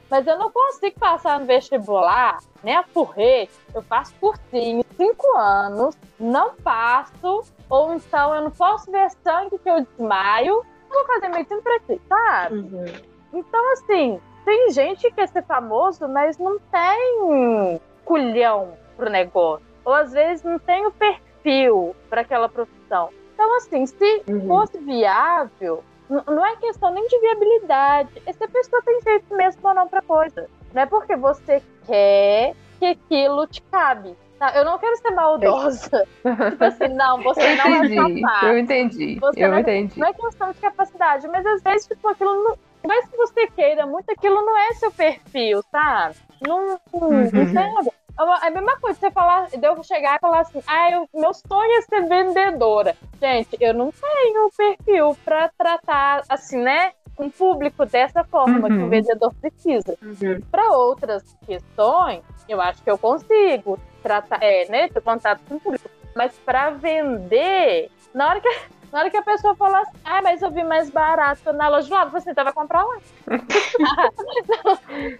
mas 0.09 0.27
eu 0.27 0.37
não 0.37 0.51
consigo 0.51 0.99
passar 0.99 1.39
no 1.39 1.45
vestibular, 1.45 2.39
né? 2.63 2.75
A 2.75 2.83
porrete, 2.83 3.53
eu 3.73 3.81
faço 3.81 4.13
cursinho, 4.15 4.83
cinco 4.97 5.25
anos, 5.37 5.97
não 6.19 6.55
passo, 6.55 7.43
ou 7.69 7.93
então 7.93 8.35
eu 8.35 8.43
não 8.43 8.51
posso 8.51 8.91
ver 8.91 9.09
sangue 9.23 9.57
que 9.57 9.69
eu 9.69 9.81
desmaio. 9.81 10.65
Eu 10.89 10.93
vou 10.93 11.05
fazer 11.05 11.29
medicina 11.29 11.61
pra 11.61 11.79
quê, 11.79 11.99
sabe? 12.07 12.55
Uhum. 12.55 12.85
Então, 13.33 13.73
assim, 13.73 14.19
tem 14.43 14.71
gente 14.71 15.01
que 15.01 15.11
quer 15.11 15.27
ser 15.27 15.43
famoso, 15.43 16.07
mas 16.07 16.37
não 16.37 16.59
tem 16.59 17.81
culhão 18.03 18.73
pro 18.95 19.09
negócio. 19.09 19.65
Ou 19.83 19.93
às 19.93 20.11
vezes 20.11 20.43
não 20.43 20.59
tem 20.59 20.85
o 20.85 20.91
perfil 20.91 21.95
para 22.09 22.21
aquela 22.21 22.49
profissão. 22.49 23.09
Então, 23.35 23.57
assim, 23.57 23.85
se 23.85 24.23
Uhum. 24.29 24.47
fosse 24.47 24.77
viável, 24.79 25.83
não 26.09 26.45
é 26.45 26.55
questão 26.55 26.89
nem 26.93 27.05
de 27.05 27.19
viabilidade. 27.19 28.09
É 28.25 28.31
se 28.31 28.41
a 28.41 28.47
pessoa 28.47 28.81
tem 28.83 29.01
jeito 29.01 29.35
mesmo 29.35 29.59
ou 29.67 29.73
não 29.75 29.87
pra 29.89 30.01
coisa. 30.01 30.49
Não 30.73 30.81
é 30.81 30.85
porque 30.85 31.17
você 31.17 31.61
quer 31.85 32.53
que 32.79 32.85
aquilo 32.85 33.45
te 33.47 33.61
cabe. 33.63 34.15
Tá? 34.39 34.53
Eu 34.55 34.63
não 34.65 34.77
quero 34.77 34.95
ser 34.97 35.11
maldosa. 35.11 36.07
tipo 36.51 36.63
assim, 36.63 36.87
não, 36.89 37.21
você 37.23 37.55
não 37.55 37.83
entendi, 37.83 38.21
capaz. 38.21 38.43
eu 38.43 38.57
entendi, 38.57 39.19
Você 39.19 39.43
eu 39.43 39.49
não- 39.51 39.59
entendi. 39.59 39.99
Não 39.99 40.07
é 40.07 40.13
questão 40.13 40.51
de 40.51 40.59
capacidade, 40.59 41.27
mas 41.27 41.45
às 41.45 41.61
vezes, 41.61 41.87
tipo, 41.87 42.07
aquilo 42.07 42.43
não. 42.43 42.57
Mas 42.87 43.05
se 43.09 43.17
você 43.17 43.47
queira 43.47 43.85
muito, 43.85 44.09
aquilo 44.11 44.35
não 44.45 44.57
é 44.57 44.73
seu 44.73 44.91
perfil, 44.91 45.61
sabe? 45.71 46.15
Não, 46.45 46.79
Uhum. 46.93 47.23
entende? 47.25 47.91
É 48.19 48.45
é 48.45 48.47
a 48.47 48.51
mesma 48.51 48.77
coisa 48.79 48.99
você 48.99 49.11
falar, 49.11 49.47
de 49.47 49.65
eu 49.67 49.83
chegar 49.83 50.15
e 50.15 50.19
falar 50.19 50.39
assim, 50.41 50.61
ah, 50.67 50.91
eu, 50.91 51.09
meu 51.13 51.33
sonho 51.33 51.71
é 51.77 51.81
ser 51.81 52.07
vendedora. 52.07 52.95
Gente, 53.21 53.57
eu 53.59 53.73
não 53.73 53.91
tenho 53.91 54.49
perfil 54.55 55.17
pra 55.25 55.49
tratar, 55.57 56.23
assim, 56.29 56.57
né? 56.57 56.93
Um 57.17 57.29
público 57.29 57.85
dessa 57.85 58.23
forma 58.25 58.67
que 58.67 58.73
Uhum. 58.75 58.85
o 58.85 58.89
vendedor 58.89 59.33
precisa. 59.41 59.97
Uhum. 60.01 60.39
Para 60.51 60.69
outras 60.77 61.23
questões, 61.45 62.21
eu 62.47 62.59
acho 62.61 62.83
que 62.83 62.91
eu 62.91 62.97
consigo 62.97 63.79
tratar, 64.03 64.39
é, 64.41 64.65
né, 64.69 64.87
ter 64.89 65.01
contato 65.01 65.39
com 65.47 65.55
o 65.55 65.59
público. 65.59 65.89
Mas 66.13 66.33
para 66.45 66.71
vender, 66.71 67.89
na 68.13 68.29
hora 68.29 68.41
que 68.41 68.47
na 68.95 69.01
hora 69.01 69.09
que 69.09 69.17
a 69.17 69.23
pessoa 69.23 69.53
fala 69.57 69.81
assim, 69.81 69.97
ah, 70.05 70.21
mas 70.21 70.41
eu 70.41 70.49
vi 70.49 70.63
mais 70.63 70.89
barato 70.89 71.51
na 71.51 71.67
loja 71.67 71.85
do 71.89 71.93
lado, 71.93 72.11
você 72.11 72.33
vai 72.33 72.53
comprar 72.53 72.81
lá. 72.81 72.95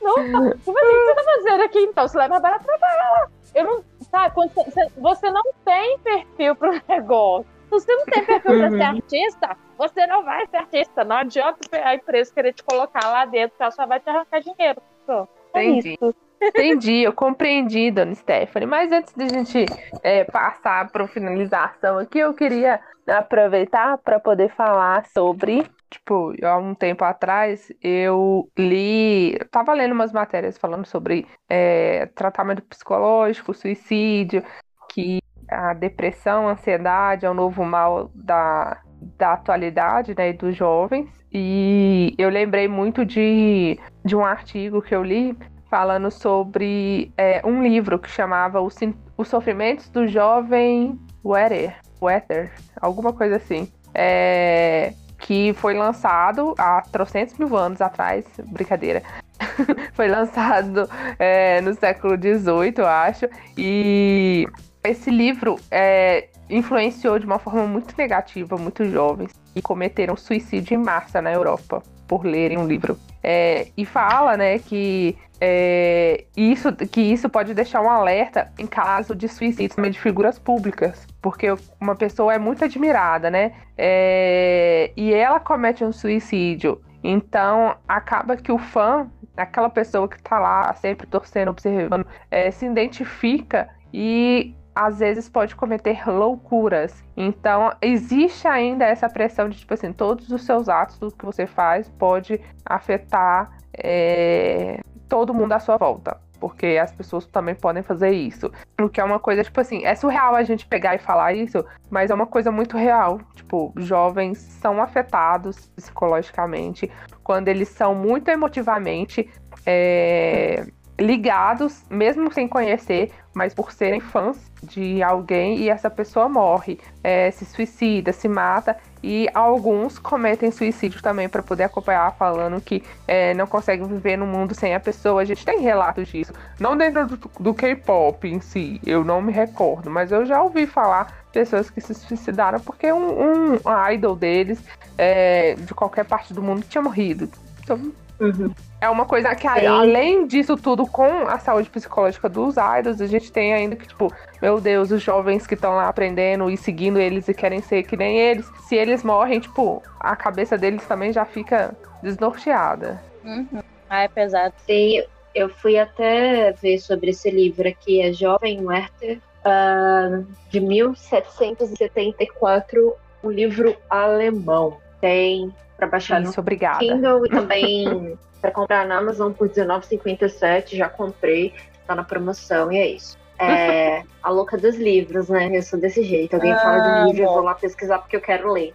não, 0.01 0.28
não, 0.28 0.51
tipo 0.51 0.80
assim, 0.80 0.95
o 0.95 0.97
que 0.97 1.05
você 1.05 1.15
tá 1.15 1.23
fazendo 1.26 1.61
aqui 1.61 1.80
então? 1.80 2.07
Se 2.07 2.15
lá 2.15 2.23
é 2.23 2.28
mais 2.30 2.41
barato, 2.41 2.65
vai 2.65 2.80
pagar 2.80 3.11
lá. 3.11 3.28
Eu 3.53 3.65
não, 3.65 3.84
sabe, 4.09 4.34
quando 4.34 4.53
você, 4.53 4.88
você 4.95 5.30
não 5.30 5.43
tem 5.65 5.99
perfil 5.99 6.55
pro 6.55 6.82
negócio. 6.88 7.45
Se 7.63 7.69
você 7.71 7.95
não 7.97 8.05
tem 8.05 8.26
perfil 8.26 8.57
pra 8.57 8.69
ser 8.69 8.82
artista, 8.82 9.57
você 9.78 10.07
não 10.07 10.23
vai 10.23 10.47
ser 10.47 10.55
artista. 10.55 11.03
Não 11.03 11.17
adianta 11.17 11.59
a 11.73 11.95
empresa 11.95 12.34
querer 12.34 12.53
te 12.53 12.63
colocar 12.63 13.05
lá 13.09 13.26
dentro, 13.26 13.57
ela 13.59 13.71
só 13.71 13.86
vai 13.86 13.99
te 13.99 14.09
arrancar 14.09 14.39
dinheiro. 14.39 14.82
Pronto. 15.05 15.30
É 15.53 15.65
Entendi. 15.65 15.97
isso. 16.01 16.15
Entendi, 16.41 17.01
eu 17.01 17.13
compreendi, 17.13 17.91
dona 17.91 18.13
Stephanie. 18.13 18.67
Mas 18.67 18.91
antes 18.91 19.13
de 19.13 19.23
a 19.23 19.27
gente 19.27 19.65
é, 20.03 20.23
passar 20.25 20.89
para 20.91 21.07
finalização 21.07 21.97
aqui, 21.97 22.19
eu 22.19 22.33
queria 22.33 22.79
aproveitar 23.07 23.97
para 23.99 24.19
poder 24.19 24.49
falar 24.49 25.05
sobre. 25.07 25.65
Tipo, 25.89 26.33
há 26.43 26.57
um 26.57 26.75
tempo 26.75 27.03
atrás 27.05 27.71
eu 27.81 28.49
li, 28.57 29.33
eu 29.39 29.47
tava 29.49 29.73
lendo 29.73 29.93
umas 29.93 30.11
matérias 30.11 30.57
falando 30.57 30.86
sobre 30.86 31.25
é, 31.47 32.07
tratamento 32.07 32.63
psicológico, 32.63 33.53
suicídio, 33.53 34.43
que 34.91 35.21
a 35.47 35.73
depressão, 35.73 36.47
a 36.47 36.51
ansiedade 36.51 37.25
é 37.25 37.29
o 37.29 37.33
novo 37.33 37.63
mal 37.63 38.11
da, 38.13 38.81
da 39.17 39.33
atualidade, 39.33 40.15
né, 40.17 40.29
e 40.29 40.33
dos 40.33 40.55
jovens. 40.55 41.09
E 41.31 42.13
eu 42.17 42.29
lembrei 42.29 42.67
muito 42.67 43.05
de, 43.05 43.79
de 44.03 44.15
um 44.15 44.25
artigo 44.25 44.81
que 44.81 44.95
eu 44.95 45.03
li 45.03 45.38
falando 45.76 46.09
sobre 46.09 47.11
é, 47.17 47.41
um 47.43 47.61
livro 47.61 47.99
que 47.99 48.09
chamava 48.09 48.61
Os, 48.61 48.78
Os 49.17 49.28
Sofrimentos 49.28 49.89
do 49.89 50.07
Jovem 50.07 50.97
Wetter, 51.21 51.76
Wetter 52.01 52.49
alguma 52.80 53.11
coisa 53.11 53.36
assim. 53.36 53.69
É, 53.93 54.93
que 55.19 55.53
foi 55.55 55.73
lançado 55.73 56.55
há 56.57 56.82
trocentos 56.93 57.38
mil 57.38 57.57
anos 57.57 57.82
atrás, 57.82 58.23
brincadeira. 58.45 59.03
foi 59.91 60.07
lançado 60.07 60.89
é, 61.19 61.59
no 61.59 61.73
século 61.73 62.15
XVIII, 62.15 62.73
eu 62.78 62.88
acho, 62.88 63.28
e 63.57 64.47
esse 64.82 65.09
livro 65.09 65.57
é, 65.69 66.30
influenciou 66.49 67.19
de 67.19 67.26
uma 67.26 67.38
forma 67.38 67.67
muito 67.67 67.93
negativa 67.97 68.55
muitos 68.55 68.89
jovens 68.89 69.32
e 69.53 69.61
cometeram 69.61 70.15
suicídio 70.15 70.76
em 70.76 70.78
massa 70.78 71.21
na 71.21 71.34
Europa 71.34 71.84
por 72.08 72.26
lerem 72.26 72.58
um 72.58 72.68
livro. 72.68 72.97
É, 73.24 73.68
e 73.76 73.86
fala, 73.86 74.38
né, 74.38 74.60
que 74.60 75.18
é, 75.41 76.26
isso, 76.38 76.72
que 76.74 77.01
isso 77.01 77.28
pode 77.28 77.53
deixar 77.53 77.82
um 77.82 77.89
alerta 77.89 78.51
em 78.58 78.68
caso 78.68 79.16
de 79.16 79.28
suicídio 79.28 79.89
de 79.89 79.99
figuras 79.99 80.39
públicas, 80.39 81.08
porque 81.22 81.47
uma 81.80 81.95
pessoa 81.95 82.34
é 82.34 82.38
muito 82.38 82.64
admirada, 82.64 83.30
né, 83.30 83.53
é, 83.78 84.91
e 84.95 85.14
ela 85.14 85.39
comete 85.39 85.84
um 85.84 85.91
suicídio, 85.91 86.82
então 87.03 87.76
acaba 87.88 88.38
que 88.38 88.51
o 88.51 88.58
fã, 88.58 89.10
aquela 89.36 89.70
pessoa 89.70 90.08
que 90.08 90.22
tá 90.22 90.39
lá 90.39 90.74
sempre 90.76 91.08
torcendo, 91.08 91.49
observando, 91.49 92.06
é, 92.30 92.51
se 92.51 92.66
identifica 92.66 93.68
e 93.93 94.56
às 94.76 94.99
vezes 94.99 95.30
pode 95.30 95.55
cometer 95.55 96.07
loucuras. 96.07 97.03
Então, 97.15 97.71
existe 97.82 98.47
ainda 98.47 98.84
essa 98.86 99.07
pressão 99.07 99.47
de, 99.47 99.59
tipo 99.59 99.73
assim, 99.73 99.93
todos 99.93 100.30
os 100.30 100.43
seus 100.43 100.67
atos, 100.67 100.97
tudo 100.97 101.15
que 101.15 101.26
você 101.26 101.47
faz, 101.47 101.88
pode 101.97 102.41
afetar 102.65 103.57
é, 103.73 104.82
todo 105.07 105.34
mundo 105.34 105.53
à 105.53 105.59
sua 105.59 105.78
volta. 105.78 106.19
Porque 106.38 106.78
as 106.80 106.91
pessoas 106.91 107.26
também 107.26 107.55
podem 107.55 107.82
fazer 107.82 108.11
isso. 108.11 108.51
O 108.80 108.89
que 108.89 108.99
é 108.99 109.03
uma 109.03 109.19
coisa, 109.19 109.41
tipo 109.41 109.59
assim, 109.61 109.86
é 109.86 109.95
surreal 109.95 110.36
a 110.36 110.43
gente 110.43 110.67
pegar 110.67 110.93
e 110.93 110.99
falar 110.99 111.34
isso, 111.34 111.65
mas 111.89 112.11
é 112.11 112.13
uma 112.13 112.28
coisa 112.28 112.51
muito 112.51 112.76
real. 112.76 113.19
Tipo, 113.34 113.73
jovens 113.78 114.38
são 114.38 114.82
afetados 114.82 115.67
psicologicamente 115.69 116.91
quando 117.23 117.47
eles 117.47 117.69
são 117.69 117.95
muito 117.95 118.28
emotivamente 118.28 119.32
é, 119.65 120.67
ligados, 120.98 121.84
mesmo 121.89 122.32
sem 122.32 122.48
conhecer, 122.48 123.12
mas 123.34 123.54
por 123.54 123.72
serem 123.72 124.00
fãs 124.00 124.38
de 124.64 125.04
alguém 125.04 125.58
e 125.58 125.70
essa 125.70 125.89
pessoa 125.89 126.30
morre, 126.30 126.80
é, 127.04 127.30
se 127.32 127.46
suicida, 127.46 128.14
se 128.14 128.28
mata 128.28 128.78
e 129.04 129.30
alguns 129.34 130.00
cometem 130.00 130.50
suicídio 130.50 131.02
também 131.02 131.28
para 131.28 131.43
poder 131.43 131.66
acompanhar, 131.66 132.16
falando 132.16 132.60
que 132.62 132.82
é, 133.08 133.34
não 133.34 133.46
conseguem 133.46 133.86
viver 133.86 134.18
no 134.18 134.26
mundo 134.26 134.56
sem 134.56 134.74
a 134.74 134.80
pessoa. 134.80 135.22
A 135.22 135.26
gente 135.26 135.46
tem 135.46 135.60
relatos 135.60 136.08
disso, 136.08 136.34
não 136.60 136.78
dentro 136.78 137.06
do, 137.08 137.32
do 137.39 137.54
K-pop 137.54 138.28
em 138.28 138.39
si, 138.39 138.80
eu 138.86 139.04
não 139.04 139.22
me 139.22 139.34
recordo, 139.34 139.91
mas 139.91 140.12
eu 140.12 140.26
já 140.26 140.41
ouvi 140.41 140.66
falar 140.66 141.26
pessoas 141.32 141.70
que 141.70 141.82
se 141.82 141.93
suicidaram 141.93 142.62
porque 142.62 142.91
um, 142.93 143.56
um 143.56 143.60
idol 143.91 144.16
deles 144.16 144.64
é, 144.98 145.56
de 145.56 145.74
qualquer 145.74 146.06
parte 146.06 146.34
do 146.34 146.41
mundo 146.41 146.64
tinha 146.68 146.82
morrido. 146.82 147.30
Então, 147.66 147.91
Uhum. 148.18 148.49
é 148.80 148.89
uma 148.89 149.05
coisa 149.05 149.36
que, 149.36 149.41
Sim. 149.49 149.66
além 149.66 150.26
disso 150.26 150.55
tudo, 150.55 150.88
com 150.88 151.28
a 151.28 151.38
saúde 151.38 151.70
psicológica 151.70 152.30
dos 152.30 152.55
idols, 152.55 153.01
a 153.01 153.07
gente 153.07 153.30
tem 153.30 153.53
ainda 153.53 153.76
que, 153.76 153.86
tipo, 153.88 154.09
meu 154.41 154.61
Deus, 154.61 154.89
os 154.91 155.01
jovens 155.01 155.45
que 155.45 155.53
estão 155.55 155.76
lá 155.76 155.89
aprendendo 155.89 156.49
e 156.49 156.55
seguindo 156.55 156.97
eles 156.97 157.28
e 157.28 157.34
querem 157.34 157.61
ser 157.61 157.84
que 157.84 157.97
nem 157.97 158.18
eles, 158.18 158.49
se 158.70 158.76
eles 158.76 159.03
morrem, 159.03 159.41
tipo, 159.41 159.84
a 159.99 160.16
cabeça 160.16 160.57
deles 160.57 160.86
também 160.86 161.11
já 161.11 161.26
fica 161.26 161.76
desnorteada. 162.01 163.03
Uhum. 163.24 163.61
Ah, 163.89 164.03
é 164.03 164.07
pesado. 164.07 164.53
Sim, 164.66 165.03
eu 165.34 165.49
fui 165.49 165.78
até 165.78 166.53
ver 166.53 166.80
sobre 166.80 167.09
esse 167.09 167.30
livro 167.30 167.68
aqui, 167.68 167.99
é 168.01 168.13
Jovem 168.13 168.66
Werther, 168.66 169.20
ah, 169.43 170.22
de 170.49 170.61
1774, 170.61 172.93
um 173.24 173.30
livro 173.30 173.76
alemão. 173.89 174.78
Tem 175.01 175.53
para 175.78 175.88
baixar 175.88 176.21
no 176.21 176.30
Isso, 176.30 176.39
obrigada. 176.39 176.80
Kindle 176.80 177.26
e 177.26 177.30
também 177.32 178.17
para 178.41 178.51
comprar 178.51 178.86
na 178.86 178.97
Amazon 178.97 179.32
por 179.32 179.47
R$19,57. 179.47 180.76
Já 180.76 180.89
comprei, 180.89 181.53
tá 181.88 181.95
na 181.95 182.03
promoção 182.03 182.71
e 182.71 182.78
é 182.78 182.88
isso. 182.88 183.17
É 183.38 184.03
a 184.23 184.30
louca 184.30 184.57
dos 184.57 184.76
livros, 184.78 185.28
né? 185.28 185.49
Eu 185.55 185.61
sou 185.61 185.78
desse 185.80 186.03
jeito. 186.03 186.36
Alguém 186.36 186.53
Ah, 186.53 186.57
fala 186.57 186.80
de 186.80 186.89
livro, 187.05 187.21
eu 187.23 187.28
bom. 187.28 187.34
vou 187.34 187.43
lá 187.43 187.53
pesquisar 187.53 187.99
porque 187.99 188.15
eu 188.15 188.21
quero 188.21 188.51
ler. 188.51 188.73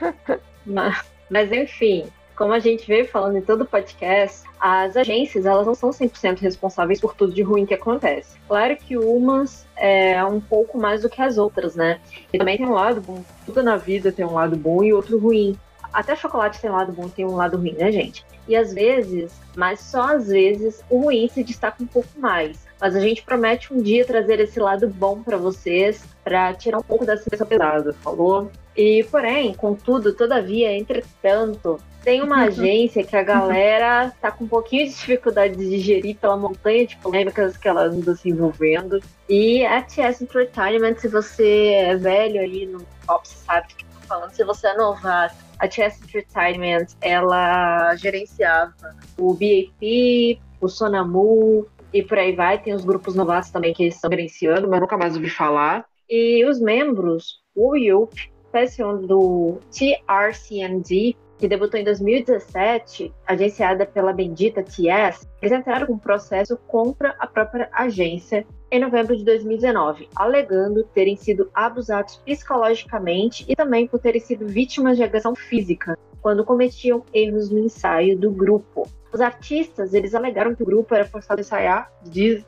mas, 0.66 1.02
mas 1.30 1.50
enfim, 1.50 2.06
como 2.36 2.52
a 2.52 2.58
gente 2.58 2.86
veio 2.86 3.06
falando 3.08 3.36
em 3.36 3.42
todo 3.42 3.62
o 3.62 3.66
podcast, 3.66 4.46
as 4.58 4.96
agências 4.96 5.46
elas 5.46 5.66
não 5.66 5.74
são 5.74 5.90
100% 5.90 6.40
responsáveis 6.40 7.00
por 7.00 7.14
tudo 7.14 7.32
de 7.32 7.42
ruim 7.42 7.64
que 7.64 7.74
acontece. 7.74 8.36
Claro 8.46 8.76
que 8.76 8.96
umas 8.98 9.66
é 9.76 10.22
um 10.24 10.40
pouco 10.40 10.78
mais 10.78 11.02
do 11.02 11.08
que 11.08 11.22
as 11.22 11.38
outras, 11.38 11.74
né? 11.74 12.00
E 12.32 12.38
também 12.38 12.58
tem 12.58 12.66
um 12.66 12.72
lado 12.72 13.00
bom. 13.00 13.24
Tudo 13.46 13.62
na 13.62 13.76
vida 13.76 14.12
tem 14.12 14.24
um 14.24 14.34
lado 14.34 14.56
bom 14.56 14.84
e 14.84 14.92
outro 14.92 15.18
ruim. 15.18 15.58
Até 15.92 16.14
chocolate 16.16 16.60
tem 16.60 16.70
um 16.70 16.74
lado 16.74 16.92
bom 16.92 17.08
tem 17.08 17.24
um 17.24 17.36
lado 17.36 17.56
ruim, 17.56 17.72
né, 17.72 17.90
gente? 17.90 18.24
E 18.46 18.56
às 18.56 18.72
vezes, 18.72 19.32
mas 19.56 19.80
só 19.80 20.16
às 20.16 20.28
vezes, 20.28 20.82
o 20.90 21.02
ruim 21.02 21.28
se 21.28 21.44
destaca 21.44 21.82
um 21.82 21.86
pouco 21.86 22.08
mais. 22.18 22.58
Mas 22.80 22.96
a 22.96 23.00
gente 23.00 23.22
promete 23.22 23.72
um 23.72 23.82
dia 23.82 24.04
trazer 24.04 24.40
esse 24.40 24.58
lado 24.58 24.88
bom 24.88 25.22
para 25.22 25.36
vocês, 25.36 26.02
para 26.24 26.54
tirar 26.54 26.78
um 26.78 26.82
pouco 26.82 27.04
dessa 27.04 27.28
pressão 27.28 27.46
pesada, 27.46 27.92
falou? 27.94 28.50
E 28.76 29.04
porém, 29.10 29.52
contudo, 29.54 30.14
todavia, 30.14 30.76
entretanto, 30.76 31.78
tem 32.02 32.22
uma 32.22 32.44
agência 32.44 33.04
que 33.04 33.14
a 33.14 33.22
galera 33.22 34.10
tá 34.20 34.30
com 34.30 34.44
um 34.44 34.48
pouquinho 34.48 34.86
de 34.86 34.94
dificuldade 34.94 35.54
de 35.54 35.68
digerir 35.68 36.16
pela 36.16 36.36
montanha 36.36 36.86
de 36.86 36.96
polêmicas 36.96 37.56
que 37.58 37.68
ela 37.68 37.84
anda 37.84 38.14
se 38.14 38.30
envolvendo. 38.30 39.00
E 39.28 39.64
a 39.66 39.82
TS 39.82 40.22
Entertainment, 40.22 40.96
se 40.96 41.08
você 41.08 41.72
é 41.74 41.96
velho 41.96 42.40
aí 42.40 42.64
no 42.64 42.86
pop, 43.06 43.28
você 43.28 43.36
sabe 43.44 43.68
do 43.68 43.74
que 43.76 43.84
eu 43.84 44.00
tô 44.00 44.06
falando. 44.06 44.30
Se 44.32 44.44
você 44.44 44.68
é 44.68 44.76
novato, 44.76 45.49
a 45.60 45.68
TS 45.68 46.02
Entertainment, 46.02 46.86
ela 47.00 47.94
gerenciava 47.96 48.74
o 49.18 49.34
BAP, 49.34 50.40
o 50.60 50.68
Sonamu, 50.68 51.66
e 51.92 52.02
por 52.02 52.18
aí 52.18 52.34
vai. 52.34 52.60
Tem 52.60 52.74
os 52.74 52.84
grupos 52.84 53.14
novatos 53.14 53.50
também 53.50 53.74
que 53.74 53.84
estão 53.84 54.10
gerenciando, 54.10 54.68
mas 54.68 54.80
nunca 54.80 54.96
mais 54.96 55.14
ouvi 55.14 55.28
falar. 55.28 55.84
E 56.08 56.44
os 56.46 56.60
membros, 56.60 57.40
o 57.54 57.76
Yup, 57.76 58.14
espécie 58.44 58.82
do 58.82 59.58
TRCND, 59.70 61.16
que 61.38 61.48
debutou 61.48 61.78
em 61.78 61.84
2017, 61.84 63.12
agenciada 63.26 63.86
pela 63.86 64.12
bendita 64.12 64.62
TS, 64.62 65.28
eles 65.40 65.58
entraram 65.58 65.86
com 65.86 65.94
um 65.94 65.98
processo 65.98 66.56
contra 66.66 67.14
a 67.18 67.26
própria 67.26 67.68
agência 67.72 68.46
em 68.70 68.78
novembro 68.78 69.16
de 69.16 69.24
2019, 69.24 70.08
alegando 70.14 70.84
terem 70.94 71.16
sido 71.16 71.50
abusados 71.52 72.16
psicologicamente 72.24 73.44
e 73.48 73.56
também 73.56 73.86
por 73.86 73.98
terem 73.98 74.20
sido 74.20 74.46
vítimas 74.46 74.96
de 74.96 75.02
agressão 75.02 75.34
física 75.34 75.98
quando 76.22 76.44
cometiam 76.44 77.02
erros 77.12 77.50
no 77.50 77.58
ensaio 77.58 78.16
do 78.16 78.30
grupo. 78.30 78.88
Os 79.12 79.20
artistas, 79.20 79.92
eles 79.92 80.14
alegaram 80.14 80.54
que 80.54 80.62
o 80.62 80.66
grupo 80.66 80.94
era 80.94 81.04
forçado 81.04 81.40
a 81.40 81.42
ensaiar 81.42 81.90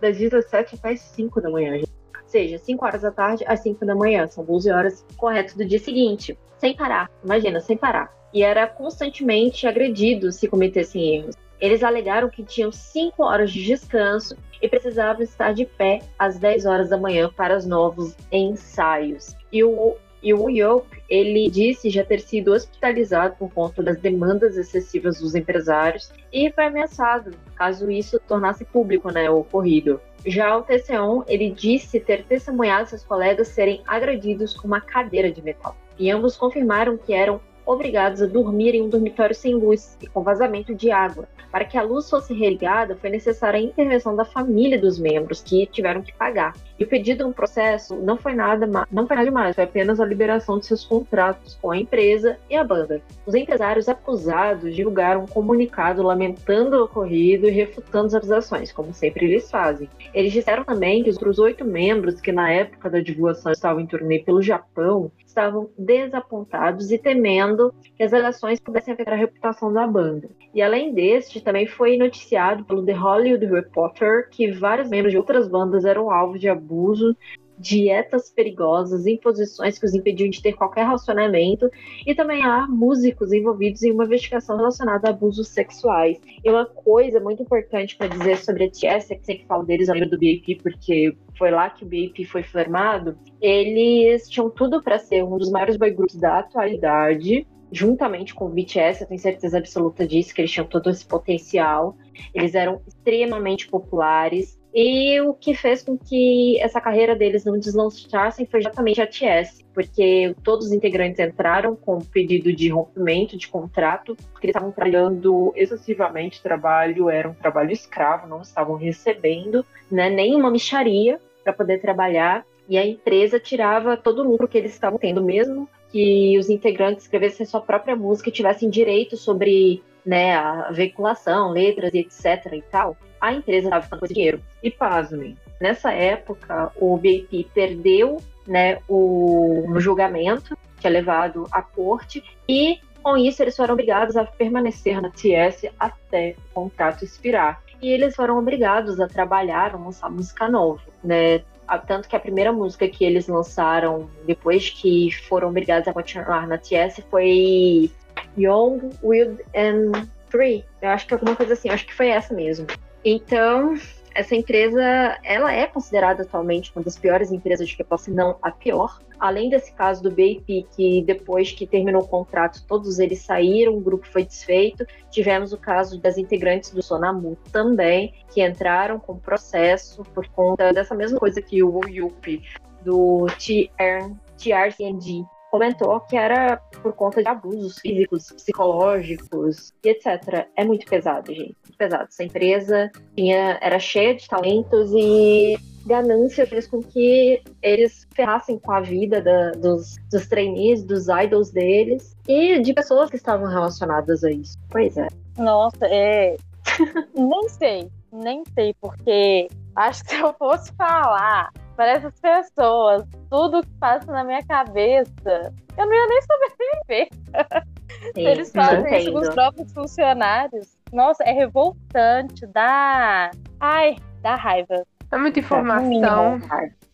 das 0.01 0.17
17 0.17 0.77
até 0.77 0.91
as 0.91 1.01
5 1.01 1.41
da 1.41 1.51
manhã. 1.51 1.81
Ou 1.81 2.29
seja, 2.29 2.57
5 2.57 2.85
horas 2.85 3.03
da 3.03 3.11
tarde 3.11 3.45
às 3.47 3.61
5 3.61 3.85
da 3.85 3.97
manhã. 3.97 4.29
São 4.29 4.45
12 4.45 4.71
horas 4.71 5.05
corretas 5.17 5.55
do 5.55 5.65
dia 5.65 5.81
seguinte. 5.81 6.39
Sem 6.59 6.77
parar. 6.77 7.11
Imagina, 7.25 7.59
sem 7.59 7.77
parar. 7.77 8.15
E 8.33 8.45
era 8.45 8.67
constantemente 8.69 9.67
agredido 9.67 10.31
se 10.31 10.47
cometessem 10.47 11.17
erros. 11.17 11.35
Eles 11.61 11.83
alegaram 11.83 12.31
que 12.31 12.45
tinham 12.45 12.71
5 12.71 13.23
horas 13.23 13.51
de 13.51 13.65
descanso 13.65 14.37
e 14.63 14.69
precisavam 14.69 15.23
estar 15.23 15.53
de 15.53 15.67
pé 15.67 16.01
às 16.19 16.39
10 16.39 16.65
horas 16.65 16.89
da 16.89 16.97
manhã 16.97 17.29
para 17.37 17.57
os 17.57 17.67
novos 17.67 18.17
ensaios. 18.31 19.37
E 19.53 19.63
o 19.65 19.97
e 20.23 20.33
o 20.33 20.49
Yop, 20.49 20.87
ele 21.09 21.51
disse 21.51 21.91
já 21.91 22.05
ter 22.05 22.21
sido 22.21 22.53
hospitalizado 22.53 23.35
por 23.37 23.53
conta 23.53 23.83
das 23.83 23.99
demandas 23.99 24.57
excessivas 24.57 25.21
dos 25.21 25.35
empresários 25.35 26.13
e 26.33 26.51
foi 26.53 26.67
ameaçado 26.67 27.33
caso 27.57 27.91
isso 27.91 28.21
tornasse 28.21 28.65
público 28.65 29.11
né, 29.11 29.29
o 29.29 29.41
ocorrido. 29.41 30.01
Já 30.25 30.57
o 30.57 30.63
TCON, 30.63 31.25
ele 31.27 31.51
disse 31.51 31.99
ter 31.99 32.25
testemunhado 32.25 32.89
seus 32.89 33.05
colegas 33.05 33.49
serem 33.49 33.83
agredidos 33.85 34.55
com 34.55 34.69
uma 34.69 34.81
cadeira 34.81 35.33
de 35.33 35.43
metal. 35.43 35.77
E 35.99 36.09
ambos 36.09 36.37
confirmaram 36.37 36.97
que 36.97 37.13
eram 37.13 37.41
obrigados 37.73 38.23
a 38.23 38.27
dormir 38.27 38.75
em 38.75 38.83
um 38.83 38.89
dormitório 38.89 39.35
sem 39.35 39.55
luz 39.55 39.97
e 40.01 40.07
com 40.07 40.23
vazamento 40.23 40.75
de 40.75 40.91
água. 40.91 41.29
Para 41.51 41.65
que 41.65 41.77
a 41.77 41.83
luz 41.83 42.09
fosse 42.09 42.33
religada, 42.33 42.97
foi 42.97 43.11
necessária 43.11 43.61
a 43.61 43.63
intervenção 43.63 44.17
da 44.17 44.25
família 44.25 44.81
dos 44.81 44.99
membros, 44.99 45.43
que 45.43 45.67
tiveram 45.67 46.01
que 46.01 46.13
pagar. 46.15 46.55
E 46.79 46.85
o 46.85 46.89
pedido 46.89 47.27
no 47.27 47.33
processo 47.33 47.95
não 47.97 48.17
foi 48.17 48.35
nada, 48.35 48.67
não 48.91 49.07
foi 49.07 49.17
nada 49.17 49.29
demais, 49.29 49.55
foi 49.55 49.65
apenas 49.65 50.01
a 50.01 50.05
liberação 50.05 50.59
de 50.59 50.67
seus 50.67 50.85
contratos 50.85 51.59
com 51.61 51.71
a 51.71 51.77
empresa 51.77 52.39
e 52.49 52.57
a 52.57 52.65
banda. 52.65 53.03
Os 53.27 53.35
empresários 53.35 53.89
acusados 53.89 54.75
divulgaram 54.75 55.25
um 55.25 55.27
comunicado 55.27 56.03
lamentando 56.03 56.77
o 56.77 56.85
ocorrido 56.85 57.47
e 57.47 57.51
refutando 57.51 58.07
as 58.07 58.15
acusações, 58.15 58.73
como 58.73 58.95
sempre 58.95 59.27
eles 59.27 59.51
fazem. 59.51 59.89
Eles 60.15 60.33
disseram 60.33 60.65
também 60.65 61.03
que 61.03 61.11
os 61.11 61.17
outros 61.17 61.39
oito 61.39 61.65
membros 61.65 62.21
que 62.21 62.33
na 62.33 62.51
época 62.51 62.89
da 62.89 63.01
divulgação 63.01 63.53
estavam 63.53 63.81
em 63.83 63.87
turnê 63.87 64.19
pelo 64.19 64.41
Japão 64.41 65.13
estavam 65.33 65.71
desapontados 65.79 66.93
e 66.93 66.99
temendo 66.99 67.62
que 67.97 68.03
as 68.03 68.13
alegações 68.13 68.61
pudessem 68.61 68.95
afetar 68.95 69.15
a 69.15 69.17
reputação 69.17 69.73
da 69.73 69.87
banda. 69.87 70.29
E 70.55 70.61
além 70.61 70.95
deste, 70.95 71.41
também 71.41 71.67
foi 71.67 71.97
noticiado 71.97 72.65
pelo 72.65 72.85
The 72.85 72.93
Hollywood 72.93 73.47
Reporter 73.47 74.29
que 74.31 74.51
vários 74.51 74.89
membros 74.89 75.13
de 75.13 75.19
outras 75.19 75.49
bandas 75.49 75.85
eram 75.85 76.11
alvo 76.11 76.39
de 76.39 76.49
abuso 76.49 77.17
dietas 77.63 78.31
perigosas, 78.31 79.07
imposições 79.07 79.79
que 79.79 79.87
os 79.87 79.95
impediam 79.95 80.29
de 80.29 80.43
ter 80.43 80.53
qualquer 80.53 80.85
relacionamento, 80.85 81.71
e 82.07 82.15
também 82.15 82.43
há 82.43 82.67
músicos 82.67 83.33
envolvidos 83.33 83.83
em 83.83 83.93
uma 83.93 84.05
investigação 84.05 84.57
relacionada 84.57 85.09
a 85.09 85.11
abusos 85.11 85.49
sexuais. 85.49 86.21
E 86.45 86.51
uma 86.51 86.67
coisa 86.67 87.21
muito 87.21 87.43
importante 87.43 87.97
para 87.97 88.09
dizer 88.09 88.39
sobre 88.39 88.65
a 88.65 88.71
TS, 88.71 89.11
é 89.11 89.15
que 89.15 89.25
sempre 89.25 89.47
falo 89.47 89.65
deles, 89.65 89.89
eu 89.89 89.95
lembro 89.95 90.11
do 90.11 90.19
BAP, 90.19 90.61
porque 90.63 91.17
foi 91.39 91.51
lá 91.51 91.71
que 91.71 91.85
o 91.85 91.89
BAP 91.89 92.27
foi 92.27 92.43
formado, 92.43 93.17
eles 93.41 94.29
tinham 94.29 94.51
tudo 94.51 94.83
para 94.83 94.99
ser 94.99 95.23
um 95.25 95.39
dos 95.39 95.51
maiores 95.51 95.77
boy 95.77 95.91
groups 95.91 96.17
da 96.17 96.41
atualidade, 96.41 97.47
juntamente 97.73 98.35
com 98.35 98.47
o 98.47 98.51
BTS, 98.51 99.01
eu 99.01 99.09
tenho 99.09 99.21
certeza 99.21 99.59
absoluta 99.59 100.07
disso, 100.07 100.35
que 100.35 100.41
eles 100.43 100.51
tinham 100.51 100.67
todo 100.67 100.91
esse 100.91 101.05
potencial. 101.05 101.97
Eles 102.35 102.55
eram 102.55 102.81
extremamente 102.87 103.67
populares, 103.67 104.61
e 104.75 105.21
o 105.21 105.35
que 105.35 105.55
fez 105.55 105.83
com 105.83 105.99
que 105.99 106.59
essa 106.59 106.81
carreira 106.81 107.15
deles 107.15 107.45
não 107.45 107.59
deslanchassem 107.59 108.47
foi 108.47 108.61
exatamente 108.61 109.03
a 109.03 109.07
TS, 109.07 109.63
porque 109.75 110.35
todos 110.43 110.67
os 110.67 110.73
integrantes 110.73 111.21
entraram 111.21 111.77
com 111.77 111.99
pedido 111.99 112.51
de 112.55 112.71
rompimento 112.71 113.37
de 113.37 113.49
contrato, 113.49 114.17
porque 114.33 114.47
eles 114.47 114.57
estavam 114.57 114.73
trabalhando 114.73 115.53
excessivamente 115.55 116.43
trabalho, 116.43 117.11
era 117.11 117.29
um 117.29 117.35
trabalho 117.35 117.71
escravo, 117.71 118.27
não 118.27 118.41
estavam 118.41 118.77
recebendo 118.77 119.65
né, 119.91 120.09
nenhuma 120.09 120.51
micharia 120.51 121.21
para 121.45 121.53
poder 121.53 121.79
trabalhar, 121.79 122.47
e 122.67 122.79
a 122.79 122.87
empresa 122.87 123.39
tirava 123.39 123.97
todo 123.99 124.21
o 124.21 124.27
lucro 124.27 124.49
que 124.49 124.57
eles 124.57 124.73
estavam 124.73 124.99
tendo, 124.99 125.23
mesmo 125.23 125.69
que 125.93 126.37
os 126.39 126.49
integrantes 126.49 127.05
escrevessem 127.05 127.47
sua 127.47 127.61
própria 127.61 127.95
música 127.95 128.31
e 128.31 128.33
tivessem 128.33 128.71
direito 128.71 129.17
sobre 129.17 129.83
né, 130.05 130.35
a 130.35 130.71
veiculação, 130.73 131.51
letras 131.51 131.93
e 131.95 131.99
etc 131.99 132.53
e 132.53 132.63
tal 132.63 132.97
a 133.23 133.33
empresa 133.33 133.69
estava 133.69 133.85
ficando 133.85 134.01
com 134.01 134.07
dinheiro. 134.07 134.43
E 134.61 134.69
pasmem, 134.69 135.39
nessa 135.61 135.93
época 135.93 136.73
o 136.75 136.97
BIP 136.97 137.49
perdeu 137.55 138.21
né, 138.45 138.81
o 138.89 139.65
julgamento, 139.79 140.59
que 140.81 140.89
é 140.89 140.91
levado 140.91 141.47
à 141.53 141.63
corte, 141.63 142.25
e 142.49 142.81
com 143.01 143.17
isso 143.17 143.41
eles 143.41 143.57
foram 143.57 143.75
obrigados 143.75 144.17
a 144.17 144.25
permanecer 144.25 145.01
na 145.01 145.09
TS 145.09 145.67
até 145.79 146.35
o 146.51 146.63
contrato 146.63 147.05
expirar. 147.05 147.63
E 147.81 147.91
eles 147.91 148.17
foram 148.17 148.39
obrigados 148.39 148.99
a 148.99 149.07
trabalhar, 149.07 149.73
a 149.75 149.79
lançar 149.79 150.11
música 150.11 150.49
nova, 150.49 150.83
né? 151.03 151.43
Tanto 151.79 152.09
que 152.09 152.17
a 152.17 152.21
primeira 152.21 152.53
música 152.53 152.89
que 152.89 153.05
eles 153.05 153.27
lançaram 153.29 154.09
depois 154.27 154.71
que 154.71 155.11
foram 155.29 155.49
obrigados 155.49 155.89
a 155.89 155.93
continuar 155.93 156.47
na 156.47 156.59
TS 156.59 157.03
foi 157.11 157.91
Young, 158.37 158.91
Wild 159.03 159.43
and 159.55 160.07
Free. 160.29 160.65
Eu 160.81 160.91
acho 160.91 161.07
que 161.07 161.15
é 161.15 161.17
alguma 161.17 161.37
coisa 161.37 161.53
assim, 161.53 161.69
eu 161.69 161.75
acho 161.75 161.87
que 161.87 161.95
foi 161.95 162.09
essa 162.09 162.35
mesmo. 162.35 162.67
Então, 163.05 163.75
essa 164.15 164.35
empresa, 164.35 164.83
ela 165.23 165.53
é 165.53 165.67
considerada 165.67 166.23
atualmente 166.23 166.73
uma 166.75 166.85
das 166.85 166.99
piores 166.99 167.31
empresas 167.33 167.69
de 167.69 167.77
K-pop, 167.77 168.03
se 168.03 168.11
não 168.11 168.37
a 168.43 168.51
pior. 168.51 169.01
Além 169.19 169.49
desse 169.49 169.73
caso 169.73 170.03
do 170.03 170.11
BIP, 170.11 170.67
que 170.75 171.03
depois 171.03 171.53
que 171.53 171.67
terminou 171.67 172.03
o 172.03 172.09
contrato, 172.09 172.65
todos 172.67 172.99
eles 172.99 173.21
saíram, 173.21 173.77
o 173.77 173.81
grupo 173.81 174.07
foi 174.07 174.25
desfeito. 174.25 174.85
Tivemos 175.11 175.53
o 175.53 175.59
caso 175.59 176.01
das 176.01 176.19
integrantes 176.19 176.71
do 176.73 176.83
Sonamu 176.83 177.39
também, 177.53 178.15
que 178.33 178.45
entraram 178.45 178.99
com 178.99 179.17
processo 179.17 180.03
por 180.15 180.27
conta 180.29 180.73
dessa 180.73 180.95
mesma 180.95 181.19
coisa 181.19 181.41
que 181.41 181.63
o 181.63 181.81
Yupi, 181.87 182.43
do 182.85 183.27
TRCNG, 183.39 185.25
comentou 185.53 186.01
que 186.01 186.17
era 186.17 186.57
por 186.83 186.95
conta 186.95 187.23
de 187.23 187.29
abusos 187.29 187.79
físicos, 187.79 188.33
psicológicos 188.33 189.75
e 189.85 189.91
etc. 189.91 190.49
É 190.57 190.65
muito 190.65 190.87
pesado, 190.87 191.31
gente. 191.31 191.55
Muito 191.63 191.77
pesado. 191.77 192.05
Essa 192.05 192.25
empresa 192.25 192.91
tinha, 193.15 193.59
era 193.61 193.79
cheia 193.79 194.15
de 194.15 194.27
talentos 194.27 194.91
e 194.95 195.59
ganância 195.85 196.47
fez 196.47 196.67
com 196.67 196.81
que 196.81 197.43
eles 197.61 198.09
ferrassem 198.15 198.59
com 198.59 198.73
a 198.73 198.81
vida 198.81 199.21
da, 199.21 199.51
dos, 199.51 199.97
dos 200.11 200.27
trainees, 200.27 200.85
dos 200.85 201.09
idols 201.09 201.51
deles 201.51 202.17
e 202.27 202.59
de 202.61 202.73
pessoas 202.73 203.11
que 203.11 203.17
estavam 203.17 203.47
relacionadas 203.47 204.25
a 204.25 204.31
isso. 204.31 204.57
Pois 204.71 204.97
é. 204.97 205.09
Nossa, 205.37 205.85
é. 205.87 206.37
nem 207.15 207.49
sei, 207.51 207.91
nem 208.11 208.43
sei, 208.55 208.75
porque 208.81 209.49
acho 209.77 210.03
que 210.05 210.15
se 210.15 210.21
eu 210.21 210.33
fosse 210.33 210.73
falar 210.73 211.51
para 211.73 211.93
essas 211.93 212.19
pessoas, 212.21 213.05
tudo 213.31 213.63
que 213.63 213.73
passa 213.81 214.11
na 214.11 214.25
minha 214.25 214.43
cabeça, 214.45 215.53
eu 215.77 215.87
não 215.87 215.93
ia 215.93 216.07
nem 216.07 216.21
sobreviver. 216.23 217.09
Sim, 218.15 218.27
Eles 218.27 218.51
fazem 218.51 218.99
isso 218.99 219.13
com 219.13 219.19
os 219.19 219.29
próprios 219.29 219.73
funcionários. 219.73 220.77
Nossa, 220.93 221.23
é 221.25 221.33
revoltante, 221.33 222.47
dá. 222.47 223.31
Ai, 223.61 223.97
dá 224.21 224.35
raiva. 224.35 224.85
É 225.11 225.17
muita 225.17 225.41
informação. 225.41 226.41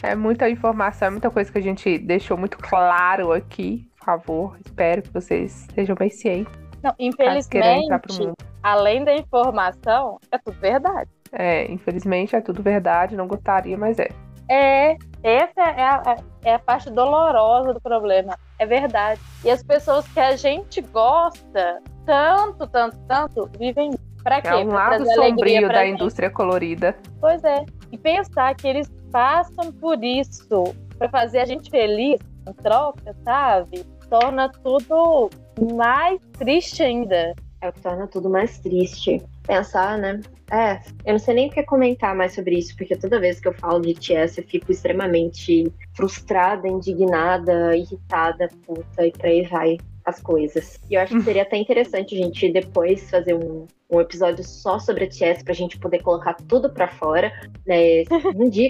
É 0.03 0.15
muita 0.15 0.49
informação, 0.49 1.09
é 1.09 1.11
muita 1.11 1.31
coisa 1.31 1.51
que 1.51 1.59
a 1.59 1.63
gente 1.63 1.99
deixou 1.99 2.37
muito 2.37 2.59
claro 2.59 3.33
aqui. 3.33 3.89
Por 3.99 4.05
favor, 4.05 4.59
espero 4.65 5.03
que 5.03 5.13
vocês 5.13 5.63
estejam 5.63 5.95
bem 5.97 6.11
cientes. 6.11 6.53
Não, 6.83 6.95
infelizmente, 6.99 7.89
além 8.63 9.05
da 9.05 9.15
informação, 9.15 10.19
é 10.31 10.39
tudo 10.39 10.59
verdade. 10.61 11.11
É, 11.33 11.71
infelizmente 11.71 12.35
é 12.35 12.41
tudo 12.41 12.63
verdade, 12.63 13.17
não 13.17 13.27
gostaria, 13.27 13.77
mas 13.77 13.99
é. 13.99 14.09
É, 14.49 14.97
essa 15.23 15.61
é 15.61 15.83
a, 15.83 16.17
é 16.45 16.55
a 16.55 16.59
parte 16.59 16.91
dolorosa 16.91 17.75
do 17.75 17.81
problema. 17.81 18.37
É 18.59 18.67
verdade. 18.67 19.21
E 19.45 19.51
as 19.51 19.63
pessoas 19.63 20.07
que 20.09 20.21
a 20.21 20.37
gente 20.37 20.81
gosta 20.81 21.81
tanto, 22.05 22.67
tanto, 22.67 22.97
tanto, 23.07 23.51
vivem 23.59 23.91
para 24.23 24.41
quê? 24.41 24.49
É 24.49 24.57
um 24.57 24.69
lado 24.69 25.05
sombrio 25.15 25.69
da 25.69 25.85
gente. 25.85 25.95
indústria 25.95 26.31
colorida. 26.31 26.97
Pois 27.21 27.43
é. 27.45 27.65
E 27.93 27.99
pensar 27.99 28.55
que 28.55 28.67
eles 28.67 28.89
passam 29.13 29.73
por 29.73 30.03
isso 30.03 30.75
para 30.99 31.09
fazer 31.09 31.41
a 31.41 31.45
gente 31.45 31.71
feliz 31.71 32.21
em 32.47 32.53
troca, 32.55 33.15
sabe? 33.25 33.85
Torna 34.09 34.49
tudo 34.49 35.31
mais 35.75 36.21
triste 36.39 36.83
ainda. 36.83 37.35
É 37.61 37.69
o 37.69 37.73
que 37.73 37.81
torna 37.81 38.07
tudo 38.07 38.31
mais 38.31 38.59
triste. 38.59 39.23
pensar, 39.43 39.99
né? 39.99 40.21
É, 40.51 40.81
eu 41.05 41.13
não 41.13 41.19
sei 41.19 41.35
nem 41.35 41.49
o 41.49 41.51
que 41.51 41.63
comentar 41.63 42.15
mais 42.15 42.33
sobre 42.33 42.57
isso, 42.57 42.75
porque 42.77 42.97
toda 42.97 43.21
vez 43.21 43.39
que 43.39 43.49
eu 43.49 43.53
falo 43.53 43.81
de 43.81 43.93
TS 43.95 44.39
eu 44.39 44.45
fico 44.45 44.73
extremamente 44.73 45.71
frustrada, 45.95 46.67
indignada, 46.67 47.77
irritada, 47.77 48.49
puta, 48.65 49.07
e 49.07 49.13
por 49.13 49.27
aí 49.27 49.43
vai 49.47 49.79
as 50.09 50.21
coisas. 50.21 50.79
E 50.91 50.95
eu 50.95 51.01
acho 51.01 51.15
que 51.15 51.23
seria 51.23 51.43
até 51.49 51.57
interessante 51.57 52.15
a 52.15 52.19
gente 52.19 52.51
depois 52.53 53.09
fazer 53.11 53.35
um, 53.35 53.67
um 53.91 54.01
episódio 54.01 54.45
só 54.45 54.79
sobre 54.79 55.05
a 55.05 55.09
TS 55.09 55.43
pra 55.43 55.55
gente 55.55 55.79
poder 55.79 56.03
colocar 56.03 56.35
tudo 56.49 56.71
pra 56.71 56.89
fora. 56.89 57.33
Né? 57.67 58.05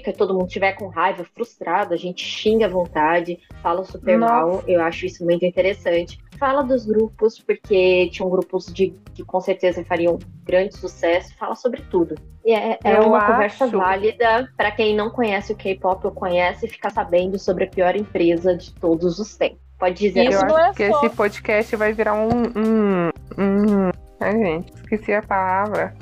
Que 0.05 0.13
todo 0.13 0.35
mundo 0.35 0.49
tiver 0.49 0.73
com 0.73 0.89
raiva, 0.89 1.25
frustrado, 1.35 1.95
a 1.95 1.97
gente 1.97 2.25
xinga 2.25 2.67
à 2.67 2.69
vontade, 2.69 3.39
fala 3.63 3.85
super 3.85 4.19
Nossa. 4.19 4.33
mal. 4.33 4.65
Eu 4.67 4.83
acho 4.83 5.07
isso 5.07 5.25
muito 5.25 5.45
interessante. 5.45 6.19
Fala 6.39 6.63
dos 6.63 6.85
grupos, 6.87 7.39
porque 7.41 8.09
tinham 8.11 8.31
grupos 8.31 8.67
de 8.67 8.93
que 9.15 9.25
com 9.25 9.41
certeza 9.41 9.85
fariam 9.85 10.19
grande 10.45 10.77
sucesso. 10.77 11.35
Fala 11.37 11.55
sobre 11.55 11.83
tudo. 11.91 12.15
E 12.45 12.53
é, 12.53 12.79
é 12.85 13.01
uma 13.01 13.25
conversa 13.27 13.65
acho- 13.65 13.77
válida 13.77 14.49
pra 14.57 14.71
quem 14.71 14.95
não 14.95 15.11
conhece 15.11 15.53
o 15.53 15.57
K-pop 15.57 16.07
ou 16.07 16.13
conhece 16.13 16.69
ficar 16.69 16.91
sabendo 16.91 17.39
sobre 17.39 17.65
a 17.65 17.69
pior 17.69 17.97
empresa 17.97 18.57
de 18.57 18.73
todos 18.75 19.19
os 19.19 19.37
tempos. 19.37 19.68
Pode 19.79 19.95
dizer 19.95 20.29
Isso 20.29 20.43
Eu 20.45 20.49
não 20.49 20.57
acho 20.57 20.71
é 20.71 20.75
que 20.75 20.93
só- 20.93 20.99
esse 21.07 21.17
podcast 21.17 21.77
vai 21.77 21.93
virar 21.93 22.15
um. 22.15 22.29
um, 22.29 23.09
um... 23.39 23.91
Ai, 24.21 24.33
gente, 24.33 24.73
esqueci 24.75 25.13
a 25.13 25.23
palavra. 25.23 25.95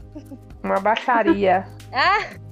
Uma 0.62 0.80
baixaria. 0.80 1.64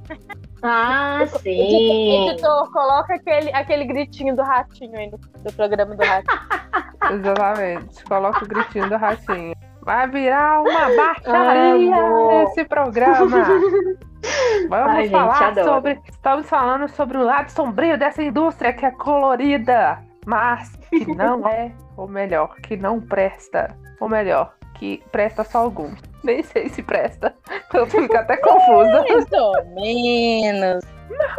Ah, 0.67 1.21
Ah, 1.23 1.27
sim. 1.27 2.29
editor, 2.31 2.71
coloca 2.73 3.15
aquele, 3.15 3.53
aquele 3.53 3.85
gritinho 3.85 4.35
do 4.35 4.43
ratinho 4.43 4.97
aí 4.99 5.11
no, 5.11 5.19
do 5.19 5.53
programa 5.55 5.95
do 5.95 6.03
ratinho. 6.03 6.41
Exatamente. 7.21 8.05
Coloca 8.05 8.45
o 8.45 8.49
gritinho 8.49 8.89
do 8.89 8.97
ratinho. 8.97 9.55
Vai 9.83 10.09
virar 10.09 10.61
uma 10.63 10.89
baixaria 10.97 12.45
esse 12.45 12.65
programa. 12.65 13.27
Vamos 14.71 14.95
Ai, 14.95 15.03
gente, 15.03 15.11
falar 15.13 15.49
adoro. 15.49 15.69
sobre. 15.69 16.01
Estamos 16.11 16.49
falando 16.49 16.89
sobre 16.89 17.19
o 17.19 17.23
lado 17.25 17.51
sombrio 17.51 17.99
dessa 17.99 18.23
indústria 18.23 18.73
que 18.73 18.87
é 18.87 18.91
colorida, 18.91 19.99
mas 20.25 20.75
que 20.91 21.07
não 21.15 21.47
é, 21.49 21.73
ou 21.97 22.09
melhor, 22.09 22.57
que 22.57 22.77
não 22.77 23.01
presta. 23.01 23.77
Ou 24.01 24.09
melhor, 24.09 24.55
que 24.75 25.03
presta 25.11 25.45
só 25.45 25.59
alguns. 25.59 25.99
Nem 26.23 26.43
sei 26.43 26.69
se 26.69 26.83
presta. 26.83 27.35
Eu 27.73 27.87
fico 27.87 28.17
até 28.17 28.37
confusa. 28.37 29.05
Mais 29.09 29.33
ou 29.33 29.75
menos. 29.75 30.85
Mais 31.11 31.39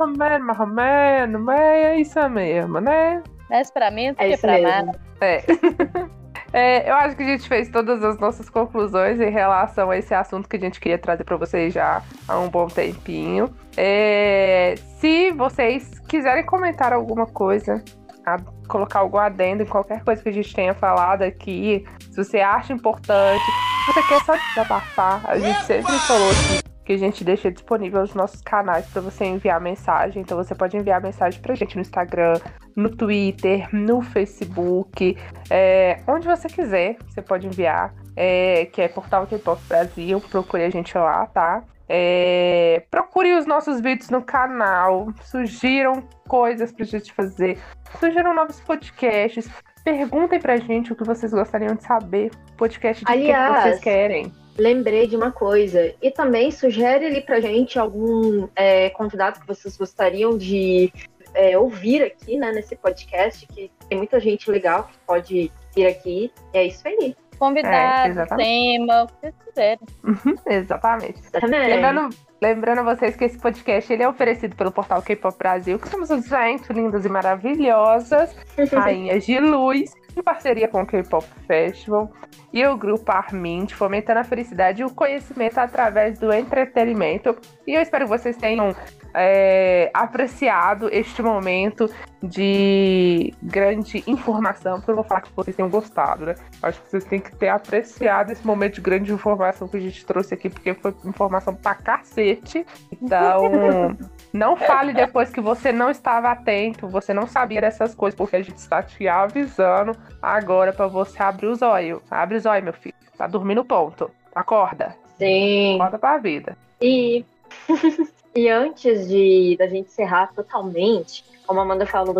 ou 0.00 0.06
menos, 0.06 0.44
mais 0.46 0.60
ou 0.60 0.66
menos, 0.66 1.40
mas 1.42 1.60
é 1.60 1.96
isso 1.96 2.28
mesmo, 2.30 2.80
né? 2.80 3.22
Mais 3.50 3.70
pra 3.70 3.90
menos 3.90 4.16
É 4.18 4.28
que 4.28 4.34
isso 4.34 4.42
pra 4.42 4.58
nada. 4.58 5.00
É. 5.20 5.42
É, 6.54 6.88
eu 6.88 6.94
acho 6.94 7.16
que 7.16 7.24
a 7.24 7.26
gente 7.26 7.48
fez 7.48 7.68
todas 7.68 8.00
as 8.04 8.16
nossas 8.20 8.48
conclusões 8.48 9.20
em 9.20 9.28
relação 9.28 9.90
a 9.90 9.98
esse 9.98 10.14
assunto 10.14 10.48
que 10.48 10.54
a 10.54 10.60
gente 10.60 10.78
queria 10.78 10.96
trazer 10.96 11.24
para 11.24 11.36
vocês 11.36 11.74
já 11.74 12.00
há 12.28 12.38
um 12.38 12.48
bom 12.48 12.68
tempinho. 12.68 13.52
É, 13.76 14.76
se 15.00 15.32
vocês 15.32 15.98
quiserem 16.06 16.46
comentar 16.46 16.92
alguma 16.92 17.26
coisa, 17.26 17.82
a- 18.24 18.38
colocar 18.68 19.00
algum 19.00 19.18
adendo 19.18 19.62
em 19.62 19.66
qualquer 19.66 20.02
coisa 20.04 20.22
que 20.22 20.28
a 20.28 20.32
gente 20.32 20.54
tenha 20.54 20.74
falado 20.74 21.22
aqui, 21.22 21.84
se 22.10 22.16
você 22.16 22.40
acha 22.40 22.72
importante, 22.72 23.42
se 23.86 23.92
você 23.92 24.08
quer 24.08 24.20
só 24.24 24.34
desabafar, 24.36 25.22
a 25.28 25.38
gente 25.38 25.64
sempre 25.64 25.92
falou 26.00 26.30
aqui 26.30 26.64
que 26.84 26.92
a 26.92 26.98
gente 26.98 27.24
deixa 27.24 27.50
disponível 27.50 28.02
os 28.02 28.12
nossos 28.14 28.42
canais 28.42 28.86
para 28.88 29.00
você 29.00 29.24
enviar 29.24 29.58
mensagem. 29.58 30.20
Então 30.20 30.36
você 30.36 30.54
pode 30.54 30.76
enviar 30.76 31.00
mensagem 31.00 31.40
pra 31.40 31.54
gente 31.54 31.76
no 31.76 31.80
Instagram, 31.80 32.34
no 32.76 32.90
Twitter, 32.94 33.66
no 33.72 34.02
Facebook, 34.02 35.16
é, 35.48 36.00
onde 36.06 36.26
você 36.26 36.46
quiser, 36.46 36.96
você 37.08 37.22
pode 37.22 37.46
enviar, 37.46 37.94
é, 38.14 38.66
que 38.66 38.82
é 38.82 38.88
Portal 38.88 39.26
K-Pop 39.26 39.62
Brasil, 39.66 40.20
procure 40.30 40.62
a 40.64 40.70
gente 40.70 40.96
lá, 40.98 41.24
tá? 41.26 41.62
É, 41.88 42.84
procure 42.90 43.34
os 43.34 43.46
nossos 43.46 43.80
vídeos 43.80 44.10
no 44.10 44.22
canal, 44.22 45.08
sugiram 45.22 46.02
coisas 46.26 46.72
pra 46.72 46.84
gente 46.84 47.12
fazer, 47.12 47.58
sugiram 48.00 48.34
novos 48.34 48.60
podcasts, 48.60 49.48
perguntem 49.84 50.40
pra 50.40 50.56
gente 50.56 50.92
o 50.92 50.96
que 50.96 51.04
vocês 51.04 51.32
gostariam 51.32 51.74
de 51.74 51.84
saber, 51.84 52.30
podcast 52.56 53.04
de 53.04 53.06
que 53.06 53.18
que 53.18 53.24
Aliás, 53.24 53.62
vocês 53.62 53.80
querem. 53.80 54.32
Lembrei 54.56 55.06
de 55.06 55.16
uma 55.16 55.32
coisa. 55.32 55.94
E 56.00 56.10
também 56.10 56.50
sugere 56.50 57.06
ali 57.06 57.20
pra 57.20 57.40
gente 57.40 57.78
algum 57.78 58.48
é, 58.54 58.88
convidado 58.90 59.40
que 59.40 59.46
vocês 59.46 59.76
gostariam 59.76 60.38
de 60.38 60.92
é, 61.34 61.58
ouvir 61.58 62.02
aqui, 62.02 62.38
né, 62.38 62.52
nesse 62.52 62.76
podcast, 62.76 63.46
que 63.48 63.70
tem 63.88 63.98
muita 63.98 64.20
gente 64.20 64.50
legal 64.50 64.84
que 64.84 64.96
pode 65.06 65.52
vir 65.74 65.86
aqui. 65.86 66.32
E 66.52 66.58
é 66.58 66.64
isso 66.66 66.86
aí. 66.86 67.16
É, 67.44 67.48
Convidado, 67.48 68.08
exatamente. 68.08 68.46
tema, 68.46 69.02
o 69.02 69.06
que 69.06 69.14
vocês 69.20 69.34
quiserem. 69.44 69.88
Uhum, 70.04 70.34
exatamente. 70.46 71.22
Também. 71.30 71.68
Lembrando, 71.68 72.16
lembrando 72.40 72.78
a 72.80 72.94
vocês 72.94 73.16
que 73.16 73.24
esse 73.24 73.38
podcast 73.38 73.92
ele 73.92 74.02
é 74.02 74.08
oferecido 74.08 74.56
pelo 74.56 74.72
portal 74.72 75.02
K-Pop 75.02 75.36
Brasil, 75.38 75.78
que 75.78 75.88
somos 75.88 76.10
os 76.10 76.26
gente 76.26 76.72
lindas 76.72 77.04
e 77.04 77.08
maravilhosas, 77.08 78.34
rainhas 78.72 79.24
de 79.24 79.38
luz, 79.38 79.92
em 80.16 80.22
parceria 80.22 80.68
com 80.68 80.82
o 80.82 80.86
K-Pop 80.86 81.26
Festival 81.46 82.10
e 82.52 82.64
o 82.66 82.76
grupo 82.76 83.10
Armin, 83.10 83.66
fomentando 83.66 84.20
a 84.20 84.24
felicidade 84.24 84.82
e 84.82 84.84
o 84.84 84.90
conhecimento 84.90 85.58
através 85.58 86.18
do 86.18 86.32
entretenimento. 86.32 87.36
E 87.66 87.74
eu 87.74 87.82
espero 87.82 88.04
que 88.04 88.10
vocês 88.10 88.36
tenham 88.36 88.74
é, 89.12 89.90
apreciado 89.92 90.88
este 90.92 91.20
momento 91.20 91.90
de 92.22 93.34
grande 93.42 94.02
informação, 94.06 94.76
porque 94.76 94.90
eu 94.90 94.94
vou 94.94 95.04
falar 95.04 95.22
que 95.22 95.32
vocês 95.34 95.56
tenham 95.56 95.68
gostado, 95.68 96.26
né? 96.26 96.34
Acho 96.62 96.80
que 96.80 96.90
vocês 96.90 97.04
têm 97.04 97.20
que 97.20 97.34
ter 97.36 97.48
apreciado 97.48 98.30
esse 98.30 98.46
momento 98.46 98.74
de 98.74 98.80
grande 98.80 99.12
informação 99.12 99.66
que 99.66 99.76
a 99.76 99.80
gente 99.80 100.06
trouxe 100.06 100.34
aqui, 100.34 100.48
porque 100.48 100.74
foi 100.74 100.94
informação 101.04 101.54
pra 101.54 101.74
cacete. 101.74 102.64
Então, 102.90 103.96
não 104.34 104.56
fale 104.56 104.92
depois 104.92 105.30
que 105.30 105.40
você 105.40 105.70
não 105.70 105.88
estava 105.88 106.32
atento, 106.32 106.88
você 106.88 107.14
não 107.14 107.24
sabia 107.24 107.60
dessas 107.60 107.94
coisas, 107.94 108.18
porque 108.18 108.34
a 108.34 108.42
gente 108.42 108.56
está 108.58 108.82
te 108.82 109.06
avisando 109.06 109.96
agora 110.20 110.72
pra 110.72 110.88
você 110.88 111.22
abrir 111.22 111.46
os 111.46 111.62
olhos. 111.62 112.02
Abre 112.10 112.36
os 112.36 112.44
olhos, 112.44 112.64
meu 112.64 112.72
filho. 112.72 112.96
Tá 113.16 113.28
dormindo 113.28 113.64
ponto. 113.64 114.10
Acorda. 114.34 114.96
Sim. 115.16 115.76
Acorda 115.76 115.98
pra 116.00 116.18
vida. 116.18 116.58
E, 116.82 117.24
e 118.34 118.48
antes 118.48 119.06
de 119.06 119.54
da 119.56 119.68
gente 119.68 119.86
encerrar 119.86 120.32
totalmente, 120.34 121.24
como 121.46 121.60
a 121.60 121.62
Amanda 121.62 121.86
falou, 121.86 122.12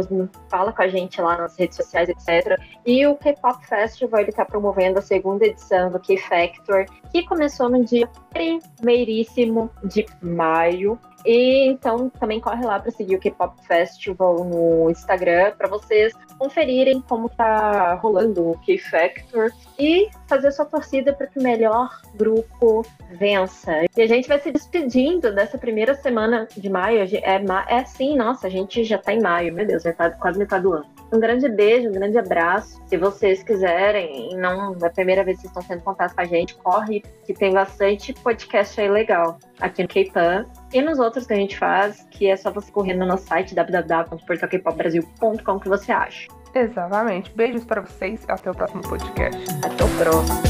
fala 0.49 0.73
com 0.73 0.83
a 0.83 0.89
gente 0.89 1.21
lá 1.21 1.37
nas 1.37 1.59
redes 1.59 1.77
sociais, 1.77 2.09
etc. 2.09 2.61
E 2.87 3.05
o 3.09 3.17
K-Pop 3.17 3.67
Festival 3.67 4.21
ele 4.21 4.31
está 4.31 4.45
promovendo 4.45 5.01
a 5.01 5.03
segunda 5.03 5.45
edição 5.45 5.91
do 5.91 5.99
K-Factor, 5.99 6.87
que 7.11 7.25
começou 7.25 7.69
no 7.69 7.85
dia 7.85 8.09
primeiríssimo 8.31 9.69
de 9.83 10.07
maio. 10.23 10.97
E 11.25 11.67
então 11.69 12.11
também 12.11 12.41
corre 12.41 12.65
lá 12.65 12.79
para 12.79 12.91
seguir 12.91 13.17
o 13.17 13.21
K-Pop 13.21 13.55
Festival 13.67 14.45
no 14.45 14.91
Instagram 14.91 15.53
para 15.57 15.69
vocês 15.69 16.13
conferirem 16.39 17.01
como 17.01 17.29
tá 17.29 17.95
rolando 17.95 18.51
o 18.51 18.59
K-Factor 18.59 19.51
e 19.79 20.09
fazer 20.27 20.53
sua 20.53 20.65
torcida 20.65 21.13
para 21.13 21.27
que 21.27 21.39
o 21.39 21.43
melhor 21.43 22.01
grupo 22.15 22.85
vença. 23.13 23.85
E 23.97 24.03
a 24.03 24.07
gente 24.07 24.29
vai 24.29 24.39
se 24.39 24.51
despedindo 24.51 25.33
dessa 25.33 25.57
primeira 25.57 25.95
semana 25.95 26.47
de 26.57 26.69
maio. 26.69 27.01
É, 27.01 27.45
é 27.69 27.85
sim, 27.85 28.17
nossa, 28.17 28.47
a 28.47 28.51
gente 28.51 28.85
já 28.85 28.99
tá 28.99 29.13
em 29.13 29.21
maio, 29.21 29.53
meu 29.55 29.67
Deus, 29.67 29.83
já 29.83 29.93
tá 29.93 30.11
quase 30.11 30.39
metade 30.39 30.65
do 30.65 30.73
ano. 30.73 30.87
Um 31.13 31.21
grande 31.21 31.49
beijo, 31.49 31.89
um 31.89 31.93
grande 31.93 32.19
abraço. 32.19 32.83
Se 32.87 32.97
vocês 32.97 33.43
quiserem, 33.43 34.37
não 34.37 34.75
é 34.75 34.87
a 34.87 34.91
primeira 34.91 35.23
vez 35.23 35.37
que 35.37 35.43
vocês 35.43 35.51
estão 35.51 35.63
sendo 35.63 35.85
contatos 35.85 36.15
com 36.15 36.21
a 36.21 36.25
gente, 36.25 36.55
corre, 36.57 37.03
que 37.25 37.33
tem 37.33 37.53
bastante 37.53 38.13
podcast 38.13 38.81
aí 38.81 38.89
legal 38.89 39.39
aqui 39.61 39.83
no 39.83 39.89
K-Pan. 39.89 40.47
E 40.73 40.81
nos 40.83 40.99
outros 40.99 41.25
que 41.27 41.33
a 41.33 41.37
gente 41.37 41.57
faz, 41.59 42.07
que 42.11 42.29
é 42.29 42.37
só 42.37 42.51
você 42.51 42.71
correr 42.71 42.93
no 42.95 43.07
nosso 43.07 43.27
site 43.27 43.55
www.portalkpopbrasil.com 43.55 45.61
que 45.61 45.69
você 45.69 45.93
acha. 45.93 46.29
Exatamente. 46.55 47.33
Beijos 47.35 47.65
pra 47.65 47.81
vocês. 47.81 48.21
Até 48.29 48.51
o 48.51 48.55
próximo 48.55 48.83
podcast. 48.83 49.43
Até 49.65 49.85
o 49.85 49.89
próximo. 49.97 50.43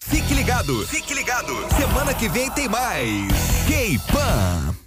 Fique 0.00 0.34
ligado, 0.34 0.86
fique 0.86 1.14
ligado. 1.14 1.52
Semana 1.74 2.12
que 2.14 2.28
vem 2.28 2.50
tem 2.52 2.68
mais. 2.68 3.64
K-Pan. 3.66 4.83